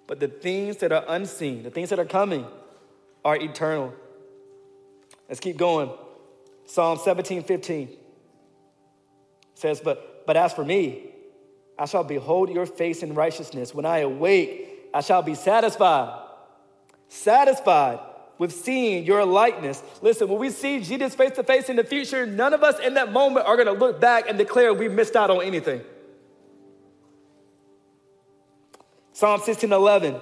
But 0.07 0.19
the 0.19 0.27
things 0.27 0.75
that 0.79 0.91
are 0.91 1.05
unseen, 1.07 1.63
the 1.63 1.69
things 1.69 1.87
that 1.89 1.99
are 1.99 2.05
coming, 2.05 2.45
are 3.23 3.37
eternal. 3.37 3.93
Let's 5.29 5.39
keep 5.39 5.55
going. 5.55 5.89
Psalm 6.65 6.99
17, 7.01 7.43
15 7.43 7.95
says, 9.55 9.79
But, 9.79 10.27
but 10.27 10.35
as 10.35 10.51
for 10.51 10.65
me, 10.65 11.11
I 11.79 11.85
shall 11.85 12.03
behold 12.03 12.49
your 12.49 12.65
face 12.65 13.03
in 13.03 13.13
righteousness. 13.13 13.73
When 13.73 13.85
I 13.85 13.99
awake, 13.99 14.89
I 14.93 14.99
shall 14.99 15.21
be 15.21 15.35
satisfied. 15.35 16.25
Satisfied 17.07 17.99
with 18.37 18.51
seeing 18.51 19.03
your 19.05 19.25
likeness. 19.25 19.81
Listen, 20.01 20.27
when 20.27 20.39
we 20.39 20.49
see 20.49 20.79
Jesus 20.79 21.15
face 21.15 21.31
to 21.35 21.43
face 21.43 21.69
in 21.69 21.75
the 21.75 21.83
future, 21.83 22.25
none 22.25 22.53
of 22.53 22.63
us 22.63 22.79
in 22.79 22.93
that 22.95 23.11
moment 23.11 23.47
are 23.47 23.55
going 23.55 23.67
to 23.67 23.73
look 23.73 23.99
back 23.99 24.29
and 24.29 24.37
declare 24.37 24.73
we 24.73 24.87
missed 24.89 25.15
out 25.15 25.29
on 25.29 25.43
anything. 25.43 25.81
Psalm 29.13 29.41
16 29.43 29.73
11. 29.73 30.15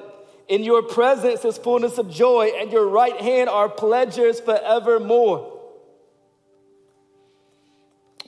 In 0.48 0.64
your 0.64 0.84
presence 0.84 1.44
is 1.44 1.58
fullness 1.58 1.98
of 1.98 2.10
joy, 2.10 2.52
and 2.58 2.72
your 2.72 2.88
right 2.88 3.20
hand 3.20 3.50
are 3.50 3.68
pleasures 3.68 4.40
forevermore. 4.40 5.52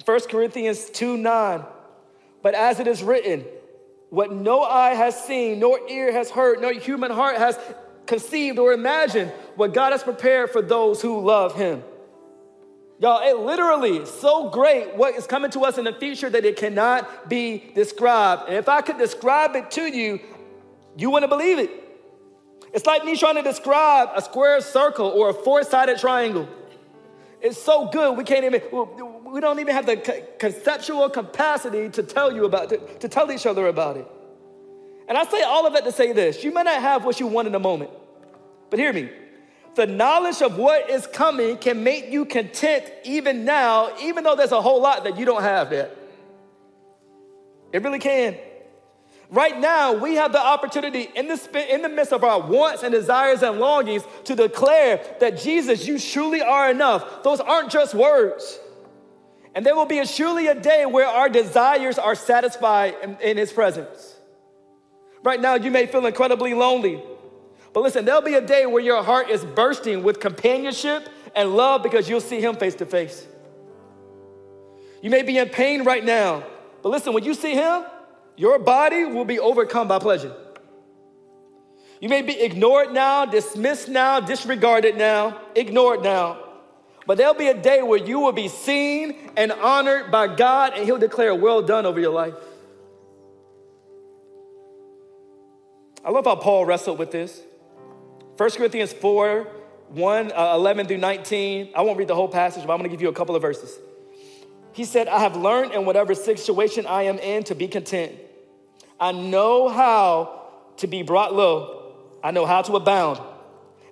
1 0.03 0.19
Corinthians 0.29 0.89
2 0.89 1.17
9. 1.17 1.63
But 2.41 2.55
as 2.55 2.79
it 2.79 2.87
is 2.87 3.03
written, 3.03 3.45
what 4.09 4.31
no 4.31 4.61
eye 4.61 4.93
has 4.93 5.21
seen, 5.25 5.59
nor 5.59 5.79
ear 5.89 6.11
has 6.11 6.29
heard, 6.29 6.61
nor 6.61 6.73
human 6.73 7.11
heart 7.11 7.37
has 7.37 7.59
conceived 8.07 8.57
or 8.57 8.73
imagined, 8.73 9.31
what 9.55 9.73
God 9.73 9.91
has 9.91 10.03
prepared 10.03 10.49
for 10.49 10.61
those 10.61 11.01
who 11.01 11.19
love 11.19 11.55
Him. 11.55 11.83
Y'all, 12.99 13.21
it 13.21 13.37
literally 13.37 13.97
is 13.97 14.09
so 14.09 14.49
great 14.49 14.95
what 14.95 15.13
is 15.13 15.27
coming 15.27 15.51
to 15.51 15.59
us 15.61 15.77
in 15.77 15.83
the 15.83 15.93
future 15.93 16.29
that 16.29 16.45
it 16.45 16.55
cannot 16.55 17.29
be 17.29 17.71
described. 17.75 18.43
And 18.47 18.55
if 18.55 18.67
I 18.67 18.81
could 18.81 18.97
describe 18.97 19.55
it 19.55 19.69
to 19.71 19.83
you, 19.83 20.19
you 20.97 21.11
wouldn't 21.11 21.29
believe 21.29 21.59
it. 21.59 21.69
It's 22.73 22.87
like 22.87 23.05
me 23.05 23.15
trying 23.15 23.35
to 23.35 23.43
describe 23.43 24.09
a 24.15 24.21
square 24.21 24.59
circle 24.61 25.07
or 25.07 25.29
a 25.29 25.33
four 25.33 25.63
sided 25.63 25.99
triangle. 25.99 26.49
It's 27.39 27.61
so 27.61 27.87
good, 27.87 28.17
we 28.17 28.23
can't 28.23 28.45
even, 28.45 28.61
we 29.25 29.41
don't 29.41 29.59
even 29.59 29.75
have 29.75 29.85
the 29.85 30.25
conceptual 30.39 31.07
capacity 31.09 31.89
to 31.89 32.01
tell 32.01 32.33
you 32.33 32.45
about 32.45 32.71
it, 32.71 32.99
to 33.01 33.07
tell 33.07 33.31
each 33.31 33.45
other 33.45 33.67
about 33.67 33.97
it. 33.97 34.07
And 35.07 35.17
I 35.17 35.25
say 35.25 35.41
all 35.41 35.65
of 35.65 35.73
that 35.73 35.85
to 35.85 35.91
say 35.91 36.11
this 36.11 36.43
you 36.43 36.53
may 36.53 36.63
not 36.63 36.81
have 36.81 37.05
what 37.05 37.19
you 37.19 37.27
want 37.27 37.47
in 37.47 37.55
a 37.55 37.59
moment, 37.59 37.91
but 38.69 38.79
hear 38.79 38.93
me. 38.93 39.09
The 39.75 39.85
knowledge 39.85 40.41
of 40.41 40.57
what 40.57 40.89
is 40.89 41.05
coming 41.05 41.57
can 41.57 41.83
make 41.83 42.09
you 42.09 42.25
content 42.25 42.91
even 43.03 43.45
now, 43.45 43.95
even 44.01 44.23
though 44.23 44.35
there's 44.35 44.51
a 44.51 44.61
whole 44.61 44.81
lot 44.81 45.03
that 45.03 45.19
you 45.19 45.25
don't 45.25 45.43
have 45.43 45.71
yet. 45.71 45.95
It 47.71 47.83
really 47.83 47.99
can. 47.99 48.37
Right 49.29 49.59
now, 49.59 49.93
we 49.93 50.15
have 50.15 50.31
the 50.31 50.41
opportunity 50.41 51.09
in 51.15 51.27
the, 51.27 51.73
in 51.73 51.81
the 51.83 51.89
midst 51.89 52.11
of 52.11 52.23
our 52.23 52.39
wants 52.39 52.81
and 52.81 52.91
desires 52.91 53.43
and 53.43 53.59
longings 53.59 54.03
to 54.23 54.35
declare 54.35 54.99
that 55.19 55.37
Jesus, 55.37 55.85
you 55.85 55.99
truly 55.99 56.41
are 56.41 56.71
enough. 56.71 57.23
Those 57.23 57.39
aren't 57.39 57.69
just 57.69 57.93
words. 57.93 58.57
And 59.53 59.65
there 59.65 59.75
will 59.75 59.85
be 59.85 59.99
a, 59.99 60.07
surely 60.07 60.47
a 60.47 60.55
day 60.55 60.85
where 60.85 61.07
our 61.07 61.29
desires 61.29 61.99
are 61.99 62.15
satisfied 62.15 62.95
in, 63.03 63.17
in 63.21 63.37
His 63.37 63.53
presence. 63.53 64.16
Right 65.27 65.41
now, 65.41 65.55
you 65.55 65.71
may 65.71 65.87
feel 65.87 66.05
incredibly 66.05 66.53
lonely. 66.53 67.03
But 67.73 67.81
listen, 67.81 68.05
there'll 68.05 68.21
be 68.21 68.35
a 68.35 68.47
day 68.55 68.65
where 68.65 68.81
your 68.81 69.03
heart 69.03 69.29
is 69.29 69.43
bursting 69.43 70.01
with 70.01 70.21
companionship 70.21 71.09
and 71.35 71.53
love 71.53 71.83
because 71.83 72.07
you'll 72.07 72.21
see 72.21 72.39
Him 72.39 72.55
face 72.55 72.75
to 72.75 72.85
face. 72.85 73.27
You 75.01 75.09
may 75.09 75.23
be 75.23 75.37
in 75.37 75.49
pain 75.49 75.83
right 75.83 76.05
now. 76.05 76.45
But 76.81 76.93
listen, 76.93 77.11
when 77.11 77.25
you 77.25 77.33
see 77.33 77.55
Him, 77.55 77.83
your 78.37 78.57
body 78.57 79.03
will 79.03 79.25
be 79.25 79.37
overcome 79.37 79.89
by 79.89 79.99
pleasure. 79.99 80.33
You 81.99 82.07
may 82.07 82.21
be 82.21 82.39
ignored 82.39 82.93
now, 82.93 83.25
dismissed 83.25 83.89
now, 83.89 84.21
disregarded 84.21 84.95
now, 84.95 85.41
ignored 85.55 86.03
now. 86.03 86.41
But 87.05 87.17
there'll 87.17 87.33
be 87.33 87.47
a 87.47 87.61
day 87.61 87.81
where 87.81 87.99
you 87.99 88.21
will 88.21 88.31
be 88.31 88.47
seen 88.47 89.31
and 89.35 89.51
honored 89.51 90.09
by 90.09 90.33
God, 90.33 90.71
and 90.73 90.85
He'll 90.85 90.97
declare, 90.97 91.35
Well 91.35 91.61
done 91.61 91.85
over 91.85 91.99
your 91.99 92.13
life. 92.13 92.33
I 96.07 96.09
love 96.09 96.23
how 96.23 96.37
Paul 96.37 96.65
wrestled 96.65 96.99
with 96.99 97.11
this. 97.11 97.41
1 98.37 98.51
Corinthians 98.51 98.93
4 98.93 99.45
1, 99.89 100.31
uh, 100.31 100.53
11 100.55 100.87
through 100.87 100.97
19. 100.97 101.71
I 101.75 101.81
won't 101.81 101.97
read 101.97 102.07
the 102.07 102.15
whole 102.15 102.29
passage, 102.29 102.65
but 102.65 102.71
I'm 102.71 102.79
going 102.79 102.89
to 102.89 102.93
give 102.93 103.01
you 103.01 103.09
a 103.09 103.13
couple 103.13 103.35
of 103.35 103.41
verses. 103.41 103.77
He 104.71 104.85
said, 104.85 105.09
I 105.09 105.19
have 105.19 105.35
learned 105.35 105.73
in 105.73 105.85
whatever 105.85 106.15
situation 106.15 106.85
I 106.85 107.03
am 107.03 107.19
in 107.19 107.43
to 107.45 107.55
be 107.55 107.67
content. 107.67 108.13
I 108.99 109.11
know 109.11 109.67
how 109.67 110.45
to 110.77 110.87
be 110.87 111.03
brought 111.03 111.33
low. 111.33 111.93
I 112.23 112.31
know 112.31 112.45
how 112.45 112.61
to 112.61 112.77
abound. 112.77 113.19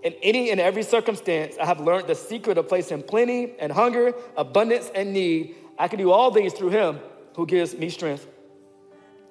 In 0.01 0.13
any 0.21 0.51
and 0.51 0.59
every 0.59 0.83
circumstance, 0.83 1.55
I 1.59 1.65
have 1.65 1.81
learned 1.81 2.07
the 2.07 2.15
secret 2.15 2.57
of 2.57 2.69
placing 2.69 3.03
plenty 3.03 3.55
and 3.59 3.73
hunger, 3.73 4.13
abundance 4.37 4.89
and 4.95 5.11
need. 5.11 5.55
I 5.77 5.89
can 5.89 5.99
do 5.99 6.11
all 6.11 6.33
things 6.33 6.53
through 6.53 6.69
him 6.69 6.99
who 7.35 7.45
gives 7.45 7.75
me 7.75 7.89
strength. 7.89 8.25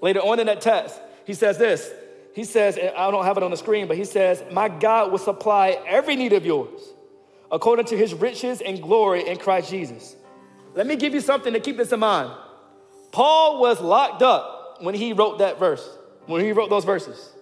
Later 0.02 0.20
on 0.20 0.38
in 0.38 0.46
that 0.46 0.60
text, 0.60 1.00
he 1.24 1.32
says 1.32 1.56
this. 1.56 1.90
He 2.34 2.44
says, 2.44 2.78
I 2.78 3.10
don't 3.10 3.24
have 3.24 3.36
it 3.36 3.42
on 3.42 3.52
the 3.52 3.56
screen, 3.56 3.86
but 3.86 3.96
he 3.96 4.04
says, 4.04 4.42
My 4.52 4.68
God 4.68 5.12
will 5.12 5.18
supply 5.18 5.78
every 5.86 6.16
need 6.16 6.32
of 6.32 6.44
yours 6.44 6.80
according 7.50 7.86
to 7.86 7.96
his 7.96 8.12
riches 8.12 8.60
and 8.60 8.82
glory 8.82 9.28
in 9.28 9.38
Christ 9.38 9.70
Jesus. 9.70 10.16
Let 10.74 10.88
me 10.88 10.96
give 10.96 11.14
you 11.14 11.20
something 11.20 11.52
to 11.52 11.60
keep 11.60 11.76
this 11.76 11.92
in 11.92 12.00
mind. 12.00 12.32
Paul 13.12 13.60
was 13.60 13.80
locked 13.80 14.22
up 14.22 14.78
when 14.80 14.96
he 14.96 15.12
wrote 15.12 15.38
that 15.38 15.60
verse, 15.60 15.88
when 16.26 16.44
he 16.44 16.50
wrote 16.50 16.70
those 16.70 16.84
verses. 16.84 17.32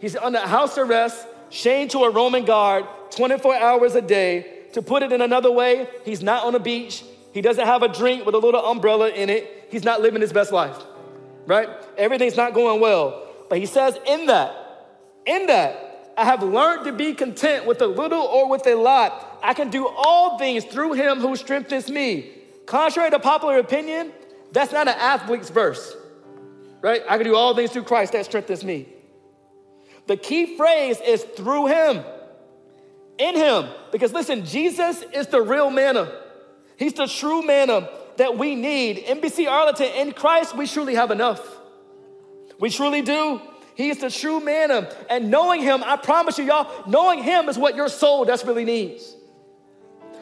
He's 0.00 0.16
under 0.16 0.40
house 0.40 0.76
arrest, 0.76 1.24
chained 1.50 1.92
to 1.92 2.00
a 2.00 2.10
Roman 2.10 2.44
guard 2.44 2.84
24 3.10 3.54
hours 3.54 3.94
a 3.94 4.02
day. 4.02 4.50
To 4.72 4.82
put 4.82 5.04
it 5.04 5.12
in 5.12 5.20
another 5.20 5.52
way, 5.52 5.86
he's 6.04 6.20
not 6.20 6.44
on 6.44 6.56
a 6.56 6.58
beach. 6.58 7.04
He 7.32 7.40
doesn't 7.40 7.64
have 7.64 7.84
a 7.84 7.88
drink 7.88 8.26
with 8.26 8.34
a 8.34 8.38
little 8.38 8.64
umbrella 8.66 9.10
in 9.10 9.30
it. 9.30 9.68
He's 9.70 9.84
not 9.84 10.00
living 10.00 10.20
his 10.20 10.32
best 10.32 10.50
life, 10.50 10.76
right? 11.46 11.68
Everything's 11.96 12.36
not 12.36 12.54
going 12.54 12.80
well. 12.80 13.23
But 13.54 13.60
he 13.60 13.66
says, 13.66 13.96
in 14.04 14.26
that, 14.26 14.52
in 15.26 15.46
that, 15.46 16.12
I 16.18 16.24
have 16.24 16.42
learned 16.42 16.86
to 16.86 16.92
be 16.92 17.14
content 17.14 17.66
with 17.66 17.80
a 17.82 17.86
little 17.86 18.22
or 18.22 18.48
with 18.48 18.66
a 18.66 18.74
lot. 18.74 19.38
I 19.44 19.54
can 19.54 19.70
do 19.70 19.86
all 19.86 20.38
things 20.38 20.64
through 20.64 20.94
him 20.94 21.20
who 21.20 21.36
strengthens 21.36 21.88
me. 21.88 22.32
Contrary 22.66 23.12
to 23.12 23.20
popular 23.20 23.58
opinion, 23.58 24.10
that's 24.50 24.72
not 24.72 24.88
an 24.88 24.96
athlete's 24.98 25.50
verse, 25.50 25.96
right? 26.80 27.02
I 27.08 27.16
can 27.16 27.24
do 27.24 27.36
all 27.36 27.54
things 27.54 27.70
through 27.70 27.84
Christ 27.84 28.10
that 28.14 28.24
strengthens 28.24 28.64
me. 28.64 28.88
The 30.08 30.16
key 30.16 30.56
phrase 30.56 30.98
is 31.00 31.22
through 31.22 31.68
him, 31.68 32.02
in 33.18 33.36
him. 33.36 33.68
Because 33.92 34.12
listen, 34.12 34.44
Jesus 34.44 35.04
is 35.14 35.28
the 35.28 35.40
real 35.40 35.70
manna. 35.70 36.12
He's 36.76 36.94
the 36.94 37.06
true 37.06 37.46
manna 37.46 37.88
that 38.16 38.36
we 38.36 38.56
need. 38.56 39.06
NBC 39.06 39.48
Arlington, 39.48 39.92
in 39.94 40.10
Christ, 40.12 40.56
we 40.56 40.66
truly 40.66 40.96
have 40.96 41.12
enough. 41.12 41.53
We 42.60 42.70
truly 42.70 43.02
do. 43.02 43.40
He 43.74 43.90
is 43.90 43.98
the 43.98 44.10
true 44.10 44.40
manna. 44.40 44.90
And 45.10 45.30
knowing 45.30 45.60
him, 45.62 45.82
I 45.84 45.96
promise 45.96 46.38
you, 46.38 46.44
y'all, 46.44 46.88
knowing 46.88 47.22
him 47.22 47.48
is 47.48 47.58
what 47.58 47.74
your 47.74 47.88
soul 47.88 48.24
desperately 48.24 48.64
needs. 48.64 49.14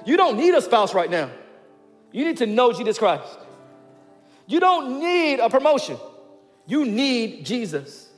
You 0.07 0.17
don't 0.17 0.37
need 0.37 0.55
a 0.55 0.63
spouse 0.63 0.95
right 0.95 1.11
now. 1.11 1.31
You 2.11 2.25
need 2.25 2.39
to 2.39 2.47
know 2.47 2.73
Jesus 2.73 2.99
Christ. 2.99 3.39
You 4.47 4.61
don't 4.61 5.01
need 5.01 5.41
a 5.41 5.49
promotion. 5.49 5.99
You 6.67 6.85
need 6.85 7.45
Jesus. 7.45 8.09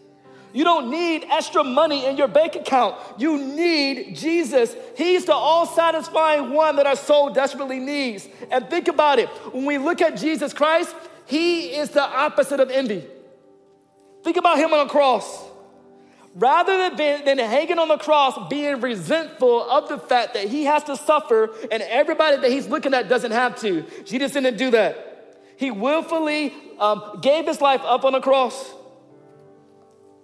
You 0.52 0.62
don't 0.62 0.88
need 0.88 1.26
extra 1.30 1.64
money 1.64 2.06
in 2.06 2.16
your 2.16 2.28
bank 2.28 2.54
account. 2.54 2.96
You 3.18 3.38
need 3.38 4.16
Jesus. 4.16 4.74
He's 4.96 5.24
the 5.24 5.32
all 5.32 5.66
satisfying 5.66 6.50
one 6.50 6.76
that 6.76 6.86
our 6.86 6.96
soul 6.96 7.30
desperately 7.30 7.80
needs. 7.80 8.28
And 8.52 8.70
think 8.70 8.86
about 8.86 9.18
it 9.18 9.28
when 9.52 9.64
we 9.64 9.78
look 9.78 10.00
at 10.00 10.16
Jesus 10.16 10.52
Christ, 10.52 10.94
He 11.26 11.74
is 11.74 11.90
the 11.90 12.02
opposite 12.02 12.60
of 12.60 12.70
envy. 12.70 13.04
Think 14.24 14.38
about 14.38 14.58
Him 14.58 14.72
on 14.72 14.86
the 14.86 14.90
cross. 14.90 15.44
Rather 16.34 16.90
than, 16.90 17.24
than 17.24 17.38
hanging 17.38 17.78
on 17.78 17.86
the 17.86 17.96
cross, 17.96 18.36
being 18.48 18.80
resentful 18.80 19.70
of 19.70 19.88
the 19.88 19.98
fact 19.98 20.34
that 20.34 20.48
He 20.48 20.64
has 20.64 20.82
to 20.84 20.96
suffer 20.96 21.50
and 21.70 21.82
everybody 21.82 22.38
that 22.38 22.50
He's 22.50 22.66
looking 22.66 22.92
at 22.94 23.08
doesn't 23.08 23.30
have 23.30 23.60
to, 23.60 23.84
Jesus 24.04 24.32
didn't 24.32 24.56
do 24.56 24.72
that. 24.72 25.42
He 25.56 25.70
willfully 25.70 26.52
um, 26.80 27.20
gave 27.22 27.46
His 27.46 27.60
life 27.60 27.82
up 27.84 28.04
on 28.04 28.14
the 28.14 28.20
cross 28.20 28.74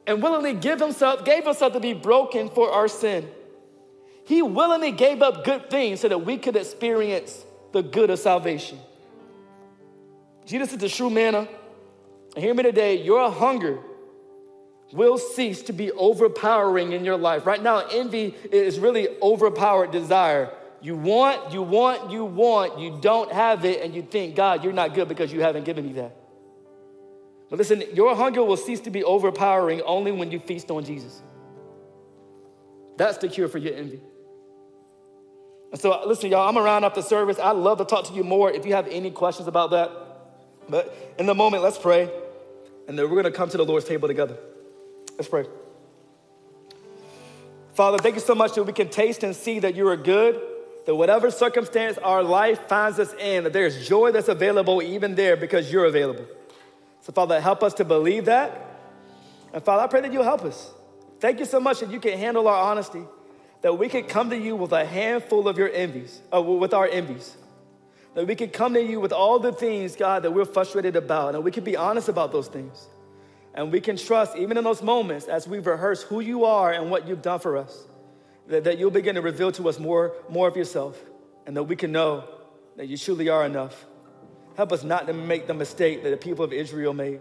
and 0.07 0.21
willingly 0.21 0.55
give 0.55 0.81
himself, 0.81 1.25
gave 1.25 1.45
himself 1.45 1.73
to 1.75 1.79
be 1.79 1.93
broken 1.93 2.49
for 2.49 2.73
our 2.73 2.89
sin. 2.89 3.29
He 4.27 4.43
willingly 4.43 4.91
gave 4.91 5.23
up 5.23 5.45
good 5.45 5.71
things 5.71 6.01
so 6.01 6.09
that 6.09 6.25
we 6.25 6.37
could 6.37 6.57
experience 6.57 7.45
the 7.73 7.83
good 7.83 8.11
of 8.11 8.19
salvation. 8.19 8.79
Jesus 10.47 10.73
is 10.73 10.79
the 10.79 10.89
true 10.89 11.11
manna. 11.11 11.47
And 12.35 12.45
hear 12.45 12.55
me 12.55 12.65
today, 12.65 13.03
your 13.03 13.31
hunger 13.31 13.79
will 14.93 15.19
cease 15.19 15.63
to 15.63 15.73
be 15.73 15.93
overpowering 15.93 16.93
in 16.93 17.05
your 17.05 17.17
life. 17.17 17.47
Right 17.47 17.63
now, 17.63 17.87
envy 17.91 18.35
is 18.51 18.79
really 18.79 19.09
overpowered 19.23 19.91
desire. 19.91 20.53
You 20.83 20.97
want, 20.97 21.53
you 21.53 21.63
want, 21.63 22.11
you 22.11 22.25
want, 22.25 22.79
you 22.79 22.99
don't 23.01 23.31
have 23.31 23.65
it, 23.65 23.83
and 23.83 23.95
you 23.95 24.03
think, 24.03 24.35
God, 24.35 24.65
you're 24.65 24.73
not 24.73 24.95
good 24.95 25.09
because 25.09 25.33
you 25.33 25.43
haven't 25.43 25.65
given 25.65 25.87
me 25.87 25.93
that. 25.95 26.17
But 27.51 27.59
listen, 27.59 27.83
your 27.95 28.15
hunger 28.15 28.43
will 28.43 28.57
cease 28.57 28.81
to 28.81 28.91
be 28.91 29.05
overpowering 29.05 29.83
only 29.83 30.13
when 30.13 30.31
you 30.31 30.39
feast 30.39 30.71
on 30.71 30.85
Jesus. 30.85 31.23
That's 32.97 33.19
the 33.19 33.29
cure 33.29 33.49
for 33.49 33.59
your 33.59 33.75
envy. 33.75 34.01
And 35.73 35.81
so, 35.81 36.03
listen, 36.07 36.31
y'all, 36.31 36.49
I'm 36.49 36.59
around 36.59 36.85
after 36.85 37.03
service. 37.03 37.39
I'd 37.39 37.53
love 37.53 37.79
to 37.79 37.85
talk 37.85 38.07
to 38.07 38.13
you 38.13 38.25
more 38.25 38.51
if 38.51 38.67
you 38.67 38.75
have 38.75 38.89
any 38.89 39.11
questions 39.11 39.49
about 39.49 39.71
that. 39.71 39.91
But 40.69 41.15
in 41.19 41.27
the 41.27 41.35
moment, 41.35 41.63
let's 41.63 41.79
pray. 41.79 42.11
And 42.89 42.99
then 42.99 43.11
we're 43.11 43.23
to 43.23 43.31
come 43.31 43.49
to 43.51 43.57
the 43.57 43.65
Lord's 43.65 43.87
table 43.87 44.09
together. 44.09 44.37
Let's 45.21 45.29
pray. 45.29 45.45
Father, 47.75 47.99
thank 47.99 48.15
you 48.15 48.23
so 48.23 48.35
much 48.35 48.55
that 48.55 48.63
we 48.63 48.73
can 48.73 48.89
taste 48.89 49.23
and 49.23 49.37
see 49.37 49.59
that 49.59 49.75
you 49.75 49.87
are 49.89 49.97
good, 49.99 50.41
that 50.87 50.95
whatever 50.95 51.31
circumstance 51.31 51.99
our 51.99 52.23
life 52.23 52.67
finds 52.69 52.99
us 52.99 53.13
in, 53.21 53.45
that 53.45 53.53
there's 53.53 53.87
joy 53.87 54.13
that's 54.13 54.29
available 54.29 54.81
even 54.81 55.17
there 55.17 55.37
because 55.37 55.71
you're 55.71 55.85
available. 55.85 56.25
So, 57.03 57.13
Father, 57.13 57.39
help 57.39 57.63
us 57.63 57.75
to 57.75 57.85
believe 57.85 58.25
that. 58.25 58.81
And 59.53 59.63
Father, 59.63 59.83
I 59.83 59.89
pray 59.89 60.01
that 60.01 60.11
you'll 60.11 60.25
help 60.25 60.43
us. 60.43 60.73
Thank 61.19 61.39
you 61.39 61.45
so 61.45 61.61
much 61.61 61.81
that 61.81 61.91
you 61.91 62.01
can 62.01 62.19
handle 62.19 62.49
our 62.49 62.71
honesty, 62.71 63.03
that 63.61 63.79
we 63.79 63.91
can 63.91 64.05
come 64.05 64.31
to 64.31 64.39
you 64.39 64.57
with 64.57 64.73
a 64.73 64.87
handful 64.87 65.49
of 65.49 65.59
your 65.59 65.69
envies, 65.69 66.19
uh, 66.35 66.41
with 66.41 66.73
our 66.73 66.89
envies. 66.89 67.37
That 68.15 68.27
we 68.27 68.37
can 68.37 68.49
come 68.49 68.73
to 68.73 68.83
you 68.83 69.01
with 69.01 69.13
all 69.13 69.39
the 69.39 69.53
things, 69.53 69.97
God, 69.97 70.23
that 70.23 70.31
we're 70.31 70.47
frustrated 70.47 70.97
about, 70.97 71.35
and 71.35 71.45
we 71.45 71.51
can 71.51 71.63
be 71.63 71.77
honest 71.77 72.09
about 72.09 72.33
those 72.33 72.49
things. 72.49 72.89
And 73.55 73.73
we 73.73 73.81
can 73.81 73.97
trust, 73.97 74.37
even 74.37 74.57
in 74.57 74.65
those 74.65 74.83
moments, 74.83 75.27
as 75.27 75.49
we 75.49 75.59
rehearse 75.59 76.03
who 76.03 76.21
you 76.21 76.45
are 76.45 76.73
and 76.73 76.91
what 76.91 77.09
you've 77.09 77.23
done 77.23 77.41
for 77.41 77.57
us, 77.57 77.87
that, 78.47 78.65
that 78.65 78.79
you'll 78.79 78.91
begin 78.91 79.17
to 79.17 79.21
reveal 79.21 79.51
to 79.53 79.69
us 79.69 79.79
more, 79.79 80.15
more 80.29 80.49
of 80.49 80.57
yourself, 80.57 80.99
and 81.47 81.57
that 81.57 81.65
we 81.65 81.77
can 81.77 81.93
know 81.93 82.25
that 82.77 82.87
you 82.87 82.97
truly 82.97 83.29
are 83.29 83.45
enough. 83.45 83.87
Help 84.57 84.73
us 84.73 84.85
not 84.85 85.07
to 85.07 85.13
make 85.13 85.47
the 85.47 85.55
mistake 85.55 86.03
that 86.03 86.11
the 86.11 86.17
people 86.17 86.45
of 86.45 86.53
Israel 86.53 86.93
made. 86.93 87.21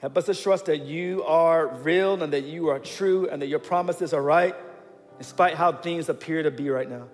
Help 0.00 0.16
us 0.16 0.26
to 0.26 0.34
trust 0.34 0.66
that 0.66 0.82
you 0.82 1.24
are 1.24 1.68
real 1.68 2.22
and 2.22 2.32
that 2.32 2.44
you 2.44 2.68
are 2.68 2.78
true 2.78 3.28
and 3.28 3.42
that 3.42 3.48
your 3.48 3.58
promises 3.58 4.12
are 4.12 4.22
right, 4.22 4.54
despite 5.18 5.54
how 5.54 5.72
things 5.72 6.08
appear 6.08 6.42
to 6.42 6.50
be 6.50 6.70
right 6.70 6.88
now. 6.88 7.08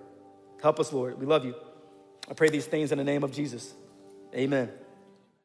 Help 0.61 0.79
us, 0.79 0.93
Lord. 0.93 1.19
We 1.19 1.25
love 1.25 1.45
you. 1.45 1.55
I 2.29 2.33
pray 2.33 2.49
these 2.49 2.65
things 2.65 2.91
in 2.91 2.97
the 2.97 3.03
name 3.03 3.23
of 3.23 3.31
Jesus. 3.31 3.73
Amen. 4.33 4.71